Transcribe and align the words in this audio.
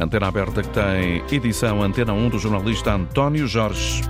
Antena 0.00 0.28
aberta 0.28 0.62
que 0.62 0.68
tem 0.68 1.24
edição 1.32 1.82
Antena 1.82 2.12
1 2.12 2.28
do 2.28 2.38
jornalista 2.38 2.92
António 2.92 3.48
Jorge. 3.48 4.02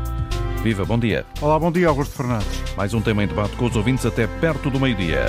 Viva, 0.63 0.85
bom 0.85 0.99
dia. 0.99 1.25
Olá, 1.41 1.59
bom 1.59 1.73
dia, 1.73 1.89
Augusto 1.89 2.15
Fernandes. 2.15 2.75
Mais 2.77 2.93
um 2.93 3.01
tema 3.01 3.25
em 3.25 3.27
debate 3.27 3.57
com 3.57 3.65
os 3.65 3.75
ouvintes 3.75 4.05
até 4.05 4.27
perto 4.27 4.69
do 4.69 4.79
meio-dia. 4.79 5.25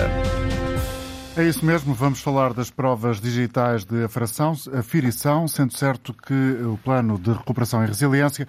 É 1.37 1.43
isso 1.45 1.65
mesmo, 1.65 1.93
vamos 1.93 2.19
falar 2.19 2.53
das 2.53 2.69
provas 2.69 3.21
digitais 3.21 3.85
de 3.85 4.03
aferição, 4.03 4.53
aferição, 4.77 5.47
sendo 5.47 5.71
certo 5.71 6.13
que 6.13 6.33
o 6.33 6.77
plano 6.83 7.17
de 7.17 7.31
recuperação 7.31 7.81
e 7.81 7.87
resiliência 7.87 8.45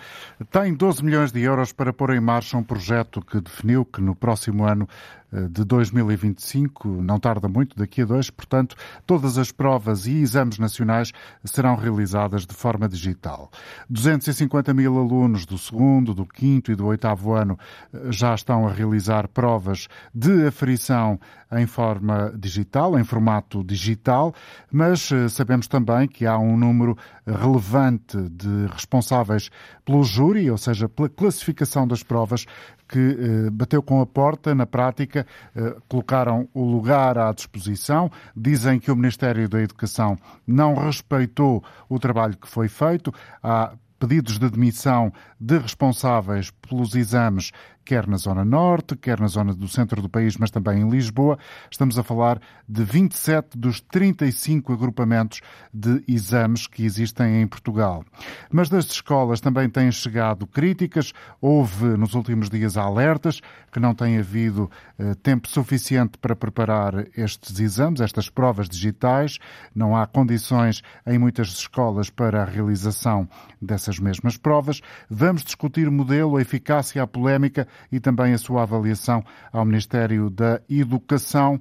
tem 0.50 0.74
12 0.74 1.04
milhões 1.04 1.30
de 1.30 1.40
euros 1.40 1.72
para 1.72 1.92
pôr 1.92 2.12
em 2.16 2.20
marcha 2.20 2.56
um 2.56 2.64
projeto 2.64 3.20
que 3.22 3.40
definiu 3.40 3.84
que 3.84 4.00
no 4.00 4.16
próximo 4.16 4.64
ano 4.64 4.88
de 5.32 5.64
2025, 5.64 6.88
não 6.88 7.18
tarda 7.18 7.48
muito, 7.48 7.76
daqui 7.76 8.02
a 8.02 8.04
dois, 8.04 8.30
portanto, 8.30 8.76
todas 9.06 9.38
as 9.38 9.52
provas 9.52 10.06
e 10.06 10.16
exames 10.16 10.58
nacionais 10.58 11.12
serão 11.44 11.76
realizadas 11.76 12.46
de 12.46 12.54
forma 12.54 12.88
digital. 12.88 13.50
250 13.88 14.74
mil 14.74 14.98
alunos 14.98 15.46
do 15.46 15.56
segundo, 15.56 16.14
do 16.14 16.26
quinto 16.26 16.72
e 16.72 16.74
do 16.74 16.86
oitavo 16.86 17.32
ano 17.32 17.58
eh, 17.92 18.10
já 18.10 18.34
estão 18.34 18.66
a 18.66 18.72
realizar 18.72 19.28
provas 19.28 19.88
de 20.14 20.46
aferição 20.46 21.18
em 21.52 21.66
forma 21.66 22.32
digital, 22.36 22.98
em 22.98 23.04
formato 23.04 23.64
digital, 23.64 24.34
mas 24.70 25.10
eh, 25.10 25.28
sabemos 25.28 25.66
também 25.66 26.06
que 26.06 26.26
há 26.26 26.38
um 26.38 26.56
número 26.56 26.96
relevante 27.26 28.16
de 28.30 28.66
responsáveis 28.72 29.50
pelo 29.84 30.02
júri, 30.02 30.50
ou 30.50 30.58
seja, 30.58 30.88
pela 30.88 31.08
classificação 31.08 31.86
das 31.86 32.02
provas, 32.02 32.46
que 32.90 32.98
eh, 32.98 33.50
bateu 33.50 33.80
com 33.80 34.00
a 34.00 34.06
porta, 34.06 34.52
na 34.52 34.66
prática, 34.66 35.24
eh, 35.54 35.76
colocaram 35.88 36.48
o 36.52 36.64
lugar 36.64 37.16
à 37.16 37.32
disposição, 37.32 38.10
dizem 38.36 38.80
que 38.80 38.90
o 38.90 38.96
Ministério 38.96 39.48
da 39.48 39.60
Educação 39.62 40.18
não 40.44 40.74
respeitou 40.74 41.62
o 41.88 42.00
trabalho 42.00 42.36
que 42.36 42.48
foi 42.48 42.66
feito, 42.66 43.14
há 43.40 43.72
pedidos 44.00 44.40
de 44.40 44.50
demissão 44.50 45.12
de 45.38 45.58
responsáveis 45.58 46.50
pelos 46.50 46.96
exames 46.96 47.52
quer 47.90 48.06
na 48.06 48.18
Zona 48.18 48.44
Norte, 48.44 48.94
quer 48.94 49.18
na 49.18 49.26
zona 49.26 49.52
do 49.52 49.66
centro 49.66 50.00
do 50.00 50.08
país, 50.08 50.36
mas 50.36 50.52
também 50.52 50.80
em 50.80 50.88
Lisboa. 50.88 51.36
Estamos 51.68 51.98
a 51.98 52.04
falar 52.04 52.40
de 52.68 52.84
27 52.84 53.58
dos 53.58 53.80
35 53.80 54.72
agrupamentos 54.72 55.40
de 55.74 56.00
exames 56.06 56.68
que 56.68 56.84
existem 56.84 57.42
em 57.42 57.48
Portugal. 57.48 58.04
Mas 58.48 58.68
das 58.68 58.84
escolas 58.84 59.40
também 59.40 59.68
têm 59.68 59.90
chegado 59.90 60.46
críticas. 60.46 61.12
Houve 61.40 61.96
nos 61.96 62.14
últimos 62.14 62.48
dias 62.48 62.76
alertas 62.76 63.40
que 63.72 63.80
não 63.80 63.92
tem 63.92 64.18
havido 64.18 64.70
eh, 64.96 65.16
tempo 65.16 65.48
suficiente 65.48 66.16
para 66.18 66.36
preparar 66.36 67.08
estes 67.16 67.58
exames, 67.58 68.00
estas 68.00 68.30
provas 68.30 68.68
digitais. 68.68 69.38
Não 69.74 69.96
há 69.96 70.06
condições 70.06 70.80
em 71.04 71.18
muitas 71.18 71.48
escolas 71.48 72.08
para 72.08 72.42
a 72.42 72.44
realização 72.44 73.28
dessas 73.60 73.98
mesmas 73.98 74.36
provas. 74.36 74.80
Vamos 75.08 75.42
discutir 75.42 75.88
o 75.88 75.92
modelo, 75.92 76.36
a 76.36 76.42
eficácia, 76.42 77.02
a 77.02 77.06
polémica 77.06 77.66
e 77.90 78.00
também 78.00 78.32
a 78.32 78.38
sua 78.38 78.62
avaliação 78.62 79.24
ao 79.52 79.64
Ministério 79.64 80.30
da 80.30 80.60
Educação, 80.68 81.60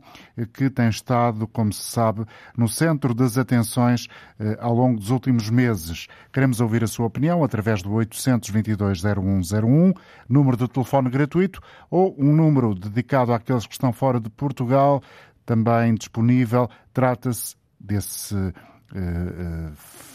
que 0.54 0.70
tem 0.70 0.90
estado, 0.90 1.48
como 1.48 1.74
se 1.74 1.84
sabe, 1.84 2.26
no 2.56 2.68
centro 2.68 3.14
das 3.14 3.38
atenções 3.38 4.08
eh, 4.40 4.58
ao 4.60 4.74
longo 4.74 5.00
dos 5.00 5.10
últimos 5.10 5.50
meses. 5.50 6.08
Queremos 6.32 6.62
ouvir 6.62 6.84
a 6.84 6.88
sua 6.88 7.08
opinião 7.08 7.44
através 7.44 7.82
do 7.82 7.90
822-0101, 7.92 9.96
número 10.28 10.58
de 10.58 10.68
telefone 10.68 11.10
gratuito, 11.10 11.62
ou 11.90 12.14
um 12.18 12.36
número 12.36 12.76
dedicado 12.76 13.34
àqueles 13.34 13.66
que 13.66 13.74
estão 13.74 13.92
fora 13.92 14.20
de 14.20 14.30
Portugal, 14.30 15.02
também 15.46 15.96
disponível. 15.96 16.70
Trata-se 16.94 17.56
desse 17.80 18.54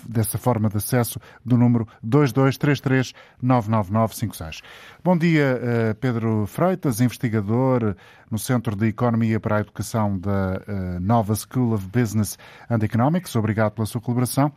dessa 0.07 0.39
forma 0.39 0.69
de 0.69 0.77
acesso 0.77 1.19
do 1.45 1.57
número 1.57 1.87
2233-99956. 2.07 4.63
Bom 5.03 5.17
dia, 5.17 5.59
eh, 5.63 5.95
Pedro 5.95 6.47
Freitas, 6.47 7.01
investigador 7.01 7.97
no 8.31 8.39
Centro 8.39 8.75
de 8.75 8.89
Economia 8.89 9.39
para 9.39 9.59
a 9.59 9.61
Educação 9.61 10.19
da 10.19 10.61
Nova 11.01 11.35
School 11.35 11.75
of 11.75 11.87
Business 11.87 12.37
and 12.69 12.79
Economics. 12.83 13.37
Obrigado 13.37 13.73
pela 13.73 13.87
sua 13.87 14.01
colaboração. 14.01 14.51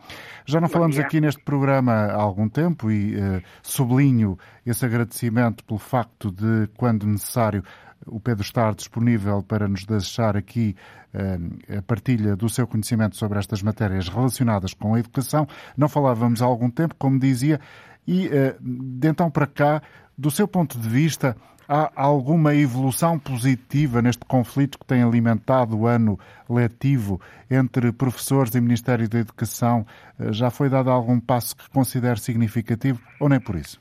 Já 0.45 0.59
não 0.59 0.67
falamos 0.67 0.97
aqui 0.97 1.21
neste 1.21 1.43
programa 1.43 1.93
há 1.93 2.19
algum 2.19 2.49
tempo 2.49 2.89
e 2.89 3.15
sublinho 3.61 4.39
esse 4.65 4.83
agradecimento 4.85 5.63
pelo 5.63 5.79
facto 5.79 6.31
de, 6.31 6.67
quando 6.75 7.05
necessário, 7.05 7.63
o 8.05 8.19
Pedro 8.19 8.43
estar 8.43 8.73
disponível 8.75 9.43
para 9.43 9.67
nos 9.67 9.85
deixar 9.85 10.37
aqui 10.37 10.75
uh, 11.13 11.77
a 11.77 11.81
partilha 11.81 12.35
do 12.35 12.49
seu 12.49 12.67
conhecimento 12.67 13.15
sobre 13.15 13.39
estas 13.39 13.61
matérias 13.61 14.07
relacionadas 14.07 14.73
com 14.73 14.93
a 14.93 14.99
educação. 14.99 15.47
Não 15.75 15.89
falávamos 15.89 16.41
há 16.41 16.45
algum 16.45 16.69
tempo, 16.69 16.95
como 16.97 17.19
dizia, 17.19 17.59
e 18.07 18.27
uh, 18.27 18.55
de 18.61 19.07
então 19.07 19.29
para 19.29 19.47
cá, 19.47 19.81
do 20.17 20.31
seu 20.31 20.47
ponto 20.47 20.77
de 20.77 20.87
vista, 20.87 21.35
há 21.67 21.91
alguma 21.95 22.55
evolução 22.55 23.19
positiva 23.19 24.01
neste 24.01 24.23
conflito 24.25 24.79
que 24.79 24.85
tem 24.85 25.03
alimentado 25.03 25.77
o 25.77 25.87
ano 25.87 26.17
letivo 26.49 27.19
entre 27.49 27.91
professores 27.91 28.55
e 28.55 28.61
Ministério 28.61 29.09
da 29.09 29.19
Educação? 29.19 29.85
Uh, 30.19 30.31
já 30.31 30.49
foi 30.49 30.69
dado 30.69 30.89
algum 30.89 31.19
passo 31.19 31.55
que 31.55 31.69
considere 31.69 32.19
significativo 32.19 33.01
ou 33.19 33.27
nem 33.27 33.39
por 33.39 33.55
isso? 33.55 33.79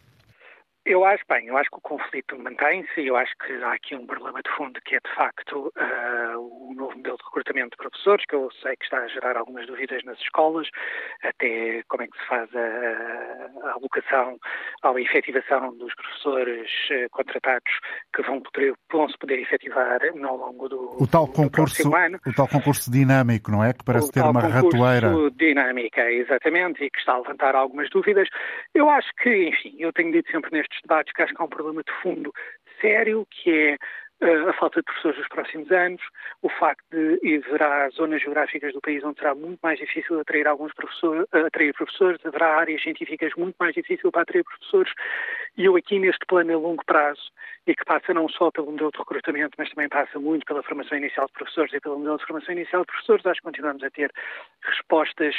Eu 0.89 1.05
acho, 1.05 1.25
bem, 1.29 1.49
eu 1.49 1.57
acho 1.57 1.69
que 1.69 1.79
o 1.79 1.81
conflito 1.81 2.39
mantém-se 2.39 3.01
e 3.01 3.09
eu 3.09 3.17
acho 3.17 3.37
que 3.45 3.53
há 3.55 3.73
aqui 3.73 3.97
um 3.97 4.07
problema 4.07 4.41
de 4.41 4.49
fundo 4.51 4.81
que 4.83 4.95
é, 4.95 5.01
de 5.01 5.15
facto, 5.17 5.73
uh, 5.77 6.39
o 6.39 6.73
novo 6.77 6.97
modelo 6.97 7.17
de 7.17 7.25
recrutamento 7.25 7.71
de 7.71 7.77
professores, 7.77 8.25
que 8.25 8.37
eu 8.37 8.49
sei 8.63 8.77
que 8.77 8.85
está 8.85 8.99
a 8.99 9.09
gerar 9.09 9.37
algumas 9.37 9.67
dúvidas 9.67 10.05
nas 10.05 10.17
escolas, 10.21 10.69
até 11.25 11.83
como 11.89 12.05
é 12.05 12.07
que 12.07 12.17
se 12.17 12.27
faz 12.29 12.49
a, 12.55 13.69
a 13.69 13.73
alocação 13.73 14.39
a 14.83 15.01
efetivação 15.01 15.77
dos 15.77 15.95
professores 15.95 16.71
uh, 16.91 17.11
contratados 17.11 17.73
que 18.15 18.23
vão, 18.23 18.41
poder, 18.41 18.75
vão 18.91 19.09
se 19.09 19.19
poder 19.19 19.41
efetivar 19.41 19.99
ao 20.25 20.37
longo 20.37 20.69
do, 20.69 20.97
o 21.01 21.07
tal 21.07 21.27
concurso, 21.27 21.95
ano. 21.95 22.19
O 22.27 22.33
tal 22.33 22.49
concurso 22.49 22.91
dinâmico, 22.91 23.51
não 23.51 23.65
é? 23.65 23.73
Que 23.73 23.85
parece 23.85 24.09
o 24.09 24.13
ter 24.13 24.23
uma 24.23 24.41
ratoeira. 24.41 25.13
dinâmica, 25.35 26.11
exatamente, 26.11 26.85
e 26.85 26.91
que 26.91 26.99
está 26.99 27.13
a 27.13 27.19
levantar 27.19 27.55
algumas 27.55 27.89
dúvidas. 27.91 28.29
Eu 28.75 28.89
acho 28.91 29.09
que, 29.23 29.49
enfim, 29.49 29.77
eu 29.79 29.93
tenho 29.93 30.13
dito 30.13 30.31
sempre 30.31 30.51
nestes 30.53 30.81
debates 30.83 31.13
que 31.13 31.23
acho 31.23 31.35
que 31.35 31.43
há 31.43 31.45
um 31.45 31.49
problema 31.49 31.83
de 31.83 31.93
fundo 32.03 32.33
sério, 32.81 33.27
que 33.31 33.51
é 33.51 33.77
a 34.21 34.53
falta 34.55 34.81
de 34.81 34.85
professores 34.85 35.19
nos 35.19 35.29
próximos 35.29 35.71
anos, 35.71 36.01
o 36.41 36.49
facto 36.49 36.85
de 36.91 37.43
haverá 37.47 37.89
zonas 37.91 38.23
geográficas 38.23 38.73
do 38.73 38.81
país 38.81 39.05
onde 39.05 39.19
será 39.19 39.35
muito 39.35 39.61
mais 39.63 39.79
difícil 39.79 40.19
atrair 40.19 40.49
alguns 40.49 40.73
professores, 40.73 41.27
atrair 41.33 41.75
professores, 41.75 42.25
haverá 42.25 42.57
áreas 42.59 42.83
científicas 42.83 43.33
muito 43.37 43.57
mais 43.61 43.75
difíceis 43.75 44.11
para 44.11 44.23
atrair 44.23 44.43
professores, 44.43 44.93
e 45.57 45.67
eu 45.67 45.77
aqui 45.77 45.99
neste 45.99 46.25
plano 46.27 46.53
a 46.55 46.57
longo 46.59 46.85
prazo, 46.87 47.31
e 47.67 47.75
que 47.75 47.85
passa 47.85 48.15
não 48.15 48.29
só 48.29 48.51
pelo 48.51 48.71
modelo 48.71 48.91
de 48.91 48.99
recrutamento, 48.99 49.55
mas 49.59 49.71
também 49.71 49.89
passa 49.89 50.19
muito 50.19 50.47
pela 50.47 50.63
formação 50.63 50.97
inicial 50.97 51.27
de 51.27 51.33
professores 51.33 51.73
e 51.75 51.81
pelo 51.81 51.99
modelo 51.99 52.17
de 52.17 52.25
formação 52.25 52.55
inicial 52.55 52.83
de 52.83 52.87
professores, 52.87 53.27
acho 53.27 53.41
que 53.41 53.47
continuamos 53.47 53.83
a 53.83 53.91
ter 53.91 54.11
respostas 54.63 55.35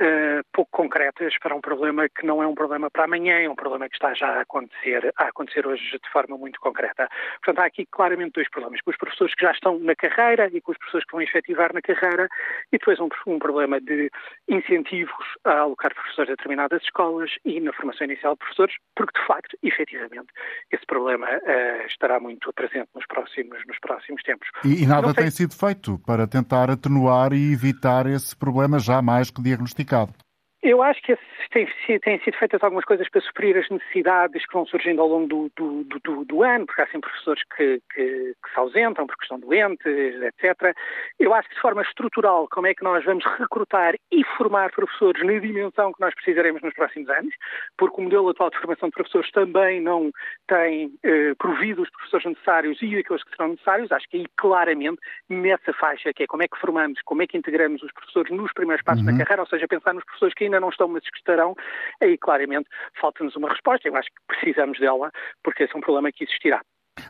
uh, 0.00 0.44
pouco 0.52 0.70
concretas 0.70 1.34
para 1.40 1.54
um 1.54 1.60
problema 1.60 2.08
que 2.08 2.26
não 2.26 2.42
é 2.42 2.46
um 2.46 2.54
problema 2.54 2.90
para 2.90 3.04
amanhã, 3.04 3.40
é 3.40 3.48
um 3.48 3.54
problema 3.54 3.88
que 3.88 3.96
está 3.96 4.14
já 4.14 4.28
a 4.28 4.40
acontecer, 4.42 5.12
a 5.16 5.24
acontecer 5.24 5.66
hoje 5.66 5.82
de 5.92 6.10
forma 6.12 6.36
muito 6.36 6.60
concreta. 6.60 7.08
Portanto, 7.42 7.62
há 7.62 7.66
aqui 7.66 7.86
claramente 7.90 8.32
dois 8.34 8.48
problemas, 8.50 8.80
com 8.82 8.90
os 8.90 8.96
professores 8.96 9.34
que 9.34 9.44
já 9.44 9.52
estão 9.52 9.78
na 9.78 9.94
carreira 9.94 10.50
e 10.52 10.60
com 10.60 10.72
as 10.72 10.78
pessoas 10.78 11.04
que 11.04 11.12
vão 11.12 11.22
efetivar 11.22 11.72
na 11.72 11.80
carreira, 11.80 12.28
e 12.72 12.78
depois 12.78 12.98
um, 13.00 13.08
um 13.26 13.38
problema 13.38 13.80
de 13.80 14.10
incentivos 14.48 15.26
a 15.44 15.58
alocar 15.60 15.94
professores 15.94 16.30
a 16.30 16.32
determinadas 16.32 16.82
escolas 16.82 17.30
e 17.44 17.60
na 17.60 17.72
formação 17.72 18.06
inicial 18.06 18.34
de 18.34 18.38
professores, 18.38 18.74
porque 18.94 19.18
de 19.18 19.26
facto, 19.26 19.56
efetivamente, 19.62 20.28
esse 20.70 20.84
problema 20.86 21.26
uh, 21.26 21.86
estará 21.86 22.20
muito 22.20 22.52
presente 22.52 22.88
nos 22.94 23.06
próximos, 23.06 23.58
nos 23.66 23.78
próximos 23.78 24.22
tempos. 24.22 24.48
E, 24.64 24.82
e 24.82 24.86
nada 24.86 25.14
tem 25.14 25.30
sido 25.30 25.54
feito 25.54 25.98
para 26.06 26.26
tentar 26.26 26.70
atenuar 26.70 27.32
e 27.32 27.52
evitar 27.52 28.06
esse 28.06 28.36
problema 28.36 28.78
já 28.78 29.00
mais 29.00 29.30
que 29.30 29.42
diagnosticado 29.42 29.85
pecado. 29.86 30.25
Eu 30.62 30.82
acho 30.82 31.00
que 31.02 31.16
têm, 31.52 31.68
têm 32.00 32.18
sido 32.20 32.36
feitas 32.38 32.62
algumas 32.62 32.84
coisas 32.84 33.08
para 33.08 33.20
suprir 33.20 33.56
as 33.56 33.68
necessidades 33.68 34.44
que 34.46 34.52
vão 34.52 34.66
surgindo 34.66 35.00
ao 35.00 35.08
longo 35.08 35.26
do, 35.28 35.52
do, 35.56 36.00
do, 36.00 36.24
do 36.24 36.42
ano, 36.42 36.66
porque 36.66 36.82
há 36.82 36.86
sempre 36.86 37.10
professores 37.10 37.42
que, 37.56 37.80
que, 37.94 38.34
que, 38.42 38.52
se 38.52 38.58
ausentam 38.58 39.06
porque 39.06 39.24
estão 39.24 39.38
doentes, 39.38 39.86
etc. 39.86 40.74
Eu 41.20 41.34
acho 41.34 41.48
que 41.48 41.54
de 41.54 41.60
forma 41.60 41.82
estrutural, 41.82 42.48
como 42.50 42.66
é 42.66 42.74
que 42.74 42.82
nós 42.82 43.04
vamos 43.04 43.24
recrutar 43.38 43.94
e 44.10 44.24
formar 44.36 44.72
professores 44.72 45.24
na 45.24 45.38
dimensão 45.38 45.92
que 45.92 46.00
nós 46.00 46.14
precisaremos 46.14 46.62
nos 46.62 46.74
próximos 46.74 47.08
anos, 47.10 47.34
porque 47.76 48.00
o 48.00 48.04
modelo 48.04 48.30
atual 48.30 48.50
de 48.50 48.58
formação 48.58 48.88
de 48.88 48.94
professores 48.94 49.30
também 49.32 49.80
não 49.80 50.10
tem 50.48 50.90
eh, 51.04 51.34
provido 51.38 51.82
os 51.82 51.90
professores 51.90 52.26
necessários 52.26 52.80
e 52.80 52.96
aqueles 52.96 53.22
que 53.22 53.30
serão 53.30 53.50
necessários, 53.50 53.92
acho 53.92 54.08
que 54.08 54.16
aí 54.16 54.26
claramente, 54.36 54.98
nessa 55.28 55.72
faixa, 55.74 56.12
que 56.12 56.24
é 56.24 56.26
como 56.26 56.42
é 56.42 56.48
que 56.48 56.58
formamos, 56.58 57.00
como 57.04 57.22
é 57.22 57.26
que 57.26 57.36
integramos 57.36 57.82
os 57.82 57.92
professores 57.92 58.32
nos 58.32 58.52
primeiros 58.52 58.82
passos 58.82 59.04
uhum. 59.06 59.12
da 59.12 59.24
carreira, 59.24 59.42
ou 59.42 59.48
seja, 59.48 59.68
pensar 59.68 59.94
nos 59.94 60.04
professores 60.04 60.34
que 60.34 60.44
ainda 60.44 60.55
não 60.60 60.68
estão, 60.68 60.88
mas 60.88 61.02
que 61.02 61.18
estarão, 61.18 61.54
aí 62.00 62.16
claramente 62.18 62.68
falta-nos 63.00 63.36
uma 63.36 63.48
resposta. 63.48 63.88
Eu 63.88 63.96
acho 63.96 64.08
que 64.08 64.22
precisamos 64.26 64.78
dela, 64.78 65.10
porque 65.42 65.64
esse 65.64 65.74
é 65.74 65.78
um 65.78 65.80
problema 65.80 66.10
que 66.12 66.24
existirá. 66.24 66.60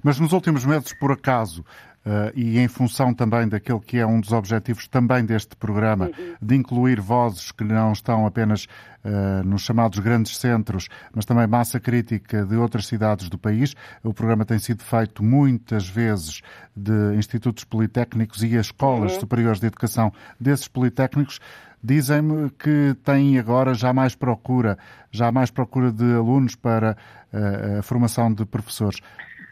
Mas 0.02 0.18
nos 0.18 0.32
últimos 0.32 0.64
meses, 0.64 0.92
por 0.98 1.12
acaso, 1.12 1.62
uh, 2.04 2.32
e 2.34 2.58
em 2.58 2.68
função 2.68 3.14
também 3.14 3.48
daquele 3.48 3.80
que 3.80 3.98
é 3.98 4.06
um 4.06 4.20
dos 4.20 4.32
objetivos 4.32 4.88
também 4.88 5.24
deste 5.24 5.56
programa, 5.56 6.06
uhum. 6.06 6.34
de 6.40 6.54
incluir 6.54 7.00
vozes 7.00 7.52
que 7.52 7.64
não 7.64 7.92
estão 7.92 8.26
apenas 8.26 8.64
uh, 8.64 9.44
nos 9.44 9.62
chamados 9.62 9.98
grandes 9.98 10.36
centros, 10.38 10.88
mas 11.14 11.24
também 11.24 11.46
massa 11.46 11.80
crítica 11.80 12.44
de 12.44 12.56
outras 12.56 12.86
cidades 12.86 13.28
do 13.28 13.38
país. 13.38 13.74
O 14.02 14.12
programa 14.12 14.44
tem 14.44 14.58
sido 14.58 14.82
feito 14.82 15.22
muitas 15.22 15.88
vezes 15.88 16.42
de 16.74 17.14
institutos 17.16 17.64
politécnicos 17.64 18.42
e 18.42 18.54
escolas 18.56 19.14
uhum. 19.14 19.20
superiores 19.20 19.60
de 19.60 19.66
educação 19.66 20.12
desses 20.40 20.68
politécnicos. 20.68 21.40
Dizem-me 21.86 22.50
que 22.50 22.96
têm 23.04 23.38
agora 23.38 23.72
já 23.72 23.92
mais 23.92 24.16
procura, 24.16 24.76
já 25.12 25.30
mais 25.30 25.52
procura 25.52 25.92
de 25.92 26.16
alunos 26.16 26.56
para 26.56 26.96
uh, 27.32 27.78
a 27.78 27.82
formação 27.82 28.34
de 28.34 28.44
professores. 28.44 29.00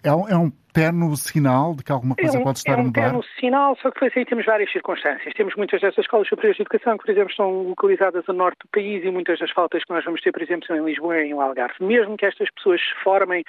É 0.02 0.12
um, 0.12 0.28
é 0.28 0.36
um 0.36 0.50
terno 0.74 1.16
sinal 1.16 1.74
de 1.76 1.84
que 1.84 1.92
alguma 1.92 2.16
coisa 2.16 2.36
é 2.36 2.40
um, 2.40 2.42
pode 2.42 2.58
estar 2.58 2.72
é 2.72 2.76
um 2.76 2.80
a 2.80 2.84
mudar? 2.84 3.00
É 3.00 3.06
um 3.06 3.10
terno 3.10 3.24
sinal, 3.38 3.76
só 3.76 3.90
que 3.90 3.94
depois 3.94 4.12
aí 4.16 4.24
temos 4.24 4.44
várias 4.44 4.70
circunstâncias. 4.72 5.32
Temos 5.34 5.54
muitas 5.54 5.80
dessas 5.80 6.00
escolas 6.00 6.28
superiores 6.28 6.56
de 6.56 6.62
educação 6.62 6.98
que, 6.98 7.04
por 7.04 7.12
exemplo, 7.12 7.30
estão 7.30 7.62
localizadas 7.62 8.24
a 8.28 8.32
norte 8.32 8.58
do 8.64 8.68
país 8.68 9.04
e 9.04 9.10
muitas 9.10 9.38
das 9.38 9.50
faltas 9.52 9.84
que 9.84 9.94
nós 9.94 10.04
vamos 10.04 10.20
ter, 10.20 10.32
por 10.32 10.42
exemplo, 10.42 10.66
são 10.66 10.76
em 10.76 10.84
Lisboa 10.84 11.18
e 11.18 11.28
em 11.28 11.32
Algarve. 11.32 11.76
Mesmo 11.80 12.16
que 12.16 12.26
estas 12.26 12.50
pessoas 12.50 12.80
se 12.80 13.04
formem, 13.04 13.44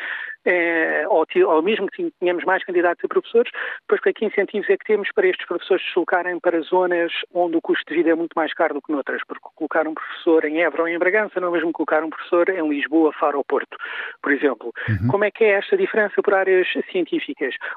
eh, 0.46 1.06
ou, 1.10 1.26
ou, 1.48 1.62
mesmo 1.64 1.88
que 1.88 2.12
tenhamos 2.20 2.46
mais 2.46 2.64
candidatos 2.64 3.04
a 3.04 3.08
professores, 3.08 3.52
depois 3.90 4.02
que 4.02 4.26
incentivos 4.26 4.70
é 4.70 4.78
que 4.78 4.86
temos 4.86 5.10
para 5.14 5.28
estes 5.28 5.48
professores 5.48 5.82
se 5.82 5.90
deslocarem 5.90 6.40
para 6.40 6.62
zonas 6.62 7.12
onde 7.34 7.58
o 7.58 7.62
custo 7.62 7.84
de 7.88 7.98
vida 7.98 8.12
é 8.12 8.16
muito 8.16 8.34
mais 8.36 8.54
caro 8.54 8.76
do 8.76 8.82
que 8.82 8.92
noutras, 8.92 9.22
porque 9.28 9.44
colocar 9.56 9.88
um 9.88 9.96
professor 9.96 10.46
em 10.46 10.62
Évora 10.62 10.84
ou 10.84 10.88
em 10.88 11.00
Bragança 11.00 11.40
não 11.40 11.48
é 11.50 11.52
mesmo 11.52 11.72
colocar 11.72 12.04
um 12.04 12.10
professor 12.10 12.50
em 12.50 12.70
Lisboa, 12.70 13.12
Faro 13.20 13.40
ou 13.40 13.44
Porto, 13.44 13.76
por 14.22 14.32
exemplo. 14.32 14.72
Uhum. 14.88 15.08
Como 15.10 15.24
é 15.24 15.32
que 15.32 15.44
é 15.44 15.54
esta 15.54 15.76
diferença 15.76 16.22
por 16.22 16.36
áreas 16.36 16.68
científicas? 16.92 17.15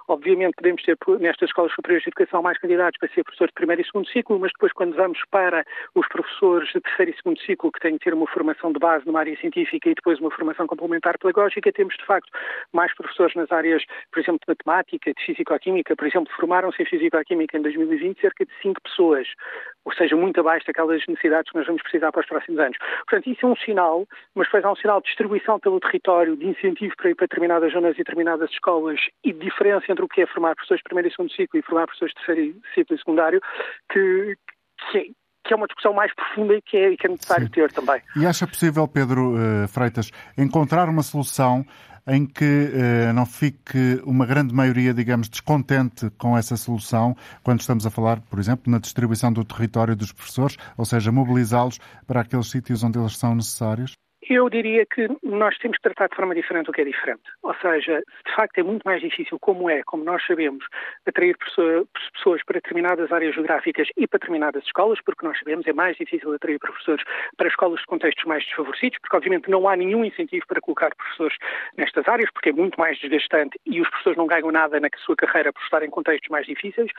Obviamente 0.08 0.54
podemos 0.56 0.82
ter 0.82 0.96
nestas 1.20 1.48
escolas 1.48 1.72
superiores 1.72 2.04
de 2.04 2.10
educação 2.10 2.42
mais 2.42 2.58
candidatos 2.58 2.98
para 2.98 3.08
ser 3.10 3.24
professor 3.24 3.48
de 3.48 3.54
primeiro 3.54 3.82
e 3.82 3.84
segundo 3.84 4.08
ciclo, 4.08 4.38
mas 4.38 4.52
depois 4.52 4.72
quando 4.72 4.94
vamos 4.94 5.18
para 5.30 5.64
os 5.94 6.06
professores 6.08 6.68
de 6.72 6.80
terceiro 6.80 7.12
e 7.12 7.16
segundo 7.16 7.40
ciclo 7.40 7.72
que 7.72 7.80
têm 7.80 7.98
que 7.98 8.04
ter 8.04 8.14
uma 8.14 8.26
formação 8.26 8.72
de 8.72 8.78
base 8.78 9.06
numa 9.06 9.20
área 9.20 9.36
científica 9.38 9.90
e 9.90 9.94
depois 9.94 10.18
uma 10.20 10.30
formação 10.30 10.66
complementar 10.66 11.18
pedagógica, 11.18 11.72
temos 11.72 11.94
de 11.96 12.04
facto 12.04 12.30
mais 12.72 12.94
professores 12.94 13.34
nas 13.34 13.50
áreas, 13.50 13.82
por 14.12 14.20
exemplo, 14.20 14.40
de 14.40 14.48
matemática, 14.48 15.12
de 15.12 15.24
físico-química. 15.24 15.96
Por 15.96 16.06
exemplo, 16.06 16.32
formaram-se 16.34 16.82
em 16.82 16.86
físico-química 16.86 17.56
em 17.56 17.62
2020 17.62 18.20
cerca 18.20 18.44
de 18.44 18.52
5 18.62 18.80
pessoas, 18.82 19.28
ou 19.88 19.94
seja, 19.94 20.14
muito 20.14 20.38
abaixo 20.38 20.66
daquelas 20.66 21.02
necessidades 21.08 21.50
que 21.50 21.56
nós 21.56 21.66
vamos 21.66 21.80
precisar 21.80 22.12
para 22.12 22.20
os 22.20 22.26
próximos 22.26 22.60
anos. 22.60 22.76
Portanto, 23.08 23.30
isso 23.30 23.46
é 23.46 23.48
um 23.48 23.56
sinal, 23.56 24.06
mas 24.34 24.46
depois 24.46 24.62
há 24.62 24.72
um 24.72 24.76
sinal 24.76 25.00
de 25.00 25.06
distribuição 25.06 25.58
pelo 25.58 25.80
território, 25.80 26.36
de 26.36 26.46
incentivo 26.46 26.94
para 26.94 27.10
ir 27.10 27.14
para 27.14 27.26
determinadas 27.26 27.72
zonas 27.72 27.94
e 27.94 27.98
determinadas 27.98 28.50
escolas 28.50 29.00
e 29.24 29.32
de 29.32 29.38
diferença 29.38 29.90
entre 29.90 30.04
o 30.04 30.08
que 30.08 30.20
é 30.20 30.26
formar 30.26 30.54
professores 30.54 30.80
de 30.80 30.84
primeiro 30.84 31.08
e 31.08 31.10
segundo 31.10 31.32
ciclo 31.32 31.58
e 31.58 31.62
formar 31.62 31.86
professores 31.86 32.12
de 32.14 32.26
terceiro 32.26 32.60
ciclo 32.74 32.96
e 32.96 32.98
secundário, 32.98 33.40
que, 33.90 34.36
que 34.90 34.98
é, 34.98 35.04
que 35.48 35.54
é 35.54 35.56
uma 35.56 35.66
discussão 35.66 35.94
mais 35.94 36.14
profunda 36.14 36.54
e 36.54 36.60
que 36.60 36.76
é, 36.76 36.94
que 36.94 37.06
é 37.06 37.10
necessário 37.10 37.46
Sim. 37.46 37.52
ter 37.52 37.72
também. 37.72 38.02
E 38.14 38.26
acha 38.26 38.46
possível, 38.46 38.86
Pedro 38.86 39.32
uh, 39.32 39.68
Freitas, 39.68 40.10
encontrar 40.36 40.90
uma 40.90 41.02
solução 41.02 41.64
em 42.08 42.26
que 42.26 42.44
uh, 42.44 43.12
não 43.12 43.26
fique 43.26 44.00
uma 44.04 44.24
grande 44.24 44.54
maioria, 44.54 44.94
digamos, 44.94 45.28
descontente 45.28 46.10
com 46.16 46.36
essa 46.36 46.56
solução, 46.56 47.14
quando 47.42 47.60
estamos 47.60 47.86
a 47.86 47.90
falar, 47.90 48.20
por 48.22 48.38
exemplo, 48.38 48.70
na 48.72 48.78
distribuição 48.78 49.32
do 49.32 49.44
território 49.44 49.94
dos 49.94 50.10
professores, 50.10 50.56
ou 50.76 50.84
seja, 50.84 51.12
mobilizá-los 51.12 51.78
para 52.06 52.22
aqueles 52.22 52.50
sítios 52.50 52.82
onde 52.82 52.98
eles 52.98 53.16
são 53.16 53.34
necessários? 53.34 53.92
Eu 54.22 54.50
diria 54.50 54.84
que 54.84 55.08
nós 55.22 55.56
temos 55.58 55.76
que 55.76 55.82
tratar 55.82 56.08
de 56.08 56.16
forma 56.16 56.34
diferente 56.34 56.68
o 56.68 56.72
que 56.72 56.80
é 56.80 56.84
diferente. 56.84 57.22
Ou 57.42 57.54
seja, 57.54 58.02
de 58.26 58.34
facto 58.34 58.58
é 58.58 58.62
muito 58.62 58.82
mais 58.82 59.00
difícil, 59.00 59.38
como 59.38 59.70
é, 59.70 59.82
como 59.84 60.02
nós 60.02 60.24
sabemos, 60.26 60.64
atrair 61.06 61.36
pessoas 61.38 62.42
para 62.44 62.60
determinadas 62.60 63.12
áreas 63.12 63.34
geográficas 63.34 63.88
e 63.96 64.06
para 64.08 64.18
determinadas 64.18 64.64
escolas, 64.64 65.00
porque 65.04 65.24
nós 65.24 65.38
sabemos 65.38 65.66
é 65.66 65.72
mais 65.72 65.96
difícil 65.96 66.32
atrair 66.32 66.58
professores 66.58 67.04
para 67.36 67.48
escolas 67.48 67.80
de 67.80 67.86
contextos 67.86 68.24
mais 68.24 68.44
desfavorecidos, 68.44 68.98
porque 69.00 69.16
obviamente 69.16 69.48
não 69.48 69.68
há 69.68 69.76
nenhum 69.76 70.04
incentivo 70.04 70.46
para 70.48 70.60
colocar 70.60 70.94
professores 70.96 71.36
nestas 71.76 72.06
áreas, 72.08 72.30
porque 72.32 72.50
é 72.50 72.52
muito 72.52 72.78
mais 72.78 72.98
desgastante 72.98 73.58
e 73.64 73.80
os 73.80 73.88
professores 73.88 74.18
não 74.18 74.26
ganham 74.26 74.50
nada 74.50 74.80
na 74.80 74.88
sua 74.98 75.14
carreira 75.14 75.52
por 75.52 75.62
estar 75.62 75.82
em 75.82 75.90
contextos 75.90 76.28
mais 76.28 76.44
difíceis. 76.44 76.90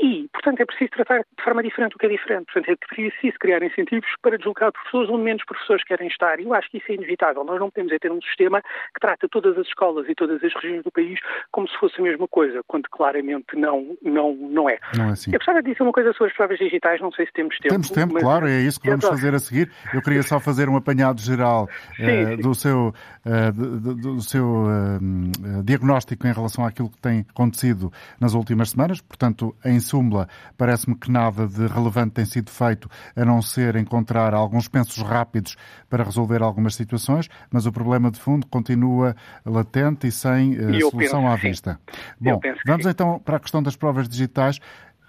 E, 0.00 0.28
portanto, 0.32 0.60
é 0.60 0.64
preciso 0.64 0.90
tratar 0.90 1.18
de 1.18 1.44
forma 1.44 1.62
diferente 1.62 1.96
o 1.96 1.98
que 1.98 2.06
é 2.06 2.08
diferente. 2.08 2.46
Portanto, 2.52 2.70
é 2.70 2.76
preciso 2.76 3.38
criar 3.38 3.62
incentivos 3.62 4.08
para 4.22 4.38
deslocar 4.38 4.72
professores 4.72 5.10
onde 5.10 5.22
menos 5.22 5.44
professores 5.44 5.82
querem 5.84 6.06
estar. 6.06 6.38
E 6.38 6.44
eu 6.44 6.54
acho 6.54 6.70
que 6.70 6.78
isso 6.78 6.86
é 6.90 6.94
inevitável. 6.94 7.42
Nós 7.42 7.58
não 7.58 7.68
podemos 7.68 7.92
é 7.92 7.98
ter 7.98 8.12
um 8.12 8.20
sistema 8.22 8.62
que 8.62 9.00
trata 9.00 9.28
todas 9.28 9.58
as 9.58 9.66
escolas 9.66 10.08
e 10.08 10.14
todas 10.14 10.42
as 10.42 10.54
regiões 10.54 10.84
do 10.84 10.92
país 10.92 11.18
como 11.50 11.68
se 11.68 11.76
fosse 11.78 12.00
a 12.00 12.02
mesma 12.02 12.28
coisa, 12.28 12.60
quando 12.68 12.88
claramente 12.90 13.56
não, 13.56 13.96
não, 14.02 14.34
não 14.34 14.70
é. 14.70 14.78
Não 14.96 15.06
é 15.06 15.10
assim. 15.12 15.32
Eu 15.32 15.38
gostava 15.38 15.62
de 15.62 15.72
dizer 15.72 15.82
uma 15.82 15.92
coisa 15.92 16.12
sobre 16.12 16.30
as 16.30 16.36
provas 16.36 16.58
digitais, 16.58 17.00
não 17.00 17.10
sei 17.10 17.26
se 17.26 17.32
temos 17.32 17.56
tempo. 17.58 17.74
Temos 17.74 17.90
tempo, 17.90 18.14
mas... 18.14 18.22
claro, 18.22 18.46
é 18.46 18.60
isso 18.60 18.80
que 18.80 18.88
vamos 18.88 19.06
fazer 19.06 19.34
a 19.34 19.38
seguir. 19.38 19.70
Eu 19.92 20.00
queria 20.00 20.22
só 20.22 20.38
fazer 20.38 20.68
um 20.68 20.76
apanhado 20.76 21.20
geral 21.20 21.68
sim, 21.96 22.04
uh, 22.04 22.28
sim. 22.28 22.36
do 22.36 22.54
seu, 22.54 22.88
uh, 22.88 23.52
do, 23.52 23.94
do, 23.94 24.20
seu 24.20 24.44
uh, 24.44 25.62
diagnóstico 25.64 26.26
em 26.26 26.32
relação 26.32 26.64
àquilo 26.64 26.88
que 26.88 26.98
tem 26.98 27.26
acontecido 27.28 27.92
nas 28.20 28.34
últimas 28.34 28.70
semanas. 28.70 29.00
Portanto, 29.00 29.54
em 29.64 29.80
súmula, 29.88 30.28
parece-me 30.56 30.98
que 30.98 31.10
nada 31.10 31.46
de 31.46 31.66
relevante 31.66 32.14
tem 32.14 32.24
sido 32.24 32.50
feito 32.50 32.88
a 33.16 33.24
não 33.24 33.40
ser 33.40 33.76
encontrar 33.76 34.34
alguns 34.34 34.68
pensos 34.68 35.02
rápidos 35.02 35.56
para 35.88 36.04
resolver 36.04 36.42
algumas 36.42 36.74
situações, 36.74 37.28
mas 37.52 37.66
o 37.66 37.72
problema 37.72 38.10
de 38.10 38.20
fundo 38.20 38.46
continua 38.46 39.14
latente 39.44 40.06
e 40.06 40.12
sem 40.12 40.52
uh, 40.52 40.90
solução 40.90 41.30
à 41.30 41.36
vista. 41.36 41.80
Bom, 42.20 42.40
vamos 42.66 42.84
sim. 42.84 42.90
então 42.90 43.18
para 43.18 43.36
a 43.36 43.40
questão 43.40 43.62
das 43.62 43.76
provas 43.76 44.08
digitais. 44.08 44.58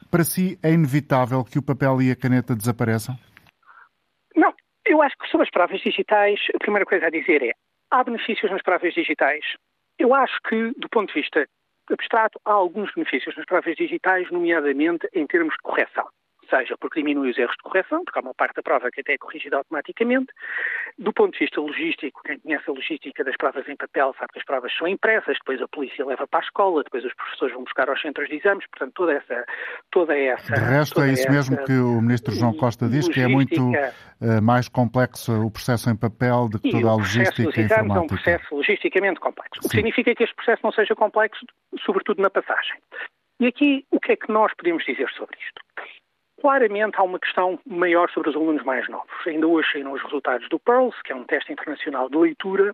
Para 0.10 0.24
si 0.24 0.58
é 0.64 0.72
inevitável 0.72 1.44
que 1.44 1.60
o 1.60 1.62
papel 1.62 2.02
e 2.02 2.12
a 2.12 2.16
caneta 2.16 2.56
desapareçam? 2.56 3.16
Não, 4.36 4.52
eu 4.86 5.02
acho 5.04 5.16
que 5.18 5.30
sobre 5.30 5.46
as 5.46 5.52
provas 5.52 5.80
digitais, 5.82 6.40
a 6.56 6.58
primeira 6.58 6.86
coisa 6.86 7.06
a 7.06 7.10
dizer 7.10 7.44
é 7.44 7.52
há 7.92 8.04
benefícios 8.04 8.52
nas 8.52 8.62
provas 8.62 8.94
digitais. 8.94 9.44
Eu 10.00 10.14
acho 10.16 10.36
que, 10.48 10.72
do 10.78 10.90
ponto 10.90 11.14
de 11.14 11.22
vista 11.22 11.46
abstrato, 11.94 12.39
há 12.45 12.51
alguns 12.51 12.94
benefícios 12.94 13.36
nas 13.36 13.45
provas 13.45 13.75
digitais, 13.75 14.30
nomeadamente 14.31 15.07
em 15.13 15.25
termos 15.27 15.53
de 15.53 15.62
correção 15.62 16.07
seja 16.50 16.75
porque 16.78 17.00
diminui 17.00 17.31
os 17.31 17.38
erros 17.38 17.56
de 17.56 17.63
correção, 17.63 18.04
porque 18.04 18.19
há 18.19 18.22
uma 18.22 18.34
parte 18.34 18.56
da 18.56 18.63
prova 18.63 18.90
que 18.92 19.01
até 19.01 19.13
é 19.13 19.18
corrigida 19.18 19.57
automaticamente. 19.57 20.34
Do 20.98 21.13
ponto 21.13 21.34
de 21.34 21.40
vista 21.40 21.62
logístico, 21.62 22.22
quem 22.24 22.40
conhece 22.40 22.63
a 22.68 22.74
logística 22.74 23.24
das 23.24 23.38
provas 23.38 23.68
em 23.68 23.75
papel 23.75 24.13
sabe 24.18 24.34
que 24.34 24.40
as 24.40 24.46
provas 24.46 24.75
são 24.78 24.88
impressas, 24.88 25.38
depois 25.38 25.62
a 25.62 25.68
polícia 25.68 26.06
leva 26.06 26.28
para 26.28 26.40
a 26.40 26.44
escola, 26.44 26.84
depois 26.84 27.06
os 27.06 27.13
professores 27.13 27.54
vão 27.54 27.63
buscar 27.63 27.90
aos 27.90 28.01
centros 28.01 28.28
de 28.28 28.36
exames, 28.36 28.66
portanto 28.68 28.94
toda 28.94 29.13
essa... 29.13 29.46
Toda 29.92 30.18
essa 30.18 30.54
de 30.54 30.60
resto, 30.60 31.01
é 31.01 31.12
isso 31.12 31.31
mesmo 31.31 31.57
que 31.66 31.74
o 31.74 32.01
Ministro 32.01 32.34
João 32.34 32.54
Costa 32.54 32.88
diz, 32.88 33.07
que 33.07 33.19
é 33.19 33.28
muito 33.28 33.62
uh, 33.62 34.42
mais 34.42 34.68
complexo 34.68 35.31
o 35.42 35.51
processo 35.51 35.89
em 35.89 35.96
papel 35.96 36.50
do 36.50 36.60
que 36.60 36.70
toda 36.70 36.89
a 36.89 36.96
logística 36.96 37.41
o 37.41 37.53
processo 37.53 37.65
informática. 37.65 37.98
é 37.98 38.01
um 38.01 38.08
processo 38.08 38.56
logisticamente 38.56 39.20
complexo, 39.20 39.60
o 39.65 39.70
que 39.70 39.75
significa 39.75 40.15
que 40.15 40.24
este 40.24 40.36
processo 40.36 40.62
não 40.63 40.72
seja 40.72 40.96
complexo, 40.96 41.46
sobretudo 41.86 42.22
na 42.22 42.29
passagem. 42.29 42.77
E 43.39 43.48
aqui, 43.48 43.86
o 43.91 44.00
que 44.00 44.12
é 44.12 44.15
que 44.18 44.32
nós 44.32 44.51
podemos 44.56 44.84
dizer 44.84 45.10
sobre 45.12 45.38
isto? 45.39 45.62
Claramente 46.41 46.96
há 46.98 47.03
uma 47.03 47.19
questão 47.19 47.60
maior 47.65 48.10
sobre 48.12 48.29
os 48.29 48.36
alunos 48.36 48.63
mais 48.63 48.88
novos. 48.88 49.10
Ainda 49.27 49.48
hoje 49.48 49.72
saíram 49.72 49.91
os 49.91 50.01
resultados 50.01 50.48
do 50.50 50.60
PEARLS, 50.60 50.96
que 51.03 51.12
é 51.12 51.15
um 51.15 51.25
teste 51.25 51.51
internacional 51.51 52.10
de 52.10 52.17
leitura, 52.17 52.74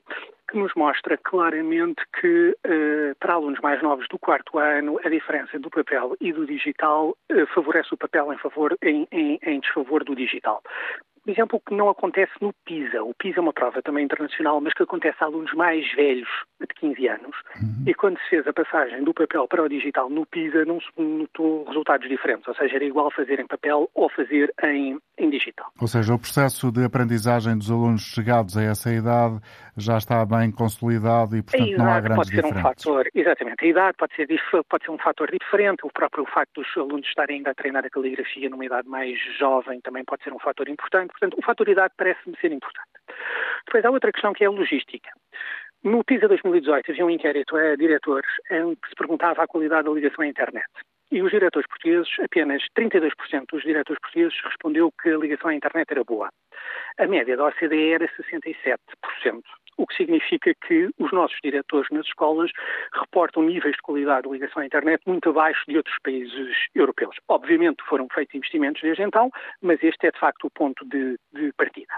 que 0.50 0.58
nos 0.58 0.74
mostra 0.76 1.18
claramente 1.18 2.04
que 2.20 2.56
eh, 2.64 3.16
para 3.20 3.34
alunos 3.34 3.60
mais 3.62 3.82
novos 3.82 4.08
do 4.08 4.20
quarto 4.20 4.60
ano 4.60 5.00
a 5.04 5.10
diferença 5.10 5.58
do 5.58 5.70
papel 5.70 6.16
e 6.22 6.32
do 6.32 6.46
digital 6.46 7.18
eh, 7.30 7.46
favorece 7.48 7.94
o 7.94 7.98
papel 7.98 8.32
em, 8.32 8.38
favor, 8.38 8.78
em, 8.84 9.08
em, 9.12 9.40
em 9.42 9.60
desfavor 9.60 10.04
do 10.04 10.16
digital 10.16 10.62
por 11.26 11.32
exemplo, 11.32 11.58
o 11.58 11.70
que 11.70 11.76
não 11.76 11.90
acontece 11.90 12.32
no 12.40 12.54
PISA. 12.66 13.04
O 13.04 13.14
PISA 13.16 13.40
é 13.40 13.42
uma 13.42 13.52
prova 13.52 13.82
também 13.82 14.06
internacional, 14.06 14.62
mas 14.62 14.74
que 14.74 14.84
acontece 14.84 15.18
a 15.22 15.26
alunos 15.26 15.52
mais 15.54 15.92
velhos, 15.96 16.30
de 16.62 16.68
15 16.68 17.08
anos. 17.08 17.36
Uhum. 17.60 17.84
E 17.88 17.94
quando 17.96 18.20
se 18.20 18.30
fez 18.30 18.48
a 18.48 18.54
passagem 18.54 19.04
do 19.04 19.14
papel 19.14 19.48
para 19.48 19.64
o 19.64 19.68
digital 19.68 20.08
no 20.08 20.26
PISA, 20.28 20.64
não 20.66 20.80
se 20.80 20.88
notou 20.98 21.66
resultados 21.66 22.08
diferentes. 22.08 22.48
Ou 22.48 22.54
seja, 22.54 22.76
era 22.76 22.86
igual 22.86 23.10
fazer 23.12 23.40
em 23.40 23.48
papel 23.48 23.90
ou 23.96 24.10
fazer 24.10 24.54
em, 24.64 25.00
em 25.18 25.30
digital. 25.32 25.68
Ou 25.82 25.88
seja, 25.88 26.14
o 26.14 26.20
processo 26.20 26.72
de 26.72 26.86
aprendizagem 26.86 27.58
dos 27.58 27.72
alunos 27.72 28.04
chegados 28.04 28.56
a 28.56 28.62
essa 28.62 28.94
idade 28.94 29.40
já 29.78 29.98
está 29.98 30.26
bem 30.26 30.52
consolidado 30.52 31.36
e, 31.36 31.44
portanto, 31.44 31.78
não 31.78 31.92
há 31.92 32.00
grandes 32.00 32.18
pode 32.18 32.30
ser 32.30 32.36
diferenças. 32.44 32.60
Um 32.60 32.92
fator, 32.92 33.10
exatamente. 33.14 33.66
A 33.66 33.68
idade 33.68 33.98
pode 33.98 34.16
ser, 34.16 34.28
pode 34.70 34.86
ser 34.86 34.92
um 34.92 34.98
fator 34.98 35.30
diferente. 35.32 35.86
O 35.86 35.92
próprio 35.92 36.26
facto 36.26 36.62
dos 36.62 36.78
alunos 36.78 37.08
estarem 37.08 37.38
ainda 37.38 37.52
a 37.52 37.56
treinar 37.56 37.86
a 37.86 37.90
caligrafia 37.90 38.50
numa 38.50 38.66
idade 38.66 38.88
mais 38.88 39.20
jovem 39.38 39.82
também 39.82 40.04
pode 40.06 40.24
ser 40.24 40.34
um 40.34 40.40
fator 40.40 40.70
importante. 40.70 41.12
Portanto, 41.12 41.38
o 41.38 41.44
fator 41.44 41.68
idade 41.68 41.94
parece-me 41.98 42.38
ser 42.40 42.52
importante. 42.52 42.88
Depois 43.66 43.84
há 43.84 43.90
outra 43.92 44.12
questão 44.12 44.34
que 44.34 44.44
é 44.44 44.48
a 44.48 44.52
logística. 44.52 45.10
No 45.84 46.04
PISA 46.04 46.28
2018 46.28 46.92
havia 46.92 47.06
um 47.06 47.10
inquérito 47.10 47.56
a 47.56 47.76
diretores 47.76 48.30
em 48.50 48.76
que 48.76 48.90
se 48.90 48.96
perguntava 48.96 49.44
a 49.44 49.48
qualidade 49.48 49.88
da 49.88 49.94
ligação 49.94 50.24
à 50.24 50.28
internet. 50.28 50.66
E 51.12 51.22
os 51.22 51.30
diretores 51.30 51.68
portugueses, 51.68 52.10
apenas 52.20 52.64
32% 52.76 53.12
dos 53.52 53.62
diretores 53.62 54.02
portugueses 54.02 54.34
respondeu 54.44 54.92
que 55.02 55.10
a 55.10 55.18
ligação 55.18 55.50
à 55.52 55.56
internet 55.56 55.92
era 55.92 56.04
boa. 56.04 56.30
A 56.98 57.06
média 57.06 57.38
da 57.38 57.46
OCDE 57.46 57.94
era 57.94 58.08
67%. 58.08 59.44
O 59.78 59.86
que 59.86 59.96
significa 59.96 60.54
que 60.68 60.90
os 61.00 61.12
nossos 61.12 61.38
diretores 61.44 61.90
nas 61.92 62.06
escolas 62.06 62.52
reportam 62.94 63.44
níveis 63.44 63.76
de 63.76 63.82
qualidade 63.82 64.28
de 64.28 64.34
ligação 64.34 64.62
à 64.62 64.66
internet 64.66 65.02
muito 65.06 65.30
abaixo 65.30 65.64
de 65.68 65.78
outros 65.78 65.96
países 66.04 66.56
europeus. 66.74 67.16
Obviamente 67.28 67.84
foram 67.84 68.08
feitos 68.14 68.36
investimentos 68.36 68.82
desde 68.82 69.04
então, 69.04 69.32
mas 69.62 69.82
este 69.84 70.08
é 70.08 70.12
de 70.12 70.20
facto 70.20 70.46
o 70.46 70.52
ponto 70.52 70.86
de, 70.86 71.18
de 71.34 71.52
partida. 71.54 71.94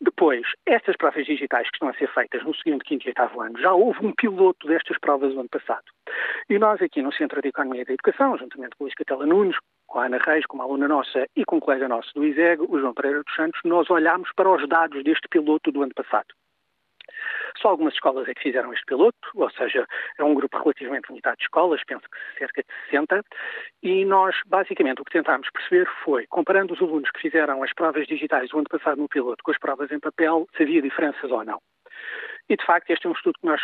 Depois, 0.00 0.46
estas 0.66 0.96
provas 0.96 1.24
digitais 1.24 1.68
que 1.70 1.76
estão 1.76 1.88
a 1.88 1.94
ser 1.94 2.12
feitas 2.12 2.42
no 2.44 2.54
segundo, 2.54 2.84
quinto 2.84 3.06
e 3.06 3.08
oitavo 3.08 3.40
ano, 3.40 3.58
já 3.58 3.72
houve 3.72 4.04
um 4.04 4.12
piloto 4.12 4.66
destas 4.66 4.98
provas 4.98 5.32
no 5.32 5.40
ano 5.40 5.48
passado. 5.48 5.84
E 6.50 6.58
nós 6.58 6.82
aqui 6.82 7.00
no 7.00 7.12
Centro 7.12 7.40
de 7.40 7.48
Economia 7.48 7.82
e 7.82 7.84
da 7.84 7.94
Educação, 7.94 8.36
juntamente 8.36 8.76
com 8.76 8.84
o 8.84 8.86
Luís 8.86 8.94
Catela 8.94 9.24
Nunes, 9.24 9.56
com 9.86 10.00
a 10.00 10.06
Ana 10.06 10.18
Reis, 10.18 10.44
com 10.46 10.56
uma 10.56 10.64
aluna 10.64 10.88
nossa 10.88 11.26
e 11.34 11.44
com 11.44 11.56
um 11.56 11.60
colega 11.60 11.88
nosso 11.88 12.12
do 12.14 12.24
ISEG, 12.24 12.60
o 12.68 12.78
João 12.78 12.92
Pereira 12.92 13.22
dos 13.22 13.34
Santos, 13.34 13.60
nós 13.64 13.88
olhámos 13.88 14.28
para 14.36 14.50
os 14.50 14.68
dados 14.68 15.02
deste 15.04 15.28
piloto 15.28 15.70
do 15.70 15.82
ano 15.82 15.94
passado. 15.94 16.34
Só 17.58 17.68
algumas 17.68 17.94
escolas 17.94 18.28
é 18.28 18.34
que 18.34 18.42
fizeram 18.42 18.72
este 18.72 18.84
piloto, 18.86 19.28
ou 19.34 19.50
seja, 19.50 19.86
é 20.18 20.24
um 20.24 20.34
grupo 20.34 20.58
relativamente 20.58 21.08
limitado 21.08 21.36
de 21.36 21.44
escolas, 21.44 21.80
penso 21.86 22.04
que 22.08 22.38
cerca 22.38 22.62
de 22.62 22.90
60, 22.90 23.22
e 23.82 24.04
nós, 24.04 24.36
basicamente, 24.46 25.00
o 25.00 25.04
que 25.04 25.12
tentámos 25.12 25.48
perceber 25.50 25.88
foi, 26.04 26.26
comparando 26.26 26.74
os 26.74 26.80
alunos 26.80 27.10
que 27.10 27.20
fizeram 27.20 27.62
as 27.62 27.72
provas 27.72 28.06
digitais 28.06 28.52
o 28.52 28.58
ano 28.58 28.68
passado 28.68 29.00
no 29.00 29.08
piloto 29.08 29.42
com 29.42 29.50
as 29.50 29.58
provas 29.58 29.90
em 29.90 30.00
papel, 30.00 30.46
se 30.56 30.62
havia 30.62 30.82
diferenças 30.82 31.30
ou 31.30 31.44
não. 31.44 31.60
E, 32.48 32.56
de 32.56 32.64
facto, 32.64 32.90
este 32.90 33.06
é 33.06 33.10
um 33.10 33.14
estudo 33.14 33.38
que 33.40 33.46
nós 33.46 33.60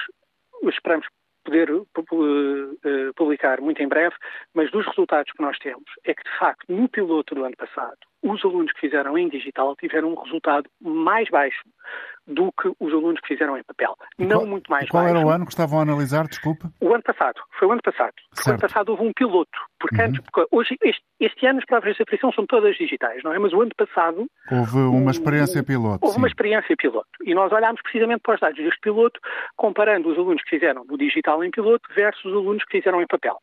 esperamos 0.63 1.07
poder 1.45 1.71
eh, 1.71 3.13
publicar 3.17 3.61
muito 3.61 3.83
em 3.83 3.89
breve, 3.89 4.15
mas 4.55 4.71
dos 4.71 4.87
resultados 4.87 5.33
que 5.33 5.43
nós 5.43 5.59
temos 5.59 5.85
é 6.05 6.15
que, 6.15 6.23
de 6.23 6.39
facto, 6.39 6.65
no 6.69 6.89
piloto 6.89 7.35
do 7.35 7.45
ano 7.45 7.57
passado, 7.57 7.99
os 8.23 8.45
alunos 8.45 8.73
que 8.73 8.81
fizeram 8.81 9.17
em 9.17 9.29
digital 9.29 9.75
tiveram 9.77 10.13
um 10.13 10.21
resultado 10.23 10.69
mais 10.81 11.29
baixo 11.31 11.61
do 12.27 12.53
que 12.53 12.69
os 12.79 12.93
alunos 12.93 13.21
que 13.21 13.29
fizeram 13.29 13.57
em 13.57 13.63
papel. 13.65 13.97
E 14.19 14.25
não 14.25 14.39
qual, 14.39 14.47
muito 14.47 14.71
mais 14.71 14.89
qual 14.89 15.03
baixo. 15.05 15.17
era 15.17 15.27
o 15.27 15.31
ano 15.31 15.45
que 15.47 15.51
estavam 15.53 15.79
a 15.81 15.83
analisar, 15.83 16.29
desculpe? 16.29 16.65
O 16.81 16.93
ano 16.95 17.03
passado. 17.03 17.41
Foi 17.59 17.67
o 17.67 17.73
ano 17.73 17.81
passado. 17.83 18.13
Porque 18.15 18.49
o 18.49 18.53
ano 18.53 18.61
Certo. 18.61 18.61
passado 18.61 18.89
houve 18.91 19.03
um 19.05 19.13
piloto. 19.13 19.59
Porque 19.81 19.97
Uhum. 20.01 20.09
antes, 20.09 20.21
porque 20.21 20.47
hoje, 20.55 20.77
este, 20.85 21.03
este 21.19 21.47
ano 21.47 21.59
as 21.59 21.65
provas 21.65 21.97
de 21.97 22.03
aflição 22.03 22.31
são 22.33 22.47
todas 22.47 22.77
digitais, 22.77 23.23
não 23.25 23.33
é? 23.33 23.39
Mas 23.39 23.53
o 23.53 23.61
ano 23.63 23.73
passado 23.77 24.27
Houve 24.53 24.77
uma 24.79 25.11
experiência 25.11 25.65
piloto. 25.65 25.99
houve 26.05 26.19
uma 26.19 26.29
sim. 26.29 26.33
experiência 26.33 26.77
piloto. 26.77 27.09
E 27.25 27.35
nós 27.35 27.51
olhámos 27.53 27.81
precisamente 27.83 28.21
para 28.21 28.35
os 28.35 28.41
dados 28.41 28.59
deste 28.59 28.81
piloto, 28.81 29.19
comparando 29.57 30.09
os 30.11 30.17
alunos 30.19 30.43
que 30.45 30.51
fizeram 30.51 30.85
no 30.85 30.97
digital 30.97 31.43
em 31.43 31.51
piloto 31.51 31.89
versus 31.95 32.25
os 32.27 32.33
alunos 32.35 32.63
que 32.65 32.79
fizeram 32.79 33.01
em 33.03 33.07
papel. 33.07 33.39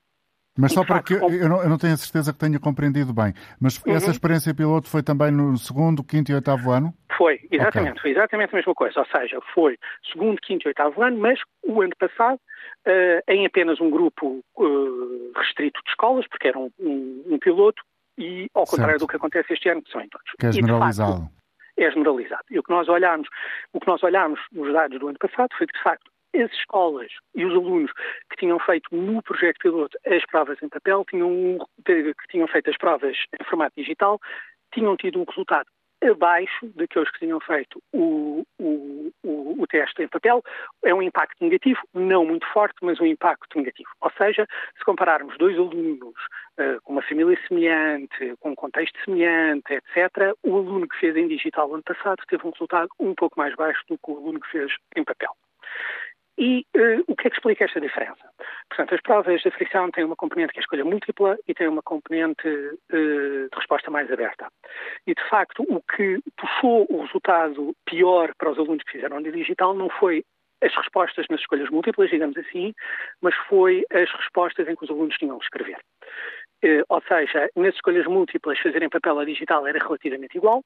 Mas 0.58 0.74
só 0.74 0.84
para 0.86 1.02
que 1.04 1.14
eu 1.14 1.48
não, 1.50 1.62
eu 1.62 1.70
não 1.70 1.78
tenho 1.78 1.94
a 1.94 1.98
certeza 1.98 2.34
que 2.34 2.40
tenha 2.40 2.60
compreendido 2.60 3.14
bem. 3.14 3.34
Mas 3.62 3.78
Uhum. 3.84 3.94
essa 3.96 4.10
experiência 4.12 4.54
piloto 4.56 4.90
foi 4.90 5.04
também 5.04 5.32
no 5.32 5.56
segundo, 5.58 6.04
quinto 6.04 6.32
e 6.32 6.36
oitavo 6.36 6.72
ano? 6.72 6.94
Foi, 7.18 7.40
exatamente, 7.52 8.02
foi 8.02 8.12
exatamente 8.12 8.54
a 8.54 8.58
mesma 8.58 8.74
coisa. 8.74 9.00
Ou 9.00 9.06
seja, 9.06 9.40
foi 9.54 9.78
segundo, 10.12 10.40
quinto 10.42 10.68
e 10.68 10.70
oitavo 10.70 11.02
ano, 11.04 11.18
mas 11.20 11.40
o 11.64 11.82
ano 11.82 11.94
passado, 12.00 12.40
eh, 12.86 13.24
em 13.28 13.46
apenas 13.46 13.80
um 13.82 13.90
grupo 13.90 14.44
eh, 14.60 15.40
restrito 15.40 15.80
de 15.84 15.90
escolas, 15.92 16.28
porque 16.28 16.48
era 16.48 16.58
um, 16.60 16.72
um- 16.80 17.24
um 17.28 17.40
piloto, 17.40 17.82
e 18.18 18.48
ao 18.54 18.66
contrário 18.66 18.94
Certo. 18.94 19.02
do 19.02 19.08
que 19.08 19.16
acontece 19.16 19.54
este 19.54 19.70
ano, 19.70 19.82
que 19.84 19.92
são 19.92 20.02
em 20.02 20.10
todos. 20.10 20.26
Que 20.40 20.46
é 20.48 20.50
E, 20.50 20.52
de 20.54 20.58
facto, 20.60 20.66
generalizado. 20.68 21.30
é 21.78 21.92
generalizado. 21.92 22.44
E 22.50 22.58
o 22.60 22.64
que 22.64 22.72
nós 22.72 22.88
olhamos, 22.90 23.28
o 23.74 23.80
que 23.80 23.88
nós 23.88 24.02
olhamos 24.02 24.40
nos 24.52 24.74
dados 24.74 25.00
do 25.00 25.08
ano 25.08 25.18
passado 25.20 25.50
foi 25.58 25.68
que, 25.68 25.78
de 25.78 25.84
facto, 25.84 26.10
as 26.42 26.52
escolas 26.52 27.12
e 27.36 27.46
os 27.46 27.54
alunos 27.54 27.92
que 28.30 28.38
tinham 28.38 28.60
feito 28.60 28.96
no 28.96 29.22
projeto 29.22 29.58
piloto 29.60 29.98
as 30.06 30.26
provas 30.26 30.58
em 30.62 30.70
papel, 30.70 31.06
tinham, 31.10 31.58
que 31.86 32.14
tinham 32.30 32.48
feito 32.48 32.70
as 32.70 32.78
provas 32.78 33.18
em 33.40 33.44
formato 33.46 33.74
digital, 33.78 34.20
tinham 34.74 34.96
tido 34.96 35.20
um 35.20 35.26
resultado 35.26 35.68
abaixo 36.04 36.68
daqueles 36.76 37.10
que 37.12 37.20
tinham 37.20 37.40
feito 37.40 37.82
o, 37.92 38.46
o, 38.60 39.12
o, 39.24 39.62
o 39.62 39.68
teste 39.68 40.04
em 40.04 40.08
papel. 40.08 40.44
É 40.84 40.94
um 40.94 41.02
impacto 41.02 41.44
negativo, 41.44 41.80
não 41.94 42.26
muito 42.26 42.46
forte, 42.48 42.76
mas 42.82 43.00
um 43.00 43.06
impacto 43.06 43.58
negativo. 43.58 43.90
Ou 44.02 44.12
seja, 44.18 44.48
se 44.78 44.86
compararmos 44.86 45.38
dois 45.38 45.58
alunos 45.58 46.14
eh, 46.58 46.78
com 46.84 46.94
uma 46.94 47.02
família 47.02 47.38
semelhante, 47.48 48.36
com 48.40 48.52
um 48.52 48.56
contexto 48.56 48.98
semelhante, 49.04 49.74
etc., 49.74 50.34
o 50.44 50.58
aluno 50.58 50.88
que 50.88 51.00
fez 51.00 51.16
em 51.16 51.28
digital 51.28 51.74
ano 51.74 51.84
passado 51.84 52.22
teve 52.28 52.46
um 52.46 52.52
resultado 52.52 52.90
um 53.00 53.16
pouco 53.16 53.40
mais 53.40 53.56
baixo 53.56 53.82
do 53.90 53.98
que 53.98 54.12
o 54.12 54.18
aluno 54.18 54.40
que 54.40 54.52
fez 54.52 54.72
em 54.96 55.04
papel. 55.04 55.32
E 56.38 56.66
eh, 56.76 57.00
o 57.08 57.16
que 57.16 57.28
é 57.28 57.30
que 57.32 57.36
explica 57.36 57.66
esta 57.66 57.82
diferença? 57.82 58.30
Portanto, 58.70 58.94
as 58.94 59.02
provas 59.02 59.42
de 59.42 59.50
frição 59.52 59.90
têm 59.90 60.04
uma 60.04 60.16
componente 60.16 60.54
que 60.54 60.60
é 60.60 60.62
a 60.62 60.66
escolha 60.66 60.86
múltipla 60.86 61.38
e 61.48 61.54
têm 61.54 61.68
uma 61.68 61.82
componente 61.82 62.48
eh, 62.48 63.48
de 63.52 63.56
resposta 63.56 63.90
mais 63.90 64.12
aberta. 64.12 64.48
E, 65.08 65.16
de 65.16 65.30
facto, 65.30 65.64
o 65.68 65.82
que 65.82 66.20
puxou 66.38 66.86
o 66.90 67.02
resultado 67.02 67.76
pior 67.86 68.32
para 68.38 68.52
os 68.52 68.60
alunos 68.60 68.84
que 68.84 68.92
fizeram 68.92 69.22
de 69.22 69.32
digital 69.32 69.74
não 69.74 69.90
foi 69.90 70.24
as 70.62 70.76
respostas 70.76 71.26
nas 71.30 71.40
escolhas 71.40 71.70
múltiplas, 71.70 72.10
digamos 72.10 72.38
assim, 72.38 72.74
mas 73.22 73.36
foi 73.48 73.84
as 73.92 74.12
respostas 74.12 74.68
em 74.68 74.76
que 74.76 74.84
os 74.84 74.90
alunos 74.90 75.16
tinham 75.18 75.38
de 75.38 75.44
escrever. 75.44 75.78
Eh, 76.64 76.84
ou 76.90 77.02
seja, 77.02 77.50
nas 77.56 77.76
escolhas 77.76 78.08
múltiplas, 78.08 78.60
fazer 78.60 78.82
em 78.82 78.90
papel 78.90 79.16
ou 79.16 79.26
digital 79.26 79.68
era 79.68 79.78
relativamente 79.78 80.38
igual, 80.38 80.64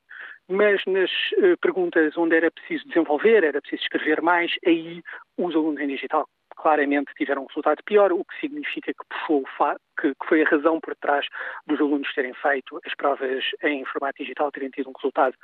mas 0.47 0.81
nas 0.85 1.11
eh, 1.37 1.55
perguntas 1.61 2.15
onde 2.17 2.35
era 2.35 2.49
preciso 2.49 2.87
desenvolver, 2.87 3.43
era 3.43 3.61
preciso 3.61 3.83
escrever 3.83 4.21
mais, 4.21 4.53
aí 4.65 5.01
os 5.37 5.53
alunos 5.53 5.81
em 5.81 5.87
digital 5.87 6.25
claramente 6.55 7.11
tiveram 7.15 7.43
um 7.43 7.47
resultado 7.47 7.83
pior, 7.83 8.11
o 8.11 8.23
que 8.23 8.39
significa 8.39 8.93
que 8.93 9.05
puxou 9.09 9.43
que 9.99 10.13
foi 10.25 10.43
a 10.43 10.49
razão 10.49 10.79
por 10.79 10.95
trás 10.95 11.25
dos 11.65 11.79
alunos 11.79 12.13
terem 12.13 12.33
feito 12.35 12.79
as 12.85 12.93
provas 12.95 13.43
em 13.63 13.83
formato 13.85 14.21
digital 14.21 14.51
terem 14.51 14.69
tido 14.69 14.89
um 14.89 14.93
resultado 14.93 15.35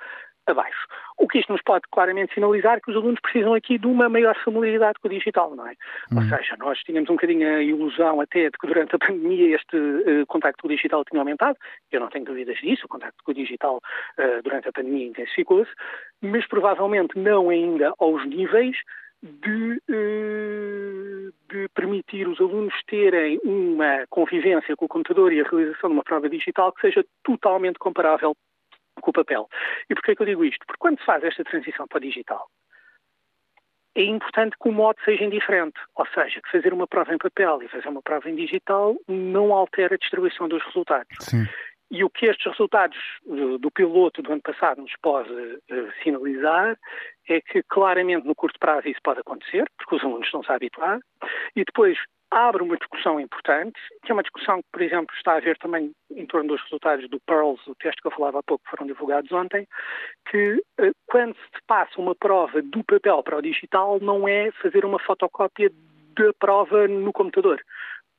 abaixo. 0.51 0.88
O 1.18 1.27
que 1.27 1.39
isto 1.39 1.51
nos 1.51 1.62
pode 1.62 1.84
claramente 1.92 2.34
sinalizar 2.34 2.82
que 2.82 2.92
os 2.92 2.98
alunos 2.98 3.20
precisam 3.20 3.54
aqui 3.54 3.77
de 3.77 3.88
uma 3.88 4.08
maior 4.08 4.36
familiaridade 4.44 5.00
com 5.01 5.08
o 5.08 5.12
digital, 5.12 5.56
não 5.56 5.68
é? 5.68 5.74
Ou 6.16 6.22
seja, 6.24 6.56
nós 6.58 6.80
tínhamos 6.80 7.10
um 7.10 7.13
bocadinho 7.13 7.48
a 7.48 7.62
ilusão 7.62 8.22
até 8.22 8.50
de 8.50 8.58
que 8.58 8.68
durante 8.68 8.96
a 8.96 9.00
pandemia 9.00 9.56
este 9.56 9.77
uh, 9.77 10.25
contacto 10.27 10.62
com 10.62 10.68
o 10.68 10.72
digital 10.72 11.04
tinha 11.06 11.22
aumentado. 11.22 11.58
Eu 11.92 12.00
não 12.00 12.10
tenho 12.10 12.25
dúvidas 12.25 12.58
disso, 12.58 12.86
o 12.86 12.89
contacto 12.89 13.24
com 13.24 13.32
o 13.32 13.36
digital 13.36 13.77
uh, 13.77 14.44
durante 14.44 14.70
a 14.70 14.72
pandemia 14.72 15.08
intensificou-se, 15.08 15.72
mas 16.22 16.48
provavelmente 16.48 17.18
não 17.18 17.50
ainda 17.50 17.94
aos 18.00 18.25
níveis 18.25 18.77
de, 19.24 19.82
uh, 19.89 21.34
de, 21.50 21.68
permitir 21.74 22.27
os 22.27 22.39
alunos 22.39 22.74
terem 22.88 23.39
uma 23.44 24.06
convivência 24.10 24.75
com 24.75 24.86
o 24.86 24.89
computador 24.89 25.34
e 25.34 25.42
a 25.42 25.44
realização 25.44 25.89
de 25.89 25.96
uma 25.96 26.04
prova 26.04 26.30
digital 26.30 26.72
que 26.72 26.82
seja 26.82 27.04
totalmente 27.24 27.80
comparável 27.80 28.36
com 29.01 29.12
o 29.12 29.13
papel. 29.13 29.48
E 29.89 29.96
porquê 29.96 30.16
que 30.16 30.22
eu 30.22 30.25
digo 30.25 30.46
isto? 30.46 30.66
Porque 30.66 30.80
quando 30.80 31.00
se 31.00 31.06
faz 31.06 31.24
esta 31.24 31.44
transição 31.44 31.88
para 31.88 31.98
o 31.98 32.01
digital, 32.01 32.48
é 33.96 34.04
importante 34.04 34.56
que 34.62 34.70
o 34.70 34.72
modo 34.72 34.98
seja 35.04 35.24
indiferente. 35.24 35.80
Ou 35.96 36.06
seja, 36.08 36.39
que 36.42 36.51
fazer 36.51 36.72
uma 36.72 36.88
prova 36.88 37.13
em 37.13 37.18
papel 37.18 37.63
e 37.63 37.68
fazer 37.68 37.89
uma 37.89 38.01
prova 38.01 38.30
em 38.30 38.36
digital 38.36 38.96
não 39.08 39.54
altera 39.54 39.96
a 39.96 39.98
distribuição 39.98 40.48
dos 40.48 40.63
resultados. 40.63 41.18
Sim. 41.22 41.46
E 41.89 42.04
o 42.04 42.10
que 42.10 42.25
estes 42.25 42.46
resultados 42.46 42.98
do, 43.25 43.58
do, 43.58 43.72
piloto 43.72 44.22
do 44.22 44.34
ano 44.34 44.42
passado 44.42 44.82
nos 44.82 44.92
pode 45.01 45.32
uh, 45.32 45.94
sinalizar 46.04 46.77
é 47.30 47.39
que 47.39 47.63
claramente 47.63 48.27
no 48.27 48.36
curto 48.36 48.60
prazo 48.60 48.89
isso 48.89 49.00
pode 49.01 49.22
acontecer, 49.22 49.66
porque 49.77 49.96
os 49.96 50.04
alunos 50.04 50.25
estão-se 50.25 50.51
a 50.51 50.56
habituar, 50.56 51.00
e 51.56 51.63
depois 51.63 51.98
abre 52.31 52.63
uma 52.63 52.77
discussão 52.77 53.19
importante, 53.19 53.79
que 54.03 54.12
é 54.12 54.13
uma 54.13 54.24
discussão 54.24 54.62
que, 54.62 54.67
por 54.72 54.81
exemplo, 54.81 55.15
está 55.15 55.34
a 55.34 55.38
haver 55.38 55.57
também 55.57 55.91
em 56.12 56.25
torno 56.25 56.50
dos 56.50 56.62
resultados 56.63 57.10
do 57.10 57.19
PEARLS, 57.22 57.60
o 57.67 57.75
teste 57.75 58.01
que 58.01 58.07
eu 58.07 58.12
falava 58.12 58.39
há 58.39 58.43
pouco, 58.43 58.63
que 58.63 58.69
foram 58.69 58.88
divulgados 58.88 59.31
ontem, 59.31 59.67
que 60.29 60.53
uh, 60.53 60.91
quando 61.05 61.36
se 61.36 61.62
passa 61.65 62.00
uma 62.00 62.15
prova 62.15 62.62
do 62.62 62.84
papel 62.84 63.24
para 63.24 63.38
o 63.38 63.41
digital, 63.41 64.00
não 64.00 64.27
é 64.27 64.51
fazer 64.62 64.86
uma 64.86 65.00
fotocópia 65.00 65.72
da 66.15 66.34
prova 66.39 66.88
no 66.88 67.13
computador 67.13 67.62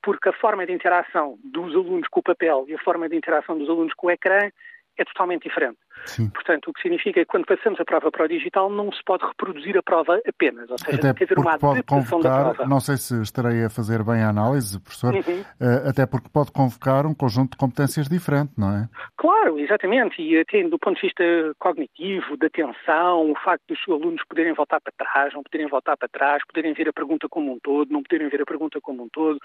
porque 0.01 0.29
a 0.29 0.33
forma 0.33 0.65
de 0.65 0.71
interação 0.71 1.37
dos 1.43 1.75
alunos 1.75 2.07
com 2.07 2.19
o 2.19 2.23
papel 2.23 2.65
e 2.67 2.73
a 2.73 2.79
forma 2.79 3.09
de 3.09 3.15
interação 3.15 3.57
dos 3.57 3.69
alunos 3.69 3.93
com 3.93 4.07
o 4.07 4.11
ecrã 4.11 4.49
é 4.97 5.05
totalmente 5.05 5.43
diferente. 5.43 5.77
Sim. 6.05 6.29
Portanto, 6.29 6.69
o 6.69 6.73
que 6.73 6.81
significa 6.81 7.19
que 7.19 7.25
quando 7.25 7.45
passamos 7.45 7.79
a 7.79 7.85
prova 7.85 8.11
para 8.11 8.25
o 8.25 8.27
digital 8.27 8.69
não 8.69 8.91
se 8.91 9.03
pode 9.03 9.25
reproduzir 9.25 9.77
a 9.77 9.83
prova 9.83 10.19
apenas, 10.27 10.69
ou 10.69 10.77
seja, 10.77 10.97
até 10.97 11.13
tem 11.13 11.13
que 11.13 11.23
haver 11.25 11.39
uma 11.39 11.57
pode 11.57 11.77
da 11.79 11.83
convocar, 11.83 12.53
prova. 12.55 12.69
não 12.69 12.79
sei 12.79 12.97
se 12.97 13.21
estarei 13.21 13.63
a 13.65 13.69
fazer 13.69 14.03
bem 14.03 14.21
a 14.23 14.29
análise, 14.29 14.79
professor, 14.79 15.13
Uhum. 15.13 15.41
uh, 15.41 15.89
até 15.89 16.05
porque 16.05 16.29
pode 16.29 16.51
convocar 16.51 17.05
um 17.05 17.13
conjunto 17.13 17.51
de 17.51 17.57
competências 17.57 18.07
diferente, 18.07 18.51
não 18.57 18.71
é? 18.71 18.89
Claro, 19.17 19.59
exatamente, 19.59 20.21
e 20.21 20.39
até 20.39 20.63
do 20.63 20.79
ponto 20.79 20.95
de 20.95 21.01
vista 21.01 21.23
cognitivo, 21.59 22.37
de 22.37 22.45
atenção, 22.47 23.31
o 23.31 23.35
facto 23.35 23.63
dos 23.67 23.79
alunos 23.87 24.23
poderem 24.27 24.53
voltar 24.53 24.79
para 24.81 24.93
trás, 24.97 25.33
não 25.33 25.43
poderem 25.43 25.67
voltar 25.67 25.97
para 25.97 26.07
trás, 26.07 26.43
poderem 26.47 26.73
ver 26.73 26.89
a 26.89 26.93
pergunta 26.93 27.27
como 27.29 27.51
um 27.53 27.59
todo, 27.59 27.91
não 27.91 28.01
poderem 28.03 28.29
ver 28.29 28.41
a 28.41 28.45
pergunta 28.45 28.79
como 28.81 29.03
um 29.03 29.09
todo, 29.09 29.39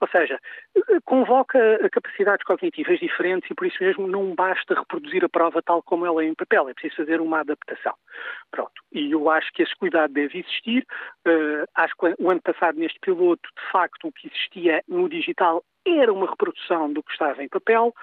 ou 0.00 0.08
seja, 0.08 0.38
convoca 1.04 1.58
capacidades 1.90 2.44
cognitivas 2.44 2.98
diferentes 2.98 3.50
e 3.50 3.54
por 3.54 3.66
isso 3.66 3.82
mesmo 3.82 4.06
não 4.06 4.34
basta 4.34 4.74
reproduzir 4.74 5.24
a 5.24 5.28
prova 5.28 5.62
tal 5.62 5.82
como 5.82 5.99
ela 6.04 6.22
é 6.22 6.26
em 6.26 6.34
papel, 6.34 6.68
é 6.68 6.74
preciso 6.74 6.96
fazer 6.96 7.20
uma 7.20 7.40
adaptação. 7.40 7.94
Pronto. 8.50 8.72
E 8.92 9.12
eu 9.12 9.30
acho 9.30 9.52
que 9.52 9.62
esse 9.62 9.74
cuidado 9.76 10.12
deve 10.12 10.38
existir. 10.38 10.86
Uh, 11.26 11.66
acho 11.74 11.94
que 11.96 12.14
o 12.18 12.30
ano 12.30 12.42
passado, 12.42 12.78
neste 12.78 12.98
piloto, 13.00 13.48
de 13.56 13.72
facto, 13.72 14.08
o 14.08 14.12
que 14.12 14.28
existia 14.28 14.82
no 14.88 15.08
digital 15.08 15.64
era 15.86 16.12
uma 16.12 16.28
reprodução 16.28 16.92
do 16.92 17.02
que 17.02 17.12
estava 17.12 17.42
em 17.42 17.48
papel. 17.48 17.94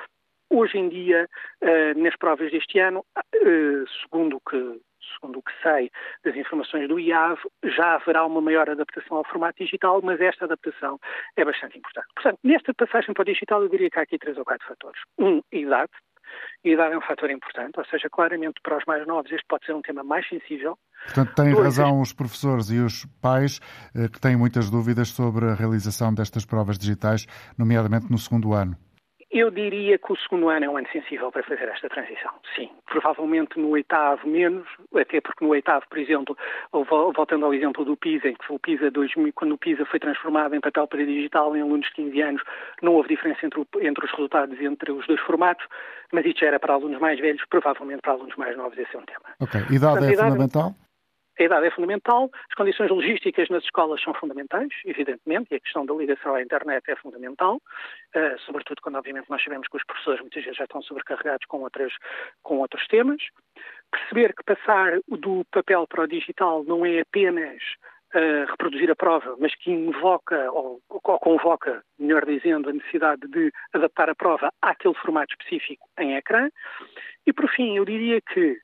Hoje 0.49 0.77
em 0.77 0.87
dia, 0.89 1.27
uh, 1.61 1.99
nas 1.99 2.15
provas 2.15 2.51
deste 2.51 2.79
ano, 2.79 3.05
uh, 3.17 3.87
segundo 4.01 4.37
o 4.37 4.41
que 4.41 4.81
segundo 5.15 5.39
o 5.39 5.41
que 5.41 5.51
sei 5.61 5.89
das 6.23 6.35
informações 6.35 6.87
do 6.87 6.99
IAV, 6.99 7.39
já 7.63 7.95
haverá 7.95 8.25
uma 8.25 8.41
maior 8.41 8.69
adaptação 8.69 9.17
ao 9.17 9.23
formato 9.25 9.63
digital, 9.63 10.01
mas 10.03 10.19
esta 10.19 10.45
adaptação 10.45 10.99
é 11.35 11.45
bastante 11.45 11.77
importante. 11.77 12.07
Portanto, 12.15 12.39
nesta 12.43 12.73
passagem 12.73 13.13
para 13.13 13.21
o 13.21 13.25
digital, 13.25 13.63
eu 13.63 13.69
diria 13.69 13.89
que 13.89 13.99
há 13.99 14.03
aqui 14.03 14.17
três 14.17 14.37
ou 14.37 14.45
quatro 14.45 14.67
fatores. 14.67 15.01
Um, 15.17 15.41
idade. 15.51 15.91
E 16.63 16.71
a 16.71 16.73
idade 16.73 16.95
é 16.95 16.97
um 16.97 17.01
fator 17.01 17.29
importante, 17.29 17.77
ou 17.77 17.85
seja, 17.85 18.09
claramente 18.09 18.59
para 18.61 18.77
os 18.77 18.83
mais 18.85 19.05
novos 19.07 19.31
este 19.31 19.45
pode 19.47 19.65
ser 19.65 19.73
um 19.73 19.81
tema 19.81 20.03
mais 20.03 20.27
sensível. 20.27 20.77
Portanto, 21.05 21.35
têm 21.35 21.51
Dois, 21.51 21.65
razão 21.65 22.01
os 22.01 22.11
professores 22.13 22.69
e 22.69 22.79
os 22.79 23.05
pais 23.21 23.59
eh, 23.95 24.07
que 24.09 24.19
têm 24.19 24.35
muitas 24.35 24.69
dúvidas 24.69 25.09
sobre 25.09 25.45
a 25.45 25.53
realização 25.53 26.13
destas 26.13 26.45
provas 26.45 26.77
digitais, 26.77 27.25
nomeadamente 27.57 28.11
no 28.11 28.17
segundo 28.17 28.53
ano. 28.53 28.75
Eu 29.29 29.51
diria 29.51 29.97
que 29.97 30.13
o 30.13 30.15
segundo 30.15 30.47
ano 30.47 30.65
é 30.65 30.69
um 30.69 30.77
ano 30.77 30.87
sensível 30.91 31.29
para 31.29 31.43
fazer 31.43 31.67
esta 31.67 31.89
transição, 31.89 32.31
sim. 32.55 32.69
Provavelmente 32.85 33.59
no 33.59 33.69
oitavo 33.69 34.25
menos, 34.25 34.65
até 34.95 35.19
porque 35.19 35.43
no 35.43 35.51
oitavo, 35.51 35.85
por 35.89 35.97
exemplo, 35.97 36.37
voltando 36.71 37.45
ao 37.45 37.53
exemplo 37.53 37.83
do 37.83 37.97
PISA, 37.97 38.31
que 38.31 38.53
o 38.53 38.57
PISA 38.57 38.89
2000, 38.89 39.33
quando 39.33 39.51
o 39.51 39.57
PISA 39.57 39.85
foi 39.85 39.99
transformado 39.99 40.55
em 40.55 40.61
papel 40.61 40.87
para 40.87 41.05
digital 41.05 41.55
em 41.57 41.61
alunos 41.61 41.87
de 41.87 41.93
15 41.95 42.21
anos, 42.21 42.41
não 42.81 42.93
houve 42.93 43.09
diferença 43.09 43.45
entre, 43.45 43.59
o, 43.59 43.67
entre 43.81 44.05
os 44.05 44.11
resultados 44.11 44.59
entre 44.61 44.93
os 44.93 45.05
dois 45.05 45.19
formatos, 45.19 45.65
mas 46.13 46.25
isto 46.25 46.39
já 46.39 46.47
era 46.47 46.59
para 46.59 46.73
alunos 46.73 46.99
mais 46.99 47.19
velhos, 47.19 47.43
provavelmente 47.49 48.01
para 48.01 48.13
alunos 48.13 48.35
mais 48.37 48.55
novos 48.55 48.77
esse 48.77 48.95
é 48.95 48.99
um 48.99 49.05
tema. 49.05 49.35
Ok. 49.41 49.59
Idade 49.59 49.79
Portanto, 49.79 50.03
é 50.03 50.13
idade, 50.13 50.29
fundamental? 50.29 50.86
A 51.39 51.43
idade 51.43 51.67
é 51.67 51.71
fundamental, 51.71 52.31
as 52.49 52.55
condições 52.55 52.89
logísticas 52.89 53.47
nas 53.49 53.63
escolas 53.63 54.01
são 54.01 54.13
fundamentais, 54.13 54.69
evidentemente, 54.85 55.49
e 55.51 55.55
a 55.55 55.59
questão 55.59 55.85
da 55.85 55.93
ligação 55.93 56.33
à 56.33 56.41
internet 56.41 56.83
é 56.89 56.95
fundamental, 56.95 57.57
uh, 57.57 58.39
sobretudo 58.39 58.81
quando, 58.81 58.95
obviamente, 58.95 59.29
nós 59.29 59.43
sabemos 59.43 59.67
que 59.67 59.77
os 59.77 59.85
professores 59.85 60.21
muitas 60.21 60.43
vezes 60.43 60.57
já 60.57 60.63
estão 60.63 60.81
sobrecarregados 60.81 61.45
com, 61.47 61.61
outras, 61.61 61.93
com 62.41 62.57
outros 62.57 62.85
temas. 62.87 63.21
Perceber 63.91 64.33
que 64.33 64.43
passar 64.43 64.99
do 65.07 65.45
papel 65.51 65.85
para 65.87 66.03
o 66.03 66.07
digital 66.07 66.63
não 66.63 66.83
é 66.83 67.01
apenas 67.01 67.61
uh, 68.15 68.49
reproduzir 68.49 68.89
a 68.89 68.95
prova, 68.95 69.35
mas 69.39 69.53
que 69.55 69.69
invoca 69.71 70.51
ou, 70.51 70.81
ou 70.89 71.19
convoca, 71.19 71.83
melhor 71.99 72.25
dizendo, 72.25 72.69
a 72.69 72.73
necessidade 72.73 73.27
de 73.27 73.51
adaptar 73.73 74.09
a 74.09 74.15
prova 74.15 74.51
àquele 74.59 74.95
formato 74.95 75.33
específico 75.33 75.87
em 75.99 76.15
ecrã. 76.15 76.49
E, 77.27 77.31
por 77.31 77.47
fim, 77.49 77.77
eu 77.77 77.85
diria 77.85 78.19
que 78.21 78.59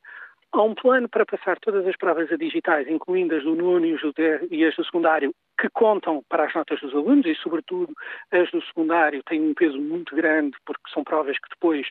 Há 0.55 0.61
um 0.61 0.75
plano 0.75 1.09
para 1.09 1.25
passar 1.25 1.57
todas 1.59 1.85
as 1.87 1.97
provas 1.97 2.31
a 2.31 2.37
digitais, 2.37 2.87
incluindo 2.87 3.35
as 3.35 3.43
do 3.43 3.55
nono 3.55 3.87
e 3.87 4.65
as 4.65 4.75
do 4.75 4.85
secundário, 4.85 5.33
que 5.59 5.67
contam 5.69 6.23
para 6.29 6.45
as 6.45 6.53
notas 6.53 6.79
dos 6.79 6.93
alunos 6.93 7.25
e, 7.25 7.33
sobretudo, 7.33 7.91
as 8.31 8.51
do 8.51 8.61
secundário 8.61 9.23
têm 9.23 9.41
um 9.41 9.55
peso 9.55 9.81
muito 9.81 10.15
grande 10.15 10.55
porque 10.63 10.91
são 10.93 11.03
provas 11.03 11.39
que 11.39 11.49
depois 11.49 11.87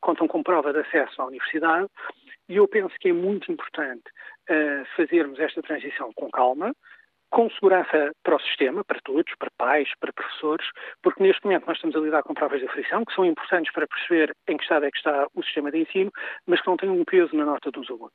contam 0.00 0.26
com 0.26 0.42
prova 0.42 0.72
de 0.72 0.78
acesso 0.78 1.20
à 1.20 1.26
universidade. 1.26 1.88
E 2.48 2.56
eu 2.56 2.66
penso 2.66 2.94
que 2.98 3.10
é 3.10 3.12
muito 3.12 3.52
importante 3.52 4.04
uh, 4.48 4.86
fazermos 4.96 5.38
esta 5.38 5.60
transição 5.60 6.10
com 6.14 6.30
calma, 6.30 6.74
com 7.30 7.50
segurança 7.50 8.12
para 8.22 8.36
o 8.36 8.40
sistema, 8.40 8.84
para 8.84 9.00
todos, 9.00 9.32
para 9.38 9.50
pais, 9.58 9.88
para 10.00 10.12
professores, 10.12 10.66
porque 11.02 11.22
neste 11.22 11.44
momento 11.44 11.66
nós 11.66 11.76
estamos 11.76 11.96
a 11.96 12.00
lidar 12.00 12.22
com 12.22 12.34
provas 12.34 12.60
de 12.60 12.66
aflição, 12.66 13.04
que 13.04 13.14
são 13.14 13.24
importantes 13.24 13.72
para 13.72 13.86
perceber 13.86 14.34
em 14.48 14.56
que 14.56 14.62
estado 14.62 14.86
é 14.86 14.90
que 14.90 14.98
está 14.98 15.26
o 15.34 15.42
sistema 15.42 15.70
de 15.70 15.78
ensino, 15.78 16.12
mas 16.46 16.60
que 16.60 16.66
não 16.66 16.76
têm 16.76 16.90
um 16.90 17.04
peso 17.04 17.34
na 17.36 17.44
nota 17.44 17.70
dos 17.70 17.90
alunos. 17.90 18.12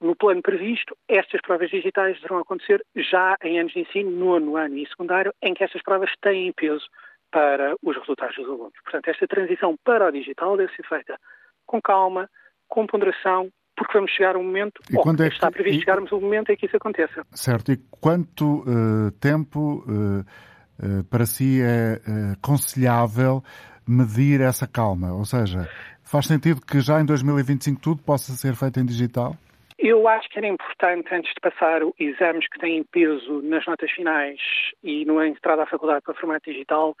No 0.00 0.14
plano 0.14 0.42
previsto, 0.42 0.96
estas 1.08 1.40
provas 1.40 1.70
digitais 1.70 2.16
deverão 2.16 2.38
acontecer 2.38 2.80
já 2.94 3.36
em 3.42 3.58
anos 3.58 3.72
de 3.72 3.80
ensino, 3.80 4.10
nono 4.10 4.56
ano 4.56 4.76
e 4.76 4.86
secundário, 4.86 5.34
em 5.42 5.54
que 5.54 5.64
estas 5.64 5.82
provas 5.82 6.10
têm 6.20 6.52
peso 6.52 6.86
para 7.32 7.74
os 7.82 7.96
resultados 7.96 8.36
dos 8.36 8.46
alunos. 8.46 8.80
Portanto, 8.84 9.08
esta 9.08 9.26
transição 9.26 9.76
para 9.84 10.06
o 10.06 10.12
digital 10.12 10.56
deve 10.56 10.72
ser 10.74 10.86
feita 10.86 11.18
com 11.66 11.82
calma, 11.82 12.30
com 12.68 12.86
ponderação, 12.86 13.50
porque 13.78 13.92
vamos 13.94 14.10
chegar 14.10 14.34
a 14.34 14.38
um 14.38 14.42
momento, 14.42 14.80
e 14.90 14.96
quando 14.96 15.22
é 15.22 15.28
que, 15.28 15.34
está 15.34 15.50
previsto 15.50 15.78
e... 15.78 15.80
chegarmos 15.80 16.12
a 16.12 16.16
um 16.16 16.20
momento 16.20 16.50
em 16.50 16.56
que 16.56 16.66
isso 16.66 16.76
aconteça. 16.76 17.24
Certo, 17.32 17.72
e 17.72 17.76
quanto 17.90 18.60
uh, 18.60 19.10
tempo 19.20 19.84
uh, 19.86 20.20
uh, 20.20 21.04
para 21.04 21.24
si 21.24 21.62
é 21.62 22.00
aconselhável 22.32 23.42
medir 23.86 24.40
essa 24.40 24.66
calma? 24.66 25.14
Ou 25.14 25.24
seja, 25.24 25.68
faz 26.04 26.26
sentido 26.26 26.60
que 26.60 26.80
já 26.80 27.00
em 27.00 27.06
2025 27.06 27.80
tudo 27.80 28.02
possa 28.02 28.32
ser 28.32 28.54
feito 28.54 28.80
em 28.80 28.84
digital? 28.84 29.34
Eu 29.78 30.08
acho 30.08 30.28
que 30.28 30.38
era 30.38 30.48
importante, 30.48 31.14
antes 31.14 31.32
de 31.32 31.40
passar 31.40 31.82
exames 32.00 32.48
que 32.48 32.58
têm 32.58 32.82
peso 32.82 33.40
nas 33.42 33.64
notas 33.64 33.88
finais 33.92 34.40
e 34.82 35.04
no 35.04 35.22
entrada 35.22 35.62
à 35.62 35.66
faculdade 35.66 36.02
para 36.02 36.14
formato 36.14 36.50
digital, 36.50 36.96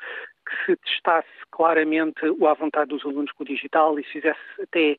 que 0.46 0.64
se 0.64 0.76
testasse 0.76 1.28
claramente 1.50 2.24
o 2.38 2.46
à 2.46 2.54
vontade 2.54 2.90
dos 2.90 3.04
alunos 3.04 3.32
com 3.32 3.42
o 3.42 3.46
digital 3.46 3.98
e 3.98 4.04
se 4.04 4.12
fizesse 4.12 4.38
até 4.62 4.96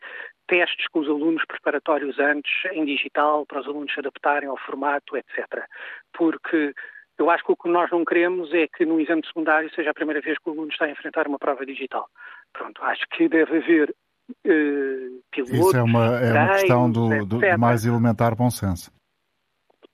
testes 0.49 0.87
com 0.91 0.99
os 0.99 1.07
alunos 1.07 1.43
preparatórios 1.45 2.19
antes 2.19 2.51
em 2.73 2.83
digital, 2.83 3.45
para 3.45 3.61
os 3.61 3.67
alunos 3.67 3.93
se 3.93 3.99
adaptarem 3.99 4.49
ao 4.49 4.57
formato, 4.57 5.15
etc. 5.15 5.63
Porque 6.11 6.73
eu 7.17 7.29
acho 7.29 7.43
que 7.43 7.51
o 7.51 7.55
que 7.55 7.69
nós 7.69 7.89
não 7.91 8.03
queremos 8.03 8.51
é 8.53 8.67
que 8.67 8.85
no 8.85 8.99
exame 8.99 9.25
secundário 9.25 9.69
seja 9.75 9.91
a 9.91 9.93
primeira 9.93 10.21
vez 10.21 10.37
que 10.37 10.49
o 10.49 10.53
aluno 10.53 10.69
está 10.69 10.85
a 10.85 10.89
enfrentar 10.89 11.27
uma 11.27 11.37
prova 11.37 11.65
digital. 11.65 12.07
Pronto, 12.51 12.83
acho 12.83 13.05
que 13.11 13.29
deve 13.29 13.57
haver 13.57 13.89
uh, 13.89 15.23
pilotos, 15.31 15.59
Isso 15.59 15.77
é 15.77 15.83
uma, 15.83 16.19
é 16.19 16.31
uma 16.31 16.53
questão 16.53 16.91
do, 16.91 17.25
do 17.25 17.39
mais 17.59 17.85
elementar 17.85 18.35
bom 18.35 18.49
senso. 18.49 18.91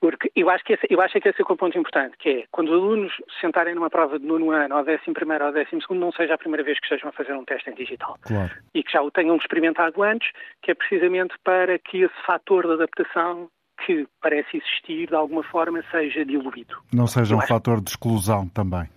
Porque 0.00 0.30
eu 0.36 0.50
acho 0.50 0.62
que 0.64 0.74
esse, 0.74 0.86
eu 0.90 1.00
acho 1.00 1.18
que 1.18 1.28
esse 1.28 1.40
é 1.40 1.44
o 1.44 1.56
ponto 1.56 1.78
importante, 1.78 2.16
que 2.18 2.28
é 2.28 2.44
quando 2.50 2.68
os 2.68 2.74
alunos 2.74 3.12
se 3.14 3.40
sentarem 3.40 3.74
numa 3.74 3.88
prova 3.88 4.18
de 4.18 4.26
nono 4.26 4.50
ano, 4.50 4.76
ou 4.76 4.84
décimo 4.84 5.14
primeiro 5.14 5.46
ou 5.46 5.52
décimo 5.52 5.80
segundo, 5.80 6.00
não 6.00 6.12
seja 6.12 6.34
a 6.34 6.38
primeira 6.38 6.62
vez 6.62 6.78
que 6.78 6.84
estejam 6.84 7.08
a 7.08 7.12
fazer 7.12 7.32
um 7.32 7.44
teste 7.44 7.70
em 7.70 7.74
digital. 7.74 8.16
Claro. 8.20 8.50
E 8.74 8.82
que 8.82 8.92
já 8.92 9.02
o 9.02 9.10
tenham 9.10 9.36
experimentado 9.36 10.02
antes, 10.02 10.30
que 10.62 10.70
é 10.70 10.74
precisamente 10.74 11.34
para 11.42 11.78
que 11.78 12.02
esse 12.02 12.26
fator 12.26 12.66
de 12.66 12.74
adaptação 12.74 13.48
que 13.84 14.06
parece 14.20 14.56
existir 14.56 15.08
de 15.08 15.14
alguma 15.14 15.42
forma 15.42 15.82
seja 15.90 16.24
diluído. 16.24 16.76
Não 16.92 17.06
seja 17.06 17.36
um 17.36 17.40
fator 17.40 17.80
de 17.80 17.90
exclusão 17.90 18.48
também. 18.48 18.88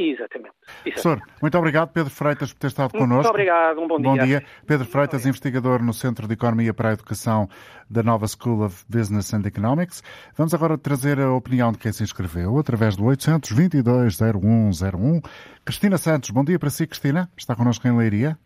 Exatamente. 0.00 0.54
Professor, 0.84 1.20
muito 1.42 1.58
obrigado, 1.58 1.92
Pedro 1.92 2.08
Freitas, 2.08 2.52
por 2.52 2.60
ter 2.60 2.68
estado 2.68 2.92
connosco. 2.92 3.14
Muito 3.14 3.30
obrigado, 3.30 3.80
um 3.80 3.88
bom 3.88 4.00
dia. 4.00 4.12
Bom 4.12 4.18
dia. 4.24 4.44
Pedro 4.64 4.86
Freitas, 4.86 5.26
investigador 5.26 5.82
no 5.82 5.92
Centro 5.92 6.28
de 6.28 6.34
Economia 6.34 6.72
para 6.72 6.90
a 6.90 6.92
Educação 6.92 7.48
da 7.90 8.00
Nova 8.00 8.28
School 8.28 8.64
of 8.64 8.84
Business 8.88 9.34
and 9.34 9.42
Economics. 9.44 10.04
Vamos 10.36 10.54
agora 10.54 10.78
trazer 10.78 11.18
a 11.18 11.32
opinião 11.32 11.72
de 11.72 11.78
quem 11.78 11.90
se 11.90 12.04
inscreveu 12.04 12.56
através 12.58 12.94
do 12.94 13.02
822-0101. 13.06 15.20
Cristina 15.64 15.98
Santos, 15.98 16.30
bom 16.30 16.44
dia 16.44 16.60
para 16.60 16.70
si, 16.70 16.86
Cristina. 16.86 17.28
Está 17.36 17.56
connosco 17.56 17.88
em 17.88 17.98
Leiria. 17.98 18.38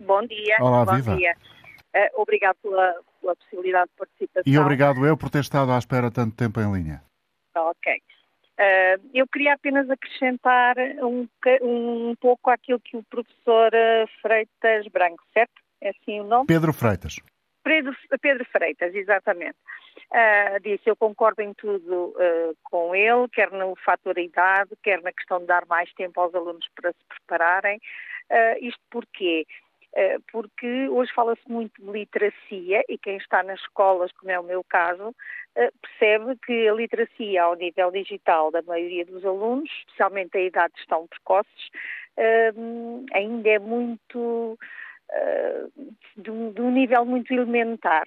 Bom 0.00 0.26
dia. 0.26 0.56
Olá, 0.60 0.86
bom 0.86 0.94
viva. 0.94 1.14
Dia. 1.14 1.36
Uh, 1.94 2.22
obrigado 2.22 2.56
pela, 2.62 2.94
pela 3.20 3.36
possibilidade 3.36 3.90
de 3.90 3.96
participação. 3.98 4.42
E 4.46 4.58
obrigado 4.58 5.04
eu 5.04 5.14
por 5.14 5.28
ter 5.28 5.40
estado 5.40 5.72
à 5.72 5.78
espera 5.78 6.10
tanto 6.10 6.34
tempo 6.34 6.58
em 6.58 6.72
linha. 6.72 7.02
Ok. 7.54 8.00
Uh, 8.58 9.10
eu 9.12 9.26
queria 9.28 9.52
apenas 9.52 9.88
acrescentar 9.90 10.76
um, 11.02 11.28
um 11.62 12.14
pouco 12.18 12.50
aquilo 12.50 12.80
que 12.80 12.96
o 12.96 13.02
professor 13.04 13.70
ah, 13.74 14.06
Freitas 14.22 14.86
Branco, 14.88 15.22
certo? 15.34 15.52
É 15.80 15.90
assim 15.90 16.20
o 16.20 16.24
nome? 16.24 16.46
Pedro 16.46 16.72
Freitas. 16.72 17.16
Pedro, 17.62 17.94
Pedro 18.22 18.44
Freitas, 18.46 18.94
exatamente. 18.94 19.58
Uh, 20.10 20.60
disse, 20.62 20.88
eu 20.88 20.94
concordo 20.94 21.42
em 21.42 21.52
tudo 21.52 22.14
uh, 22.16 22.56
com 22.62 22.94
ele, 22.94 23.28
quer 23.32 23.50
no 23.50 23.74
fator 23.84 24.16
idade, 24.18 24.70
quer 24.82 25.02
na 25.02 25.12
questão 25.12 25.40
de 25.40 25.46
dar 25.46 25.66
mais 25.66 25.92
tempo 25.94 26.20
aos 26.20 26.34
alunos 26.34 26.64
para 26.74 26.92
se 26.92 27.04
prepararem. 27.08 27.78
Uh, 28.30 28.64
isto 28.64 28.80
porquê? 28.90 29.44
Eh, 29.48 29.65
porque 30.30 30.88
hoje 30.88 31.12
fala-se 31.14 31.50
muito 31.50 31.80
de 31.82 31.90
literacia 31.90 32.84
e 32.88 32.98
quem 32.98 33.16
está 33.16 33.42
nas 33.42 33.58
escolas, 33.60 34.12
como 34.12 34.30
é 34.30 34.38
o 34.38 34.44
meu 34.44 34.62
caso, 34.64 35.14
eh, 35.54 35.70
percebe 35.80 36.36
que 36.44 36.68
a 36.68 36.74
literacia 36.74 37.42
ao 37.42 37.54
nível 37.54 37.90
digital 37.90 38.50
da 38.50 38.60
maioria 38.62 39.06
dos 39.06 39.24
alunos, 39.24 39.70
especialmente 39.80 40.36
a 40.36 40.40
idades 40.40 40.84
tão 40.86 41.06
precoces, 41.06 41.70
eh, 42.16 42.52
ainda 43.14 43.48
é 43.48 43.58
muito 43.58 44.58
de 46.16 46.30
um 46.60 46.70
nível 46.72 47.04
muito 47.04 47.32
elementar. 47.32 48.06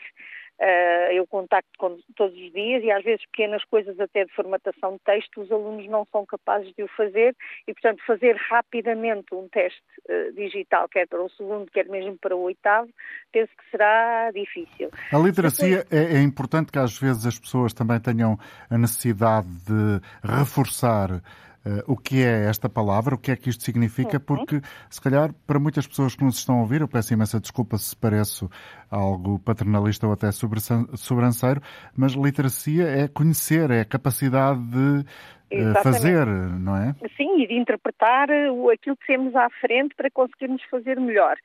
Uh, 0.59 1.13
eu 1.13 1.25
contacto 1.25 1.69
com, 1.77 1.97
todos 2.17 2.37
os 2.37 2.51
dias 2.51 2.83
e 2.83 2.91
às 2.91 3.01
vezes 3.01 3.25
pequenas 3.27 3.63
coisas 3.63 3.97
até 3.97 4.25
de 4.25 4.33
formatação 4.33 4.93
de 4.93 4.99
texto 4.99 5.39
os 5.39 5.49
alunos 5.49 5.87
não 5.87 6.05
são 6.11 6.25
capazes 6.25 6.73
de 6.75 6.83
o 6.83 6.87
fazer 6.89 7.33
e, 7.65 7.73
portanto, 7.73 8.03
fazer 8.05 8.35
rapidamente 8.35 9.33
um 9.33 9.47
teste 9.47 9.81
uh, 10.09 10.33
digital, 10.33 10.89
quer 10.89 11.07
para 11.07 11.23
o 11.23 11.29
segundo, 11.29 11.71
quer 11.71 11.87
mesmo 11.87 12.17
para 12.17 12.35
o 12.35 12.41
oitavo, 12.41 12.89
penso 13.31 13.51
que 13.57 13.71
será 13.71 14.31
difícil. 14.31 14.89
A 15.13 15.17
literacia 15.17 15.83
Depois... 15.83 16.13
é, 16.13 16.17
é 16.17 16.21
importante 16.21 16.71
que 16.71 16.79
às 16.79 16.99
vezes 16.99 17.25
as 17.25 17.39
pessoas 17.39 17.73
também 17.73 17.99
tenham 17.99 18.37
a 18.69 18.77
necessidade 18.77 19.47
de 19.65 20.01
reforçar 20.21 21.21
Uh, 21.65 21.83
o 21.91 21.97
que 21.97 22.23
é 22.23 22.45
esta 22.45 22.69
palavra, 22.69 23.15
o 23.15 23.17
que 23.17 23.31
é 23.31 23.35
que 23.35 23.49
isto 23.49 23.65
significa, 23.65 24.17
porque 24.17 24.61
se 24.89 25.01
calhar 25.01 25.33
para 25.45 25.59
muitas 25.59 25.85
pessoas 25.85 26.15
que 26.15 26.23
nos 26.23 26.37
estão 26.37 26.59
a 26.59 26.61
ouvir, 26.61 26.79
eu 26.79 26.87
peço 26.87 27.13
imensa 27.13 27.37
desculpa 27.37 27.77
se 27.77 27.93
pareço 27.93 28.49
algo 28.89 29.37
paternalista 29.39 30.07
ou 30.07 30.13
até 30.13 30.29
sobranceiro, 30.31 31.61
mas 31.93 32.13
literacia 32.13 32.87
é 32.87 33.09
conhecer, 33.09 33.71
é 33.71 33.81
a 33.81 33.85
capacidade 33.85 34.61
de 34.61 35.05
uh, 35.51 35.83
fazer, 35.83 36.25
não 36.25 36.75
é? 36.75 36.95
Sim, 37.15 37.41
e 37.41 37.47
de 37.47 37.55
interpretar 37.55 38.29
aquilo 38.29 38.97
que 38.97 39.07
temos 39.07 39.35
à 39.35 39.49
frente 39.49 39.95
para 39.95 40.09
conseguirmos 40.11 40.63
fazer 40.63 40.99
melhor. 40.99 41.37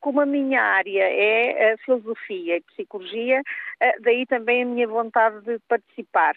como 0.00 0.20
a 0.20 0.26
minha 0.26 0.62
área 0.62 1.02
é 1.02 1.72
a 1.72 1.78
filosofia 1.78 2.56
e 2.56 2.60
psicologia, 2.62 3.42
daí 4.00 4.24
também 4.26 4.62
a 4.62 4.66
minha 4.66 4.86
vontade 4.86 5.40
de 5.44 5.58
participar. 5.68 6.36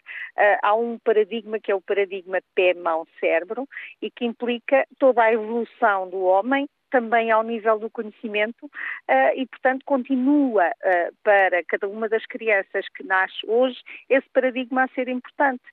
Há 0.63 0.73
um 0.73 0.97
paradigma 0.97 1.59
que 1.59 1.71
é 1.71 1.75
o 1.75 1.81
paradigma 1.81 2.39
pé-mão-cérebro 2.55 3.67
e 4.01 4.09
que 4.09 4.25
implica 4.25 4.83
toda 4.97 5.21
a 5.21 5.31
evolução 5.31 6.09
do 6.09 6.21
homem 6.23 6.67
também 6.89 7.31
ao 7.31 7.43
nível 7.43 7.79
do 7.79 7.89
conhecimento 7.89 8.65
uh, 8.65 9.35
e, 9.35 9.45
portanto, 9.47 9.83
continua 9.85 10.67
uh, 10.69 11.15
para 11.23 11.63
cada 11.65 11.87
uma 11.87 12.09
das 12.09 12.25
crianças 12.25 12.87
que 12.95 13.03
nasce 13.03 13.45
hoje 13.47 13.77
esse 14.09 14.27
paradigma 14.29 14.83
a 14.83 14.87
ser 14.89 15.07
importante, 15.07 15.63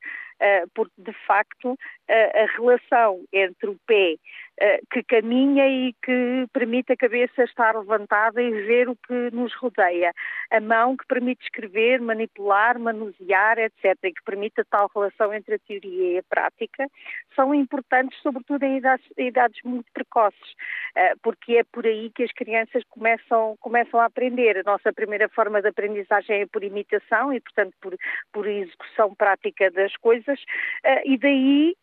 porque, 0.74 0.94
de 0.96 1.12
facto, 1.26 1.76
a 2.08 2.46
relação 2.56 3.24
entre 3.32 3.70
o 3.70 3.76
pé 3.86 4.16
eh, 4.58 4.80
que 4.90 5.02
caminha 5.02 5.68
e 5.68 5.92
que 6.02 6.46
permite 6.50 6.90
a 6.90 6.96
cabeça 6.96 7.44
estar 7.44 7.78
levantada 7.78 8.40
e 8.40 8.50
ver 8.62 8.88
o 8.88 8.96
que 8.96 9.30
nos 9.30 9.54
rodeia. 9.54 10.14
A 10.50 10.60
mão 10.60 10.96
que 10.96 11.06
permite 11.06 11.44
escrever, 11.44 12.00
manipular, 12.00 12.78
manusear, 12.78 13.58
etc., 13.58 13.94
e 14.04 14.12
que 14.14 14.24
permite 14.24 14.62
a 14.62 14.64
tal 14.64 14.90
relação 14.94 15.34
entre 15.34 15.56
a 15.56 15.58
teoria 15.58 16.12
e 16.14 16.18
a 16.18 16.22
prática, 16.22 16.86
são 17.34 17.54
importantes, 17.54 18.18
sobretudo 18.22 18.62
em 18.62 18.78
idades, 18.78 19.06
idades 19.18 19.62
muito 19.62 19.92
precoces, 19.92 20.54
eh, 20.94 21.12
porque 21.22 21.58
é 21.58 21.64
por 21.64 21.84
aí 21.84 22.10
que 22.14 22.22
as 22.22 22.32
crianças 22.32 22.82
começam, 22.88 23.58
começam 23.60 24.00
a 24.00 24.06
aprender. 24.06 24.56
A 24.56 24.62
nossa 24.70 24.90
primeira 24.90 25.28
forma 25.28 25.60
de 25.60 25.68
aprendizagem 25.68 26.40
é 26.40 26.46
por 26.46 26.64
imitação 26.64 27.30
e, 27.30 27.40
portanto, 27.40 27.74
por, 27.78 27.94
por 28.32 28.46
execução 28.46 29.14
prática 29.14 29.70
das 29.70 29.94
coisas, 29.98 30.40
eh, 30.82 31.02
e 31.04 31.18
daí 31.18 31.76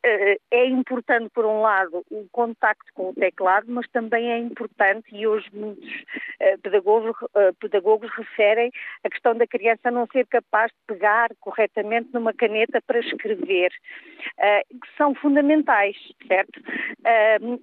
é 0.52 0.65
importante, 0.65 1.30
por 1.34 1.45
um 1.45 1.62
lado, 1.62 2.04
o 2.10 2.28
contacto 2.32 2.91
com 2.93 3.10
o 3.10 3.13
teclado, 3.13 3.65
mas 3.69 3.88
também 3.89 4.32
é 4.32 4.38
importante, 4.38 5.08
e 5.12 5.26
hoje 5.28 5.47
muitos 5.54 5.89
uh, 5.89 6.60
pedagogos, 6.62 7.15
uh, 7.21 7.54
pedagogos 7.60 8.10
referem 8.15 8.71
a 9.04 9.10
questão 9.10 9.36
da 9.36 9.47
criança 9.47 9.91
não 9.91 10.08
ser 10.12 10.26
capaz 10.28 10.71
de 10.71 10.78
pegar 10.88 11.30
corretamente 11.39 12.10
numa 12.13 12.34
caneta 12.34 12.82
para 12.86 12.99
escrever, 12.99 13.71
que 14.69 14.97
são 14.97 15.13
fundamentais, 15.15 15.95
certo? 16.28 16.62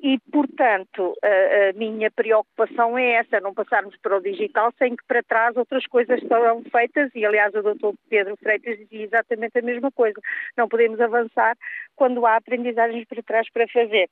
e, 0.02 0.18
portanto, 0.30 1.14
a 1.22 1.72
minha 1.76 2.10
preocupação 2.10 2.98
é 2.98 3.12
essa, 3.12 3.40
não 3.40 3.54
passarmos 3.54 3.96
para 4.02 4.16
o 4.16 4.20
digital 4.20 4.72
sem 4.78 4.96
que 4.96 5.04
para 5.06 5.22
trás 5.22 5.56
outras 5.56 5.86
coisas 5.86 6.20
serão 6.20 6.62
feitas, 6.64 7.10
e 7.14 7.24
aliás 7.24 7.54
o 7.54 7.62
doutor 7.62 7.94
Pedro 8.08 8.36
Freitas 8.36 8.78
dizia 8.78 9.04
exatamente 9.04 9.58
a 9.58 9.62
mesma 9.62 9.90
coisa, 9.90 10.20
não 10.56 10.68
podemos 10.68 11.00
avançar 11.00 11.56
quando 11.96 12.24
há 12.26 12.39
aprendizagens 12.40 13.06
para 13.06 13.22
trás 13.22 13.50
para 13.50 13.68
fazer. 13.68 14.08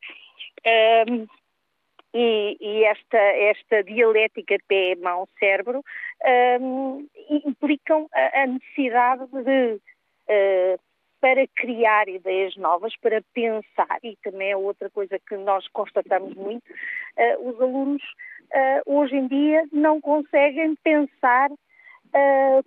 Um, 1.09 1.27
e, 2.15 2.57
e, 2.61 2.85
esta, 2.85 3.19
esta 3.19 3.85
dialética 3.85 4.57
pé-mão-cérebro 4.67 5.85
um, 6.61 7.07
implicam 7.29 8.09
a, 8.13 8.43
a, 8.43 8.47
necessidade 8.47 9.27
de, 9.27 9.75
uh, 9.75 10.81
para 11.21 11.47
criar 11.49 12.09
ideias 12.09 12.57
novas, 12.57 12.95
para 12.97 13.23
pensar, 13.35 13.99
e 14.03 14.17
também 14.23 14.53
é 14.53 14.57
outra 14.57 14.89
coisa 14.89 15.19
que 15.19 15.37
nós 15.37 15.69
constatamos 15.69 16.35
muito, 16.35 16.65
uh, 16.71 17.49
os 17.51 17.61
alunos 17.61 18.03
uh, 18.03 18.83
hoje 18.87 19.17
em 19.17 19.29
dia 19.29 19.65
não 19.73 20.01
conseguem 20.01 20.75
pensar 20.83 21.51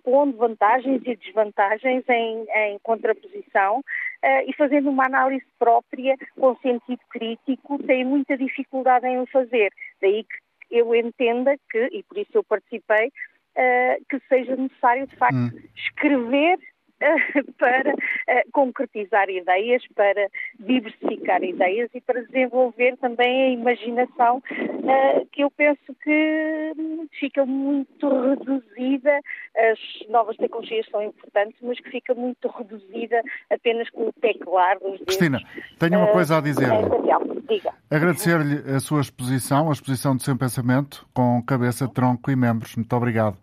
pondo 0.04 0.36
vantagens 0.36 1.02
e 1.04 1.16
desvantagens 1.16 2.08
em, 2.08 2.46
em 2.48 2.78
contraposição 2.78 3.82
uh, 4.22 4.48
e 4.48 4.52
fazendo 4.56 4.90
uma 4.90 5.06
análise 5.06 5.44
própria 5.58 6.16
com 6.38 6.56
sentido 6.56 7.00
crítico, 7.10 7.82
têm 7.82 8.04
muita 8.04 8.36
dificuldade 8.36 9.06
em 9.06 9.18
o 9.18 9.26
fazer. 9.26 9.72
Daí 10.00 10.24
que 10.24 10.36
eu 10.70 10.94
entenda 10.94 11.56
que, 11.70 11.88
e 11.92 12.02
por 12.02 12.18
isso 12.18 12.30
eu 12.34 12.44
participei, 12.44 13.08
uh, 13.08 14.04
que 14.08 14.18
seja 14.28 14.56
necessário, 14.56 15.06
de 15.06 15.16
facto, 15.16 15.36
hum. 15.36 15.50
escrever 15.74 16.58
para 17.58 17.94
uh, 17.94 18.52
concretizar 18.52 19.28
ideias, 19.28 19.82
para 19.94 20.28
diversificar 20.58 21.42
ideias 21.42 21.90
e 21.94 22.00
para 22.00 22.22
desenvolver 22.22 22.96
também 22.98 23.44
a 23.44 23.48
imaginação, 23.50 24.38
uh, 24.38 25.26
que 25.32 25.42
eu 25.42 25.50
penso 25.50 25.94
que 26.02 26.72
fica 27.18 27.44
muito 27.44 28.08
reduzida. 28.08 29.20
As 29.56 30.08
novas 30.08 30.36
tecnologias 30.36 30.86
são 30.90 31.02
importantes, 31.02 31.56
mas 31.62 31.78
que 31.80 31.90
fica 31.90 32.14
muito 32.14 32.48
reduzida 32.48 33.22
apenas 33.50 33.88
com 33.90 34.08
o 34.08 34.12
teclado. 34.12 34.80
Cristina, 35.06 35.40
tenho 35.78 35.98
uma 35.98 36.10
uh, 36.10 36.12
coisa 36.12 36.38
a 36.38 36.40
dizer. 36.40 36.68
É 36.70 37.94
Agradecer-lhe 37.94 38.74
a 38.74 38.80
sua 38.80 39.00
exposição, 39.00 39.68
a 39.68 39.72
exposição 39.72 40.16
de 40.16 40.22
seu 40.22 40.36
pensamento, 40.36 41.06
com 41.12 41.42
cabeça, 41.42 41.88
tronco 41.88 42.30
e 42.30 42.36
membros. 42.36 42.76
Muito 42.76 42.94
obrigado. 42.96 43.36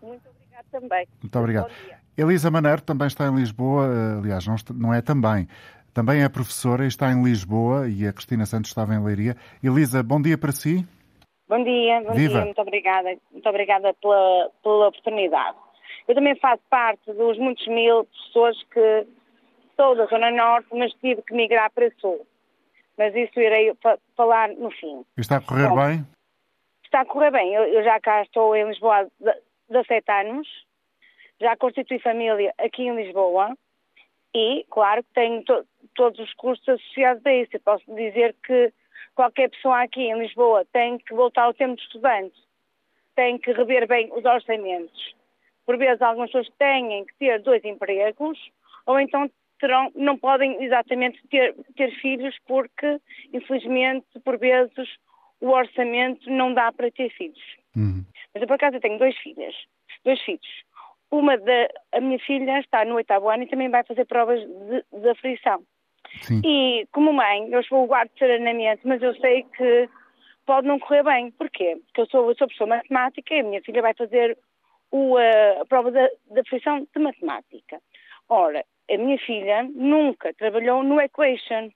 Muito 0.00 0.28
obrigado 0.28 0.66
também. 0.70 1.06
Muito 1.20 1.38
obrigado. 1.38 2.01
Elisa 2.16 2.50
Maneiro 2.50 2.82
também 2.82 3.06
está 3.06 3.26
em 3.26 3.34
Lisboa, 3.34 3.86
eh, 3.86 4.18
aliás, 4.18 4.46
não, 4.46 4.56
não 4.74 4.92
é 4.92 5.00
também. 5.00 5.48
Também 5.94 6.22
é 6.22 6.28
professora 6.28 6.84
e 6.84 6.88
está 6.88 7.10
em 7.10 7.22
Lisboa 7.22 7.88
e 7.88 8.06
a 8.06 8.12
Cristina 8.12 8.44
Santos 8.44 8.70
estava 8.70 8.94
em 8.94 9.02
Leiria. 9.02 9.34
Elisa, 9.62 10.02
bom 10.02 10.20
dia 10.20 10.36
para 10.36 10.52
si. 10.52 10.86
Bom 11.48 11.62
dia, 11.64 12.02
bom 12.02 12.12
Viva. 12.12 12.34
dia, 12.34 12.44
muito 12.44 12.60
obrigada, 12.60 13.16
muito 13.30 13.48
obrigada 13.48 13.94
pela, 13.94 14.50
pela 14.62 14.88
oportunidade. 14.88 15.56
Eu 16.06 16.14
também 16.14 16.34
faço 16.36 16.62
parte 16.68 17.12
dos 17.12 17.38
muitos 17.38 17.66
mil 17.66 18.04
pessoas 18.04 18.62
que 18.64 19.06
sou 19.76 19.96
da 19.96 20.06
Zona 20.06 20.30
Norte, 20.30 20.68
mas 20.72 20.92
tive 20.94 21.22
que 21.22 21.34
migrar 21.34 21.70
para 21.72 21.90
Sul. 21.98 22.26
Mas 22.98 23.14
isso 23.14 23.40
irei 23.40 23.72
falar 24.16 24.50
no 24.50 24.70
fim. 24.70 25.02
Está 25.16 25.38
a 25.38 25.40
correr 25.40 25.68
Bom, 25.68 25.76
bem? 25.76 26.06
Está 26.84 27.00
a 27.00 27.06
correr 27.06 27.30
bem. 27.30 27.54
Eu, 27.54 27.64
eu 27.64 27.82
já 27.82 27.98
cá 28.00 28.22
estou 28.22 28.54
em 28.54 28.68
Lisboa 28.68 29.08
há 29.24 29.84
sete 29.86 30.10
anos 30.10 30.46
já 31.42 31.56
constitui 31.56 31.98
família 31.98 32.54
aqui 32.58 32.82
em 32.82 32.94
Lisboa 32.94 33.56
e, 34.34 34.64
claro, 34.70 35.04
tenho 35.14 35.44
to 35.44 35.64
todos 35.94 36.18
os 36.20 36.32
custos 36.34 36.66
associados 36.68 37.24
a 37.26 37.34
isso. 37.34 37.50
Eu 37.52 37.60
posso 37.60 37.84
dizer 37.94 38.34
que 38.46 38.72
qualquer 39.14 39.50
pessoa 39.50 39.82
aqui 39.82 40.02
em 40.02 40.18
Lisboa 40.18 40.64
tem 40.72 40.98
que 40.98 41.12
voltar 41.12 41.42
ao 41.42 41.54
tempo 41.54 41.76
de 41.76 41.82
estudante, 41.82 42.34
tem 43.14 43.36
que 43.36 43.52
rever 43.52 43.86
bem 43.86 44.10
os 44.12 44.24
orçamentos. 44.24 45.14
Por 45.66 45.76
vezes, 45.76 46.00
algumas 46.00 46.30
pessoas 46.30 46.48
têm 46.58 47.04
que 47.04 47.14
ter 47.16 47.40
dois 47.42 47.62
empregos 47.64 48.38
ou 48.86 48.98
então 48.98 49.30
terão, 49.60 49.92
não 49.94 50.16
podem 50.18 50.62
exatamente 50.64 51.20
ter, 51.28 51.54
ter 51.76 51.90
filhos 52.00 52.34
porque, 52.46 53.00
infelizmente, 53.32 54.06
por 54.24 54.38
vezes, 54.38 54.96
o 55.40 55.50
orçamento 55.50 56.30
não 56.30 56.54
dá 56.54 56.72
para 56.72 56.90
ter 56.90 57.10
filhos. 57.10 57.56
Uhum. 57.76 58.04
Mas 58.32 58.42
eu, 58.42 58.46
por 58.48 58.54
acaso, 58.54 58.76
eu 58.76 58.80
tenho 58.80 58.98
dois 58.98 59.16
filhas, 59.18 59.54
dois 60.04 60.20
filhos. 60.22 60.64
Uma 61.12 61.36
da 61.36 61.68
a 61.92 62.00
minha 62.00 62.18
filha 62.18 62.58
está 62.58 62.84
no 62.84 62.94
oitavo 62.94 63.28
ano 63.28 63.42
e 63.42 63.46
também 63.46 63.68
vai 63.68 63.84
fazer 63.84 64.06
provas 64.06 64.40
de, 64.40 65.00
de 65.00 65.08
aflição. 65.10 65.62
Sim. 66.22 66.40
E 66.44 66.86
como 66.90 67.12
mãe, 67.12 67.48
eu 67.50 67.60
estou 67.60 67.86
guardo 67.86 68.10
serenamente, 68.18 68.80
mas 68.84 69.02
eu 69.02 69.14
sei 69.16 69.44
que 69.56 69.88
pode 70.46 70.66
não 70.66 70.78
correr 70.78 71.02
bem. 71.02 71.30
Porquê? 71.32 71.78
Porque 71.86 72.00
eu 72.00 72.06
sou, 72.06 72.24
sou 72.34 72.46
professora 72.46 72.76
matemática 72.76 73.34
e 73.34 73.40
a 73.40 73.44
minha 73.44 73.62
filha 73.62 73.82
vai 73.82 73.94
fazer 73.94 74.36
o, 74.90 75.16
a 75.16 75.64
prova 75.68 75.90
de 75.90 76.40
aflição 76.40 76.80
de 76.80 77.02
matemática. 77.02 77.80
Ora, 78.28 78.64
a 78.90 78.96
minha 78.96 79.18
filha 79.18 79.64
nunca 79.74 80.32
trabalhou 80.34 80.82
no 80.82 81.00
Equation. 81.00 81.70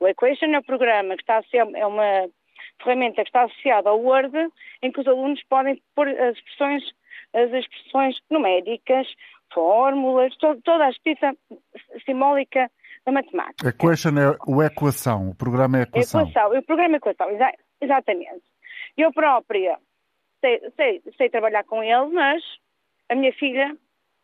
O 0.00 0.06
Equation 0.06 0.46
é 0.46 0.58
um 0.58 0.62
programa 0.62 1.16
que 1.16 1.22
está 1.22 1.38
a 1.38 1.42
ser, 1.44 1.66
é 1.74 1.86
uma 1.86 2.28
ferramenta 2.82 3.22
que 3.22 3.28
está 3.28 3.44
associada 3.44 3.88
ao 3.88 4.00
Word, 4.00 4.32
em 4.82 4.92
que 4.92 5.00
os 5.00 5.06
alunos 5.06 5.42
podem 5.44 5.80
pôr 5.94 6.08
as 6.08 6.36
expressões 6.36 6.84
as 7.32 7.52
expressões 7.52 8.16
numéricas, 8.30 9.06
fórmulas, 9.52 10.36
to, 10.36 10.60
toda 10.62 10.86
a 10.86 10.90
escrita 10.90 11.34
simbólica 12.04 12.70
da 13.04 13.12
matemática. 13.12 13.68
Equation 13.68 14.18
é 14.18 14.36
o 14.46 14.62
equação, 14.62 15.30
o 15.30 15.34
programa 15.34 15.78
é 15.78 15.82
equação. 15.82 16.22
Equação, 16.22 16.58
o 16.58 16.62
programa 16.62 16.96
é 16.96 16.98
equação, 16.98 17.30
exa 17.30 17.52
exatamente. 17.80 18.44
Eu 18.96 19.12
própria 19.12 19.78
sei, 20.40 20.60
sei, 20.76 21.02
sei, 21.16 21.30
trabalhar 21.30 21.64
com 21.64 21.82
ele, 21.82 22.06
mas 22.12 22.42
a 23.08 23.14
minha 23.14 23.32
filha 23.32 23.76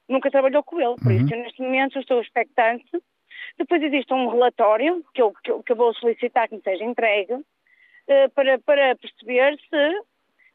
nunca 0.08 0.30
trabalhou 0.30 0.62
com 0.62 0.80
ele, 0.80 0.96
por 0.96 1.10
uhum. 1.10 1.16
isso 1.16 1.36
neste 1.36 1.62
momento 1.62 1.98
estou 1.98 2.20
expectante. 2.20 2.90
Depois 3.58 3.82
existe 3.82 4.12
um 4.12 4.28
relatório 4.28 5.04
que 5.14 5.22
eu, 5.22 5.32
que 5.42 5.50
eu, 5.50 5.62
que 5.62 5.72
eu 5.72 5.76
vou 5.76 5.94
solicitar 5.94 6.48
que 6.48 6.56
me 6.56 6.62
seja 6.62 6.84
entregue 6.84 7.34
uh, 7.34 8.30
para, 8.34 8.58
para 8.60 8.96
perceber 8.96 9.58
se 9.68 10.02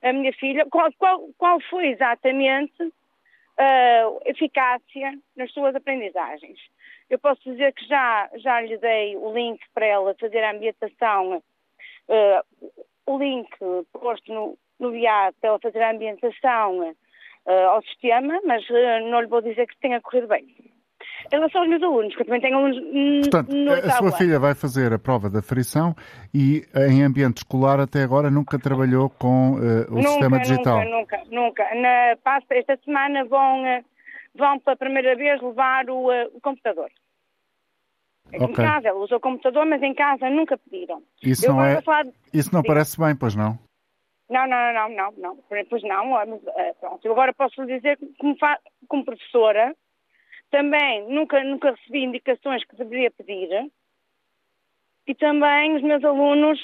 a 0.01 0.13
minha 0.13 0.33
filha, 0.33 0.65
qual, 0.69 0.89
qual, 0.97 1.29
qual 1.37 1.59
foi 1.69 1.87
exatamente 1.87 2.93
a 3.57 4.07
uh, 4.07 4.19
eficácia 4.25 5.17
nas 5.35 5.51
suas 5.51 5.75
aprendizagens. 5.75 6.59
Eu 7.09 7.17
posso 7.17 7.41
dizer 7.43 7.73
que 7.73 7.85
já, 7.85 8.29
já 8.35 8.61
lhe 8.61 8.77
dei 8.77 9.15
o 9.15 9.33
link 9.33 9.59
para 9.73 9.85
ela 9.85 10.15
fazer 10.19 10.43
a 10.43 10.51
ambientação, 10.51 11.37
uh, 11.37 12.67
o 13.05 13.17
link 13.17 13.49
posto 13.93 14.31
no, 14.31 14.57
no 14.79 14.95
IAD 14.95 15.35
para 15.39 15.49
ela 15.49 15.59
fazer 15.59 15.81
a 15.81 15.91
ambientação 15.91 16.89
uh, 16.89 17.67
ao 17.69 17.81
sistema, 17.83 18.39
mas 18.45 18.67
uh, 18.69 19.09
não 19.09 19.21
lhe 19.21 19.27
vou 19.27 19.41
dizer 19.41 19.65
que 19.67 19.77
tenha 19.77 20.01
corrido 20.01 20.27
bem. 20.27 20.45
Em 21.31 21.35
relação 21.35 21.61
aos 21.61 21.69
meus 21.69 21.83
alunos, 21.83 22.15
que 22.15 22.21
eu 22.21 22.25
também 22.25 22.41
tenho 22.41 22.57
alunos 22.57 22.77
Portanto, 23.21 23.53
no 23.53 23.73
a 23.73 23.89
sua 23.91 24.11
filha 24.11 24.39
vai 24.39 24.55
fazer 24.55 24.93
a 24.93 24.99
prova 24.99 25.29
da 25.29 25.41
frição 25.41 25.95
e 26.33 26.63
em 26.89 27.03
ambiente 27.03 27.37
escolar 27.37 27.79
até 27.79 28.03
agora 28.03 28.29
nunca 28.29 28.57
trabalhou 28.57 29.09
com 29.09 29.53
uh, 29.53 29.91
o 29.91 29.95
nunca, 29.95 30.09
sistema 30.09 30.39
digital? 30.39 30.83
Nunca, 30.85 31.17
nunca, 31.29 31.63
nunca. 31.65 31.75
Na, 31.75 32.15
esta 32.51 32.77
semana 32.83 33.25
vão, 33.25 33.63
uh, 33.63 33.83
vão 34.35 34.59
pela 34.59 34.77
primeira 34.77 35.15
vez 35.15 35.41
levar 35.41 35.89
o, 35.89 36.07
uh, 36.07 36.31
o 36.33 36.41
computador. 36.41 36.89
Okay. 38.27 38.45
Em 38.45 38.53
casa, 38.53 38.89
ela 38.89 38.99
usou 38.99 39.17
o 39.17 39.21
computador, 39.21 39.65
mas 39.65 39.81
em 39.81 39.93
casa 39.93 40.29
nunca 40.29 40.57
pediram. 40.57 41.01
Isso 41.23 41.45
eu 41.45 41.53
não, 41.53 41.63
é, 41.63 41.79
isso 42.33 42.53
não 42.53 42.61
parece 42.61 42.99
bem, 42.99 43.15
pois 43.15 43.35
não? 43.35 43.57
Não, 44.29 44.45
não, 44.45 44.73
não, 44.73 44.89
não, 44.89 45.13
não. 45.17 45.37
Pois 45.69 45.83
não. 45.83 46.13
Pronto. 46.79 47.05
Eu 47.05 47.13
agora 47.13 47.33
posso 47.33 47.61
lhe 47.63 47.77
dizer 47.77 47.97
como, 48.19 48.35
como 48.87 49.05
professora 49.05 49.73
também 50.49 51.07
nunca, 51.09 51.43
nunca 51.43 51.71
recebi 51.71 52.03
indicações 52.03 52.63
que 52.65 52.75
deveria 52.75 53.11
pedir 53.11 53.71
e 55.07 55.15
também 55.15 55.75
os 55.75 55.81
meus 55.81 56.03
alunos 56.03 56.59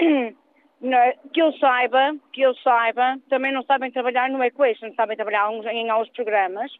que 1.32 1.42
eu 1.42 1.52
saiba, 1.58 2.16
que 2.32 2.40
eu 2.40 2.54
saiba, 2.56 3.18
também 3.28 3.52
não 3.52 3.62
sabem 3.64 3.90
trabalhar 3.90 4.30
no 4.30 4.42
Equation, 4.42 4.92
sabem 4.94 5.16
trabalhar 5.16 5.52
em 5.52 5.90
alguns 5.90 6.08
programas, 6.10 6.72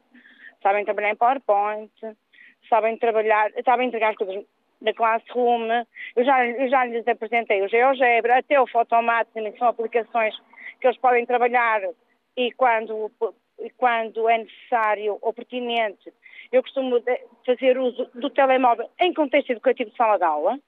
sabem 0.62 0.84
trabalhar 0.84 1.10
em 1.10 1.16
PowerPoint, 1.16 1.92
sabem 2.68 2.96
trabalhar, 2.96 3.50
sabem 3.64 3.88
entregar 3.88 4.10
as 4.10 4.16
coisas 4.16 4.44
na 4.80 4.94
Classroom. 4.94 5.68
Eu 6.16 6.24
já, 6.24 6.46
eu 6.46 6.68
já 6.70 6.84
lhes 6.86 7.06
apresentei 7.06 7.62
o 7.62 7.68
GeoGebra, 7.68 8.38
até 8.38 8.58
o 8.58 8.66
Photomat, 8.66 9.28
que 9.32 9.58
são 9.58 9.68
aplicações 9.68 10.34
que 10.80 10.86
eles 10.86 10.98
podem 10.98 11.26
trabalhar 11.26 11.82
e 12.36 12.50
quando, 12.52 13.12
e 13.60 13.70
quando 13.70 14.28
é 14.28 14.38
necessário 14.38 15.18
ou 15.20 15.32
pertinente, 15.32 16.12
eu 16.52 16.62
costumo 16.62 17.02
fazer 17.46 17.78
uso 17.78 18.10
do 18.14 18.28
telemóvel 18.30 18.88
em 19.00 19.12
contexto 19.14 19.50
educativo 19.50 19.90
de 19.90 19.96
sala 19.96 20.18
de 20.18 20.24
aula, 20.24 20.58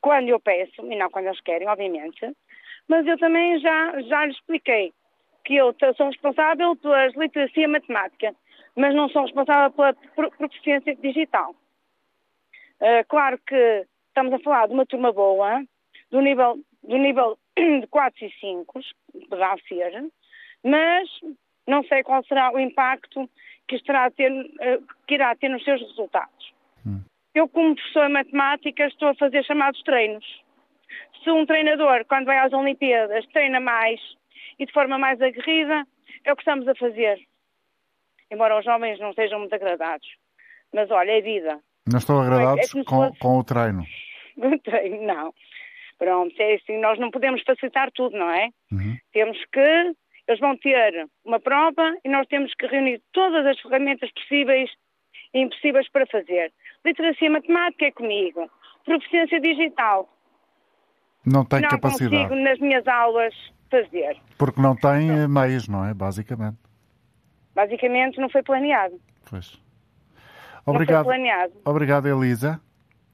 quando 0.00 0.28
eu 0.28 0.40
peço, 0.40 0.84
e 0.84 0.96
não 0.96 1.10
quando 1.10 1.26
eles 1.26 1.40
querem, 1.40 1.68
obviamente, 1.68 2.36
mas 2.88 3.06
eu 3.06 3.16
também 3.18 3.58
já, 3.60 4.02
já 4.02 4.26
lhes 4.26 4.36
expliquei 4.36 4.92
que 5.44 5.54
eu 5.54 5.74
sou 5.96 6.06
responsável 6.06 6.74
pela 6.76 7.06
literacia 7.06 7.68
matemática, 7.68 8.34
mas 8.76 8.94
não 8.94 9.08
sou 9.08 9.22
responsável 9.22 9.70
pela 9.70 10.30
proficiência 10.30 10.94
digital. 10.96 11.54
Uh, 12.80 13.04
claro 13.08 13.38
que 13.46 13.86
estamos 14.08 14.32
a 14.32 14.38
falar 14.40 14.66
de 14.66 14.74
uma 14.74 14.86
turma 14.86 15.12
boa, 15.12 15.62
do 16.10 16.20
nível, 16.20 16.58
do 16.82 16.96
nível 16.96 17.38
de 17.56 17.86
4 17.86 18.24
e 18.24 18.32
5, 18.40 18.80
poderá 19.28 19.56
ser, 19.68 20.10
mas 20.64 21.08
não 21.66 21.82
sei 21.84 22.02
qual 22.02 22.24
será 22.24 22.52
o 22.52 22.58
impacto 22.58 23.28
que, 23.68 23.76
estará 23.76 24.10
ter, 24.10 24.30
uh, 24.30 24.86
que 25.06 25.14
irá 25.14 25.34
ter 25.36 25.48
nos 25.48 25.64
seus 25.64 25.80
resultados. 25.80 26.52
Hum. 26.86 27.02
Eu, 27.34 27.48
como 27.48 27.74
professora 27.74 28.06
de 28.06 28.12
matemática, 28.12 28.86
estou 28.86 29.08
a 29.08 29.14
fazer 29.14 29.44
chamados 29.44 29.82
treinos. 29.82 30.24
Se 31.22 31.30
um 31.30 31.46
treinador, 31.46 32.04
quando 32.06 32.26
vai 32.26 32.38
às 32.38 32.52
Olimpíadas, 32.52 33.26
treina 33.28 33.60
mais 33.60 34.00
e 34.58 34.66
de 34.66 34.72
forma 34.72 34.98
mais 34.98 35.20
aguerrida, 35.20 35.86
é 36.24 36.32
o 36.32 36.36
que 36.36 36.42
estamos 36.42 36.66
a 36.66 36.74
fazer. 36.74 37.18
Embora 38.30 38.58
os 38.58 38.64
jovens 38.64 38.98
não 38.98 39.12
sejam 39.12 39.38
muito 39.38 39.54
agradados. 39.54 40.06
Mas 40.72 40.90
olha, 40.90 41.12
é 41.12 41.20
vida. 41.20 41.60
Não 41.90 41.98
estão 41.98 42.20
agradados 42.20 42.74
é 42.74 42.84
com, 42.84 43.08
fosse... 43.08 43.18
com 43.18 43.38
o 43.38 43.44
treino? 43.44 43.84
o 44.36 44.58
treino, 44.58 45.02
não. 45.02 45.34
Pronto, 45.98 46.34
é 46.40 46.54
assim, 46.54 46.78
nós 46.78 46.98
não 46.98 47.10
podemos 47.10 47.42
facilitar 47.42 47.90
tudo, 47.92 48.16
não 48.16 48.30
é? 48.30 48.48
Uhum. 48.72 48.96
Temos 49.12 49.38
que, 49.52 49.94
eles 50.30 50.40
vão 50.40 50.56
ter 50.56 51.08
uma 51.24 51.40
prova 51.40 51.96
e 52.04 52.08
nós 52.08 52.24
temos 52.28 52.54
que 52.54 52.66
reunir 52.66 53.02
todas 53.12 53.44
as 53.44 53.60
ferramentas 53.60 54.08
possíveis 54.12 54.70
e 55.34 55.40
impossíveis 55.40 55.90
para 55.90 56.06
fazer. 56.06 56.52
Literacia 56.84 57.28
matemática 57.28 57.86
é 57.86 57.90
comigo. 57.90 58.48
Proficiência 58.84 59.40
digital. 59.40 60.08
Não 61.26 61.44
tem 61.44 61.62
não 61.62 61.68
capacidade. 61.68 62.14
Não 62.14 62.28
consigo 62.28 62.42
nas 62.42 62.58
minhas 62.60 62.86
aulas 62.86 63.34
fazer. 63.68 64.16
Porque 64.38 64.60
não 64.60 64.76
tem 64.76 65.28
meios, 65.28 65.66
não 65.68 65.84
é? 65.84 65.92
Basicamente. 65.92 66.58
Basicamente 67.52 68.20
não 68.20 68.30
foi 68.30 68.44
planeado. 68.44 69.00
Pois. 69.28 69.58
Obrigado. 70.64 71.08
Obrigado, 71.64 72.06
Elisa. 72.06 72.60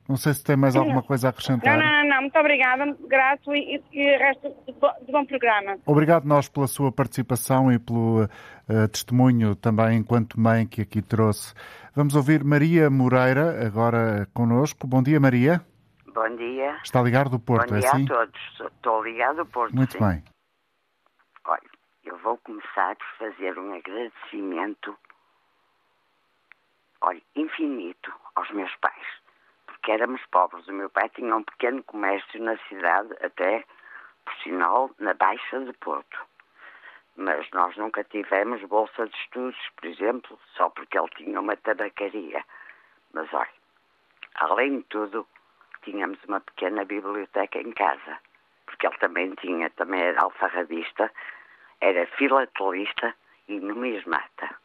Não 0.07 0.17
sei 0.17 0.35
se 0.35 0.45
tem 0.45 0.57
mais 0.57 0.77
alguma 0.77 1.03
coisa 1.03 1.29
a 1.29 1.31
acrescentar. 1.31 1.79
Não, 1.79 1.85
não, 1.85 2.06
não. 2.17 2.23
Muito 2.23 2.39
obrigada. 2.39 2.97
Grato 3.07 3.55
e, 3.55 3.83
e 3.93 4.17
resto 4.17 4.49
de 4.67 4.73
bom, 4.73 4.93
de 5.05 5.13
bom, 5.13 5.25
programa. 5.25 5.79
Obrigado 5.87 6.25
nós 6.25 6.49
pela 6.49 6.67
sua 6.67 6.91
participação 6.91 7.71
e 7.71 7.79
pelo 7.79 8.25
uh, 8.25 8.89
testemunho 8.91 9.55
também 9.55 9.99
enquanto 9.99 10.41
mãe 10.41 10.67
que 10.67 10.83
aqui 10.83 11.03
trouxe. 11.03 11.55
Vamos 11.95 12.15
ouvir 12.15 12.45
Maria 12.45 12.91
Moreira 12.91 13.67
agora 13.67 14.29
connosco. 14.35 14.87
Bom 14.87 15.03
dia, 15.03 15.21
Maria. 15.21 15.61
Bom 16.07 16.37
dia. 16.37 16.79
Está 16.83 17.03
ligado 17.03 17.31
do 17.31 17.39
Porto, 17.39 17.73
Bom 17.73 17.79
dia 17.79 17.89
é 17.89 17.93
assim? 17.93 18.05
a 18.05 18.09
todos. 18.09 18.41
Estou 18.61 19.05
ligado 19.05 19.37
do 19.37 19.47
Porto. 19.47 19.75
Muito 19.75 19.93
sim. 19.93 19.99
bem. 19.99 20.25
Olha, 21.45 21.71
eu 22.05 22.17
vou 22.19 22.39
começar 22.39 22.97
por 22.97 23.07
fazer 23.19 23.59
um 23.59 23.75
agradecimento 23.75 24.97
olha, 27.03 27.23
infinito 27.37 28.13
aos 28.35 28.51
meus 28.51 28.75
pais, 28.77 29.07
porque 29.87 29.93
éramos 29.93 30.21
pobres. 30.33 30.67
O 30.67 30.73
meu 30.73 30.91
pai 30.91 31.09
tinha 31.11 31.37
um 31.37 31.45
pequeno 31.45 31.81
comércio 31.85 32.43
na 32.43 32.57
cidade, 32.69 33.15
até, 33.23 33.65
por 34.25 34.35
sinal, 34.43 34.91
na 34.99 35.15
Baixa 35.15 35.61
de 35.61 35.73
Porto. 35.75 36.19
Mas 37.17 37.49
nós 37.53 37.77
nunca 37.77 38.03
tivemos 38.03 38.61
bolsa 38.65 39.07
de 39.07 39.17
estudos, 39.17 39.57
por 39.77 39.87
exemplo, 39.87 40.37
só 40.57 40.69
porque 40.71 40.99
ele 40.99 41.09
tinha 41.17 41.41
uma 41.41 41.57
tabacaria. 41.57 42.45
Mas 43.13 43.33
olha, 43.33 43.49
além 44.35 44.79
de 44.79 44.85
tudo, 44.85 45.25
tínhamos 45.85 46.19
uma 46.25 46.41
pequena 46.41 46.85
biblioteca 46.85 47.61
em 47.61 47.71
casa, 47.71 48.19
porque 48.67 48.89
ele 48.89 48.99
também 48.99 49.35
tinha, 49.37 49.71
também 49.71 50.03
era 50.03 50.21
alfarrabista, 50.21 51.13
era 51.81 52.07
filatelista 52.19 53.15
e 53.47 53.61
numismata. 53.61 54.57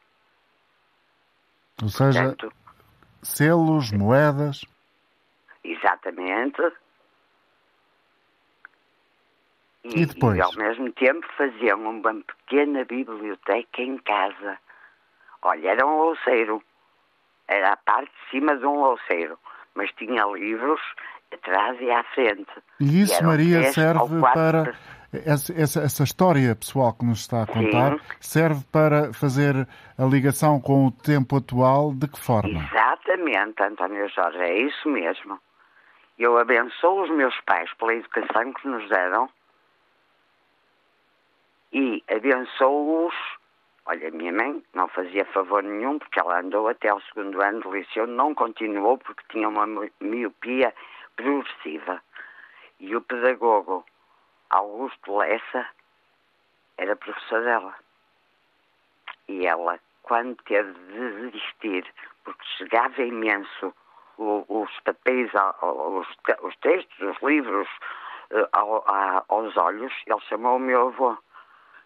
Ou 1.84 1.90
seja, 1.90 2.24
Portanto, 2.24 2.54
selos, 3.22 3.92
moedas. 3.92 4.66
Exatamente. 5.64 6.62
E, 9.84 10.02
e 10.02 10.06
depois? 10.06 10.38
E 10.38 10.42
ao 10.42 10.54
mesmo 10.54 10.92
tempo 10.94 11.26
faziam 11.38 11.80
uma 11.80 12.14
pequena 12.14 12.86
biblioteca 12.86 13.82
em 13.82 13.98
casa. 14.00 14.58
Olha, 15.42 15.70
era 15.70 15.86
um 15.86 15.98
louceiro. 15.98 16.62
Era 17.48 17.74
a 17.74 17.78
parte 17.78 18.12
de 18.12 18.30
cima 18.30 18.56
de 18.58 18.66
um 18.66 18.80
louceiro. 18.80 19.38
Mas 19.74 19.92
tinha 19.94 20.26
livros 20.26 20.82
atrás 21.34 21.80
e 21.80 21.90
à 21.90 22.04
frente. 22.04 22.52
E 22.80 23.02
isso, 23.02 23.22
e 23.22 23.26
Maria, 23.26 23.72
serve 23.72 24.22
para 24.22 24.76
essa, 25.14 25.54
essa, 25.54 25.82
essa, 25.82 26.04
história 26.04 26.56
pessoal 26.56 26.94
que 26.94 27.06
nos 27.06 27.20
está 27.20 27.44
a 27.44 27.48
contar 27.48 27.94
Sim. 27.94 28.00
serve 28.20 28.64
para 28.72 29.14
fazer 29.14 29.68
a 29.98 30.06
ligação 30.06 30.60
com 30.60 30.88
o 30.88 30.92
tempo 30.92 31.38
atual 31.38 31.94
de 31.94 32.08
que 32.08 32.20
forma? 32.20 32.64
Exatamente, 32.64 33.62
António 33.62 34.08
Jorge, 34.10 34.40
é 34.40 34.62
isso 34.62 34.90
mesmo. 34.90 35.40
Eu 36.18 36.38
abençoo 36.38 37.04
os 37.04 37.10
meus 37.10 37.40
pais 37.42 37.74
pela 37.76 37.94
educação 37.94 38.54
que 38.54 38.68
nos 38.68 38.88
deram 38.90 39.30
e 41.72 42.04
abençoo-os. 42.10 43.16
Olha, 43.86 44.10
a 44.10 44.12
minha 44.12 44.32
mãe 44.32 44.64
não 44.74 44.88
fazia 44.90 45.26
favor 45.26 45.64
nenhum 45.64 45.98
porque 45.98 46.20
ela 46.20 46.40
andou 46.40 46.68
até 46.68 46.94
o 46.94 47.02
segundo 47.02 47.42
ano 47.42 47.62
de 47.62 47.70
liceu, 47.70 48.06
não 48.06 48.36
continuou 48.36 48.98
porque 48.98 49.24
tinha 49.30 49.50
uma 49.50 49.66
miopia 50.00 50.74
progressiva. 51.16 52.02
E 52.80 52.96
o 52.96 53.02
pedagogo 53.02 53.86
Augusto 54.50 55.18
Lessa 55.18 55.68
era 56.78 56.96
professor 56.96 57.44
dela. 57.44 57.76
E 59.28 59.46
ela, 59.46 59.80
quando 60.04 60.36
teve 60.44 60.74
de 60.74 61.30
desistir, 61.30 61.86
porque 62.24 62.44
chegava 62.58 63.02
imenso 63.02 63.74
os 64.18 64.80
papéis, 64.82 65.32
os, 65.62 66.08
os 66.42 66.56
textos, 66.58 67.00
os 67.00 67.18
livros 67.22 67.68
eh, 68.32 68.48
aos 68.54 69.58
olhos, 69.58 69.94
ele 70.06 70.22
chamou 70.22 70.56
o 70.56 70.60
meu 70.60 70.88
avô, 70.88 71.18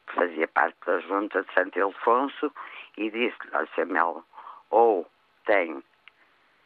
que 0.08 0.16
fazia 0.16 0.48
parte 0.48 0.78
da 0.86 1.00
junta 1.00 1.44
de 1.44 1.54
Santo 1.54 1.80
Ildefonso, 1.80 2.52
e 2.98 3.10
disse-lhe, 3.10 3.52
olha, 3.54 4.24
ou 4.70 5.08
tem, 5.46 5.84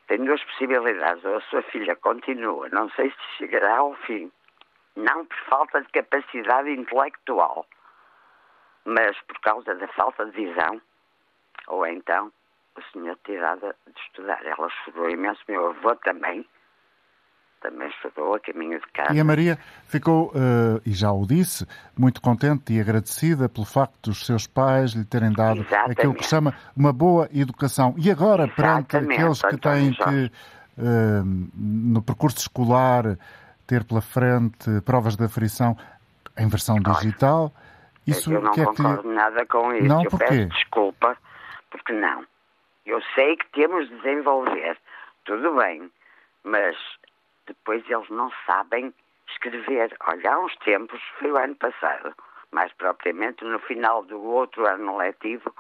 tem 0.08 0.26
duas 0.26 0.44
possibilidades, 0.44 1.24
ou 1.24 1.38
a 1.38 1.42
sua 1.42 1.62
filha 1.64 1.96
continua, 1.96 2.68
não 2.70 2.90
sei 2.92 3.12
se 3.12 3.38
chegará 3.38 3.78
ao 3.78 3.96
fim, 3.96 4.32
não 4.96 5.26
por 5.26 5.38
falta 5.46 5.82
de 5.82 5.88
capacidade 5.90 6.72
intelectual, 6.72 7.66
mas 8.86 9.18
por 9.22 9.40
causa 9.40 9.76
da 9.76 9.88
falta 9.90 10.26
de 10.26 10.32
visão, 10.32 10.82
ou 11.68 11.86
então 11.86 12.32
o 12.80 12.92
senhor 12.92 13.18
tirada 13.26 13.76
de 13.86 14.02
estudar. 14.02 14.44
Ela 14.46 14.70
chorou 14.84 15.10
imenso, 15.10 15.42
meu 15.48 15.70
avô 15.70 15.96
também, 15.98 16.46
também 17.62 17.88
estudou 17.90 18.36
a 18.36 18.40
caminho 18.40 18.80
de 18.80 18.88
casa. 18.88 19.14
E 19.14 19.20
a 19.20 19.24
Maria 19.24 19.58
ficou, 19.86 20.30
uh, 20.30 20.82
e 20.86 20.92
já 20.92 21.12
o 21.12 21.26
disse, 21.26 21.66
muito 21.98 22.22
contente 22.22 22.74
e 22.74 22.80
agradecida 22.80 23.50
pelo 23.50 23.66
facto 23.66 24.10
dos 24.10 24.26
seus 24.26 24.48
pais 24.48 24.92
lhe 24.94 25.06
terem 25.06 25.32
dado 25.32 25.62
Exatamente. 25.62 25.92
aquilo 25.92 26.14
que 26.14 26.24
chama 26.24 26.54
uma 26.76 26.94
boa 26.94 27.30
educação. 27.34 27.94
E 27.98 28.10
agora, 28.10 28.48
perante 28.48 28.98
aqueles 28.98 29.42
que 29.42 29.58
têm 29.58 29.94
que, 29.94 30.32
uh, 30.78 31.24
no 31.56 32.02
percurso 32.02 32.38
escolar, 32.40 33.18
ter 33.68 33.84
pela 33.84 34.02
frente 34.02 34.82
provas 34.86 35.16
de 35.16 35.24
aferição 35.24 35.78
em 36.38 36.48
versão 36.48 36.80
digital, 36.80 37.54
isso 38.08 38.34
eu 38.34 38.42
não 38.42 38.52
que 38.52 38.62
é 38.62 38.66
concordo 38.66 39.04
que... 39.04 39.08
nada 39.10 39.46
com 39.46 39.74
isso. 39.74 39.88
Não, 39.88 40.04
eu 40.04 40.10
porquê? 40.10 40.26
peço 40.26 40.48
desculpa, 40.48 41.18
porque 41.70 41.94
não. 41.94 42.24
Eu 42.90 43.04
sei 43.14 43.38
que 43.38 43.48
temos 43.52 43.88
de 43.88 43.96
desenvolver, 43.98 44.76
tudo 45.24 45.54
bem, 45.54 45.92
mas 46.44 46.76
depois 47.46 47.88
eles 47.88 48.10
não 48.10 48.32
sabem 48.48 48.92
escrever. 49.30 49.96
Olha, 50.08 50.34
há 50.34 50.40
uns 50.40 50.56
tempos, 50.56 51.00
foi 51.20 51.32
o 51.32 51.38
ano 51.38 51.56
passado, 51.56 52.16
mais 52.52 52.74
propriamente 52.74 53.46
no 53.46 53.60
final 53.60 54.04
do 54.06 54.20
outro 54.20 54.66
ano 54.66 54.98
letivo, 54.98 55.54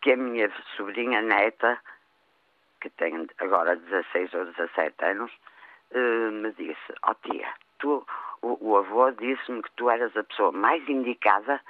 que 0.00 0.12
a 0.12 0.16
minha 0.16 0.48
sobrinha 0.76 1.20
neta, 1.20 1.76
que 2.80 2.88
tem 2.90 3.26
agora 3.38 3.74
16 3.74 4.32
ou 4.34 4.44
17 4.44 5.04
anos, 5.06 5.32
eh, 5.90 6.30
me 6.30 6.52
disse, 6.52 6.94
ó 7.02 7.10
oh, 7.10 7.14
tia, 7.16 7.52
tu, 7.80 8.06
o, 8.42 8.56
o 8.60 8.76
avô 8.76 9.10
disse-me 9.10 9.60
que 9.60 9.72
tu 9.72 9.90
eras 9.90 10.16
a 10.16 10.22
pessoa 10.22 10.52
mais 10.52 10.88
indicada 10.88 11.60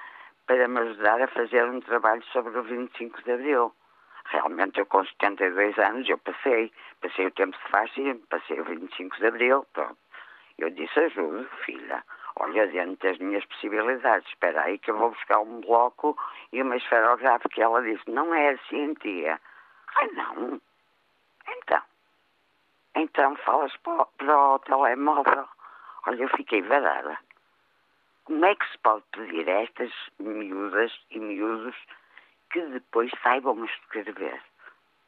para 0.46 0.68
me 0.68 0.78
ajudar 0.80 1.22
a 1.22 1.28
fazer 1.28 1.64
um 1.64 1.80
trabalho 1.80 2.22
sobre 2.24 2.58
o 2.58 2.62
25 2.62 3.22
de 3.22 3.32
Abril. 3.32 3.74
Realmente 4.26 4.78
eu 4.78 4.86
com 4.86 5.04
72 5.04 5.78
anos 5.78 6.08
eu 6.08 6.18
passei, 6.18 6.72
passei 7.00 7.26
o 7.26 7.30
tempo 7.32 7.56
de 7.56 7.70
fascismo, 7.70 8.20
passei 8.28 8.60
o 8.60 8.64
25 8.64 9.16
de 9.16 9.26
Abril, 9.26 9.66
pronto. 9.72 9.96
Eu 10.58 10.70
disse, 10.70 11.00
ajudo, 11.00 11.48
filha, 11.64 12.04
olha 12.36 12.66
dentro 12.66 13.08
das 13.08 13.18
minhas 13.18 13.44
possibilidades, 13.46 14.28
espera 14.28 14.62
aí 14.62 14.78
que 14.78 14.90
eu 14.90 14.98
vou 14.98 15.10
buscar 15.10 15.40
um 15.40 15.60
bloco 15.60 16.16
e 16.52 16.62
uma 16.62 16.76
esferográfica. 16.76 17.62
Ela 17.62 17.82
disse, 17.82 18.08
não 18.10 18.34
é 18.34 18.50
assim, 18.50 18.94
tia. 18.94 19.40
Ah, 19.96 20.06
não. 20.12 20.60
Então. 21.48 21.82
Então 22.94 23.36
falas 23.36 23.74
para, 23.78 24.04
para 24.04 24.38
o 24.38 24.58
telemóvel. 24.60 25.48
Olha, 26.06 26.22
eu 26.22 26.28
fiquei 26.28 26.62
varada. 26.62 27.18
Como 28.24 28.44
é 28.44 28.54
que 28.54 28.70
se 28.70 28.78
pode 28.78 29.02
pedir 29.12 29.48
a 29.48 29.62
estas 29.62 29.92
miúdas 30.18 30.92
e 31.10 31.18
miúdos 31.18 31.74
que 32.50 32.60
depois 32.66 33.10
saibam 33.22 33.64
escrever. 33.64 34.40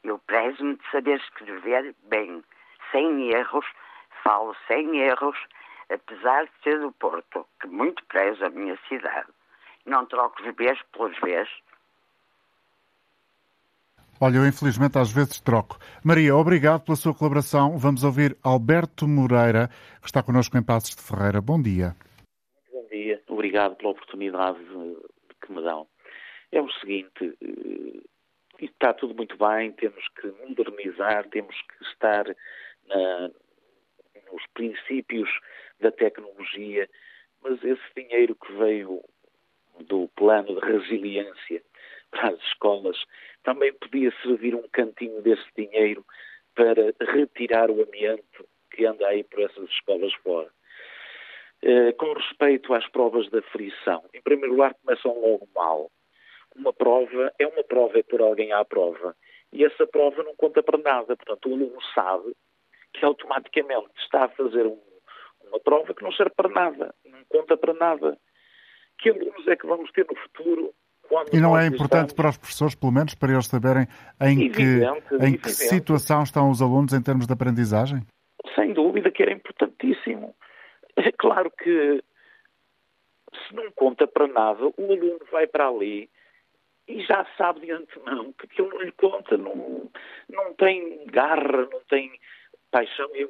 Eu 0.03 0.19
prezo-me 0.19 0.75
de 0.75 0.91
saber 0.91 1.19
escrever 1.19 1.95
bem, 2.09 2.43
sem 2.91 3.31
erros, 3.31 3.65
falo 4.23 4.55
sem 4.67 4.97
erros, 4.99 5.37
apesar 5.89 6.45
de 6.45 6.51
ser 6.63 6.79
do 6.79 6.91
Porto, 6.91 7.45
que 7.61 7.67
muito 7.67 8.03
prezo 8.05 8.45
a 8.45 8.49
minha 8.49 8.77
cidade. 8.87 9.29
Não 9.85 10.05
troco 10.05 10.41
os 10.41 10.55
Bs 10.55 10.81
pelos 10.91 11.17
Bs. 11.19 11.49
Olha, 14.21 14.37
eu 14.37 14.47
infelizmente 14.47 14.97
às 14.97 15.11
vezes 15.11 15.41
troco. 15.41 15.77
Maria, 16.03 16.35
obrigado 16.35 16.85
pela 16.85 16.95
sua 16.95 17.13
colaboração. 17.13 17.77
Vamos 17.77 18.03
ouvir 18.03 18.37
Alberto 18.41 19.07
Moreira, 19.07 19.69
que 19.99 20.05
está 20.05 20.23
connosco 20.23 20.57
em 20.57 20.63
Passos 20.63 20.95
de 20.95 21.01
Ferreira. 21.01 21.41
Bom 21.41 21.61
dia. 21.61 21.95
Bom 22.71 22.87
dia. 22.89 23.21
Obrigado 23.27 23.75
pela 23.75 23.91
oportunidade 23.91 24.59
que 25.41 25.51
me 25.51 25.61
dão 25.61 25.85
é 26.53 26.61
o 26.61 26.71
seguinte: 26.73 27.37
eh, 27.41 28.01
está 28.59 28.93
tudo 28.93 29.15
muito 29.15 29.35
bem, 29.37 29.71
temos 29.73 30.07
que 30.19 30.27
modernizar, 30.47 31.27
temos 31.29 31.55
que 31.55 31.83
estar 31.85 32.25
na, 32.87 33.29
nos 34.31 34.45
princípios 34.53 35.29
da 35.79 35.91
tecnologia, 35.91 36.87
mas 37.41 37.61
esse 37.63 37.81
dinheiro 37.95 38.35
que 38.35 38.53
veio 38.53 39.03
do 39.81 40.07
plano 40.15 40.59
de 40.59 40.65
resiliência 40.65 41.63
para 42.11 42.29
as 42.29 42.39
escolas 42.43 42.97
também 43.43 43.73
podia 43.73 44.13
servir 44.21 44.53
um 44.53 44.67
cantinho 44.71 45.21
desse 45.21 45.47
dinheiro 45.57 46.05
para 46.55 46.93
retirar 47.13 47.71
o 47.71 47.81
amianto 47.81 48.47
que 48.71 48.85
anda 48.85 49.07
aí 49.07 49.23
por 49.23 49.41
essas 49.41 49.67
escolas 49.69 50.13
fora. 50.15 50.49
Eh, 51.63 51.91
com 51.93 52.13
respeito 52.13 52.73
às 52.73 52.87
provas 52.89 53.29
da 53.29 53.41
frição, 53.41 54.03
em 54.13 54.21
primeiro 54.21 54.51
lugar 54.51 54.75
começam 54.75 55.19
logo 55.19 55.47
mal 55.55 55.89
uma 56.55 56.73
prova 56.73 57.33
é 57.39 57.47
uma 57.47 57.63
prova, 57.63 57.99
é 57.99 58.03
por 58.03 58.21
alguém 58.21 58.51
à 58.51 58.63
prova. 58.63 59.15
E 59.51 59.63
essa 59.63 59.85
prova 59.85 60.23
não 60.23 60.35
conta 60.35 60.63
para 60.63 60.77
nada. 60.77 61.15
Portanto, 61.15 61.49
o 61.49 61.53
aluno 61.53 61.77
sabe 61.93 62.35
que 62.93 63.05
automaticamente 63.05 63.89
está 63.99 64.25
a 64.25 64.29
fazer 64.29 64.65
um, 64.65 64.79
uma 65.47 65.59
prova 65.59 65.93
que 65.93 66.03
não 66.03 66.11
serve 66.11 66.33
para 66.35 66.49
nada, 66.49 66.93
não 67.05 67.23
conta 67.29 67.57
para 67.57 67.73
nada. 67.73 68.17
Que 68.99 69.09
alunos 69.09 69.47
é 69.47 69.55
que 69.55 69.67
vamos 69.67 69.91
ter 69.91 70.05
no 70.09 70.15
futuro? 70.15 70.73
e 71.31 71.39
não 71.39 71.57
é 71.57 71.67
importante 71.67 72.09
estamos... 72.09 72.13
para 72.13 72.29
os 72.29 72.37
professores, 72.37 72.75
pelo 72.75 72.91
menos, 72.91 73.13
para 73.13 73.33
eles 73.33 73.45
saberem 73.45 73.85
em, 74.21 74.45
evidente, 74.45 75.01
que, 75.07 75.15
em 75.25 75.37
que 75.37 75.49
situação 75.49 76.23
estão 76.23 76.49
os 76.49 76.61
alunos 76.61 76.93
em 76.93 77.03
termos 77.03 77.27
de 77.27 77.33
aprendizagem? 77.33 77.99
Sem 78.55 78.73
dúvida 78.73 79.11
que 79.11 79.21
era 79.21 79.31
importantíssimo. 79.31 80.35
É 80.95 81.11
claro 81.11 81.51
que 81.51 82.03
se 83.47 83.55
não 83.55 83.71
conta 83.71 84.07
para 84.07 84.27
nada, 84.27 84.65
o 84.65 84.83
aluno 84.91 85.19
vai 85.31 85.45
para 85.45 85.67
ali 85.67 86.09
e 86.87 87.01
já 87.01 87.25
sabe 87.37 87.61
de 87.61 87.71
antemão 87.71 88.33
que 88.33 88.45
aquilo 88.45 88.69
não 88.69 88.81
lhe 88.81 88.91
conta, 88.93 89.37
não, 89.37 89.89
não 90.29 90.53
tem 90.55 91.05
garra, 91.07 91.67
não 91.71 91.79
tem 91.89 92.11
paixão 92.73 93.07
e 93.13 93.23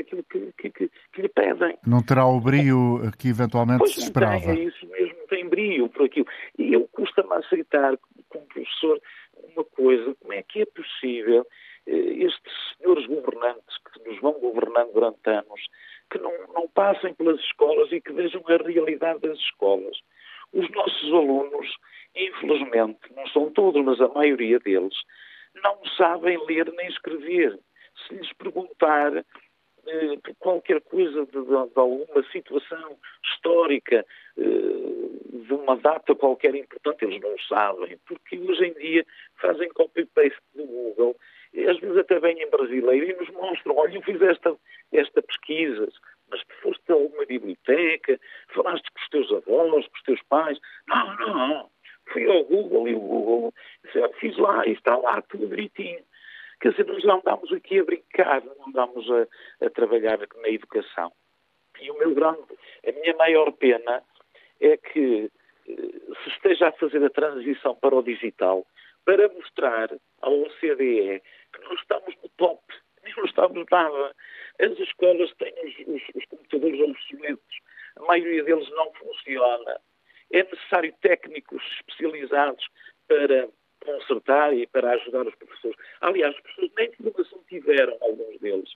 aquilo 0.00 0.22
que, 0.24 0.52
que, 0.58 0.70
que, 0.70 0.90
que, 1.12 1.22
lhe 1.22 1.28
pedem. 1.28 1.78
Não 1.86 2.02
terá 2.02 2.26
o 2.26 2.38
brio 2.38 3.00
que 3.18 3.28
eventualmente 3.28 3.78
pois 3.78 3.94
se 3.94 4.00
esperava. 4.00 4.38
Tem, 4.38 4.50
é 4.50 4.64
isso 4.64 4.86
mesmo, 4.86 5.16
tem 5.28 5.48
brio 5.48 5.88
por 5.88 6.04
aquilo. 6.04 6.26
E 6.58 6.74
eu 6.74 6.86
custa-me 6.88 7.32
aceitar 7.34 7.98
como 8.28 8.44
professor 8.46 9.00
uma 9.54 9.64
coisa, 9.64 10.14
como 10.20 10.34
é 10.34 10.42
que 10.42 10.60
é 10.60 10.66
possível 10.66 11.46
eh, 11.86 12.24
estes 12.24 12.52
senhores 12.76 13.06
governantes 13.06 13.78
que 13.78 14.08
nos 14.08 14.20
vão 14.20 14.34
governando 14.34 14.92
durante 14.92 15.30
anos, 15.30 15.60
que 16.10 16.18
não, 16.18 16.32
não 16.54 16.68
passem 16.68 17.14
pelas 17.14 17.40
escolas 17.40 17.90
e 17.92 18.00
que 18.00 18.12
vejam 18.12 18.42
a 18.46 18.56
realidade 18.56 19.20
das 19.20 19.38
escolas. 19.38 19.96
Os 20.52 20.68
nossos 20.70 21.12
alunos 21.12 21.68
infelizmente, 22.14 23.00
não 23.14 23.26
são 23.28 23.50
todos, 23.50 23.82
mas 23.84 24.00
a 24.00 24.08
maioria 24.08 24.58
deles, 24.58 24.96
não 25.62 25.78
sabem 25.96 26.38
ler 26.46 26.70
nem 26.72 26.88
escrever. 26.88 27.58
Se 28.06 28.14
lhes 28.14 28.32
perguntar 28.34 29.16
eh, 29.16 30.16
qualquer 30.38 30.80
coisa 30.82 31.26
de, 31.26 31.32
de, 31.32 31.44
de, 31.44 31.78
alguma 31.78 32.22
situação 32.30 32.98
histórica, 33.24 34.04
eh, 34.36 35.42
de 35.46 35.54
uma 35.54 35.76
data 35.76 36.14
qualquer 36.14 36.54
importante, 36.54 37.04
eles 37.04 37.20
não 37.20 37.36
sabem, 37.48 37.98
porque 38.06 38.38
hoje 38.38 38.66
em 38.66 38.72
dia 38.74 39.06
fazem 39.40 39.68
copy-paste 39.70 40.40
do 40.54 40.64
Google, 40.64 41.16
às 41.68 41.78
vezes 41.78 41.98
até 41.98 42.18
vêm 42.18 42.42
em 42.42 42.48
brasileiro 42.48 43.10
e 43.10 43.14
nos 43.14 43.28
mostram, 43.30 43.76
olha, 43.76 43.94
eu 43.94 44.02
fiz 44.02 44.20
esta, 44.22 44.56
esta 44.90 45.22
pesquisa, 45.22 45.88
mas 46.32 46.42
foste 46.62 46.90
a 46.90 46.94
alguma 46.94 47.26
biblioteca, 47.26 48.18
falaste 48.48 48.90
com 48.90 48.98
os 48.98 49.08
teus 49.10 49.32
avós, 49.32 49.86
com 49.86 49.96
os 49.96 50.02
teus 50.02 50.22
pais. 50.22 50.58
Não, 50.88 51.16
não, 51.16 51.70
Fui 52.10 52.28
ao 52.28 52.44
Google 52.44 52.88
e 52.88 52.94
o 52.94 53.00
Google 53.00 53.54
fiz 54.18 54.36
lá 54.36 54.66
e 54.66 54.72
está 54.72 54.96
lá 54.96 55.22
tudo 55.22 55.46
direitinho. 55.46 56.02
Quer 56.60 56.70
dizer, 56.70 56.86
nós 56.86 57.04
não 57.04 57.18
andamos 57.18 57.52
aqui 57.52 57.78
a 57.78 57.84
brincar, 57.84 58.42
não 58.44 58.68
andamos 58.68 59.06
a, 59.10 59.66
a 59.66 59.70
trabalhar 59.70 60.18
na 60.18 60.48
educação. 60.48 61.12
E 61.80 61.90
o 61.90 61.98
meu 61.98 62.14
grande, 62.14 62.42
a 62.86 62.92
minha 62.92 63.14
maior 63.16 63.52
pena 63.52 64.02
é 64.60 64.76
que 64.76 65.30
eh, 65.68 65.72
se 66.22 66.30
esteja 66.30 66.68
a 66.68 66.72
fazer 66.72 67.04
a 67.04 67.10
transição 67.10 67.74
para 67.74 67.96
o 67.96 68.02
digital 68.02 68.64
para 69.04 69.28
mostrar 69.30 69.90
ao 70.20 70.42
OCDE 70.42 71.22
que 71.52 71.64
nós 71.64 71.80
estamos 71.80 72.14
no 72.22 72.28
top, 72.36 72.62
não 73.16 73.24
estamos 73.24 73.66
nada. 73.70 74.14
As 74.60 74.78
escolas 74.78 75.32
têm 75.34 75.54
os, 75.64 75.94
os, 75.94 76.02
os 76.14 76.24
computadores 76.26 76.80
obsoletos, 76.80 77.58
a 77.96 78.02
maioria 78.02 78.44
deles 78.44 78.68
não 78.70 78.92
funciona. 78.94 79.80
É 80.32 80.42
necessário 80.42 80.94
técnicos 81.00 81.62
especializados 81.78 82.66
para 83.06 83.48
consertar 83.84 84.54
e 84.54 84.66
para 84.66 84.92
ajudar 84.92 85.26
os 85.26 85.34
professores. 85.34 85.76
Aliás, 86.00 86.34
os 86.34 86.40
professores 86.40 86.72
nem 86.76 86.88
informação 86.88 87.44
tiveram, 87.48 87.98
alguns 88.00 88.40
deles, 88.40 88.70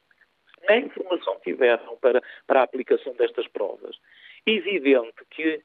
nem 0.68 0.84
informação 0.84 1.40
tiveram 1.42 1.96
para, 1.98 2.20
para 2.46 2.60
a 2.60 2.64
aplicação 2.64 3.14
destas 3.14 3.46
provas. 3.48 3.96
Evidente 4.46 5.24
que 5.30 5.62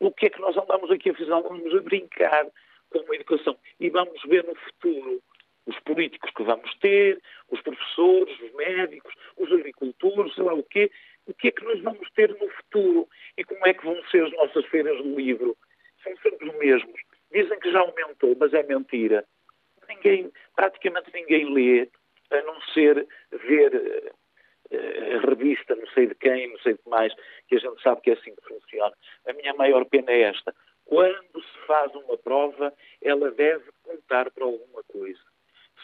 o 0.00 0.10
que 0.10 0.26
é 0.26 0.30
que 0.30 0.40
nós 0.40 0.56
andamos 0.56 0.90
aqui 0.90 1.10
a 1.10 1.14
fazer? 1.14 1.32
Andamos 1.32 1.74
a 1.74 1.80
brincar 1.80 2.46
com 2.90 3.12
a 3.12 3.14
educação 3.14 3.56
e 3.78 3.88
vamos 3.88 4.20
ver 4.24 4.44
no 4.44 4.54
futuro 4.54 5.22
os 5.66 5.78
políticos 5.80 6.30
que 6.30 6.42
vamos 6.42 6.74
ter, 6.78 7.20
os 7.50 7.60
professores, 7.60 8.40
os 8.40 8.52
médicos, 8.54 9.14
os 9.36 9.52
agricultores, 9.52 10.34
sei 10.34 10.44
lá 10.44 10.54
o 10.54 10.62
quê, 10.62 10.90
o 11.26 11.34
que 11.34 11.48
é 11.48 11.50
que 11.50 11.64
nós 11.64 11.80
vamos 11.80 12.10
ter 12.12 12.30
no 12.30 12.48
futuro 12.48 13.08
e 13.36 13.44
como 13.44 13.66
é 13.66 13.74
que 13.74 13.84
vão 13.84 14.02
ser 14.10 14.24
as 14.24 14.32
nossas 14.32 14.64
feiras 14.66 14.96
do 14.98 15.14
livro. 15.14 15.56
São 16.02 16.16
sempre 16.18 16.48
os 16.48 16.58
mesmos. 16.58 17.00
Dizem 17.32 17.58
que 17.60 17.70
já 17.70 17.80
aumentou, 17.80 18.36
mas 18.38 18.52
é 18.52 18.62
mentira. 18.62 19.24
Ninguém, 19.88 20.32
praticamente 20.56 21.10
ninguém 21.12 21.52
lê, 21.52 21.88
a 22.30 22.42
não 22.42 22.60
ser 22.72 23.06
ver 23.30 24.12
uh, 24.70 25.26
revista, 25.28 25.74
não 25.74 25.86
sei 25.88 26.06
de 26.06 26.14
quem, 26.14 26.48
não 26.48 26.58
sei 26.60 26.74
de 26.74 26.88
mais, 26.88 27.12
que 27.48 27.56
a 27.56 27.58
gente 27.58 27.82
sabe 27.82 28.00
que 28.00 28.10
é 28.10 28.14
assim 28.14 28.34
que 28.34 28.48
funciona. 28.48 28.94
A 29.26 29.32
minha 29.32 29.54
maior 29.54 29.84
pena 29.84 30.10
é 30.10 30.22
esta. 30.22 30.54
Quando 30.84 31.42
se 31.42 31.66
faz 31.66 31.94
uma 31.94 32.16
prova, 32.18 32.72
ela 33.02 33.30
deve 33.30 33.70
contar 33.84 34.30
para 34.30 34.44
alguma 34.44 34.82
coisa. 34.84 35.20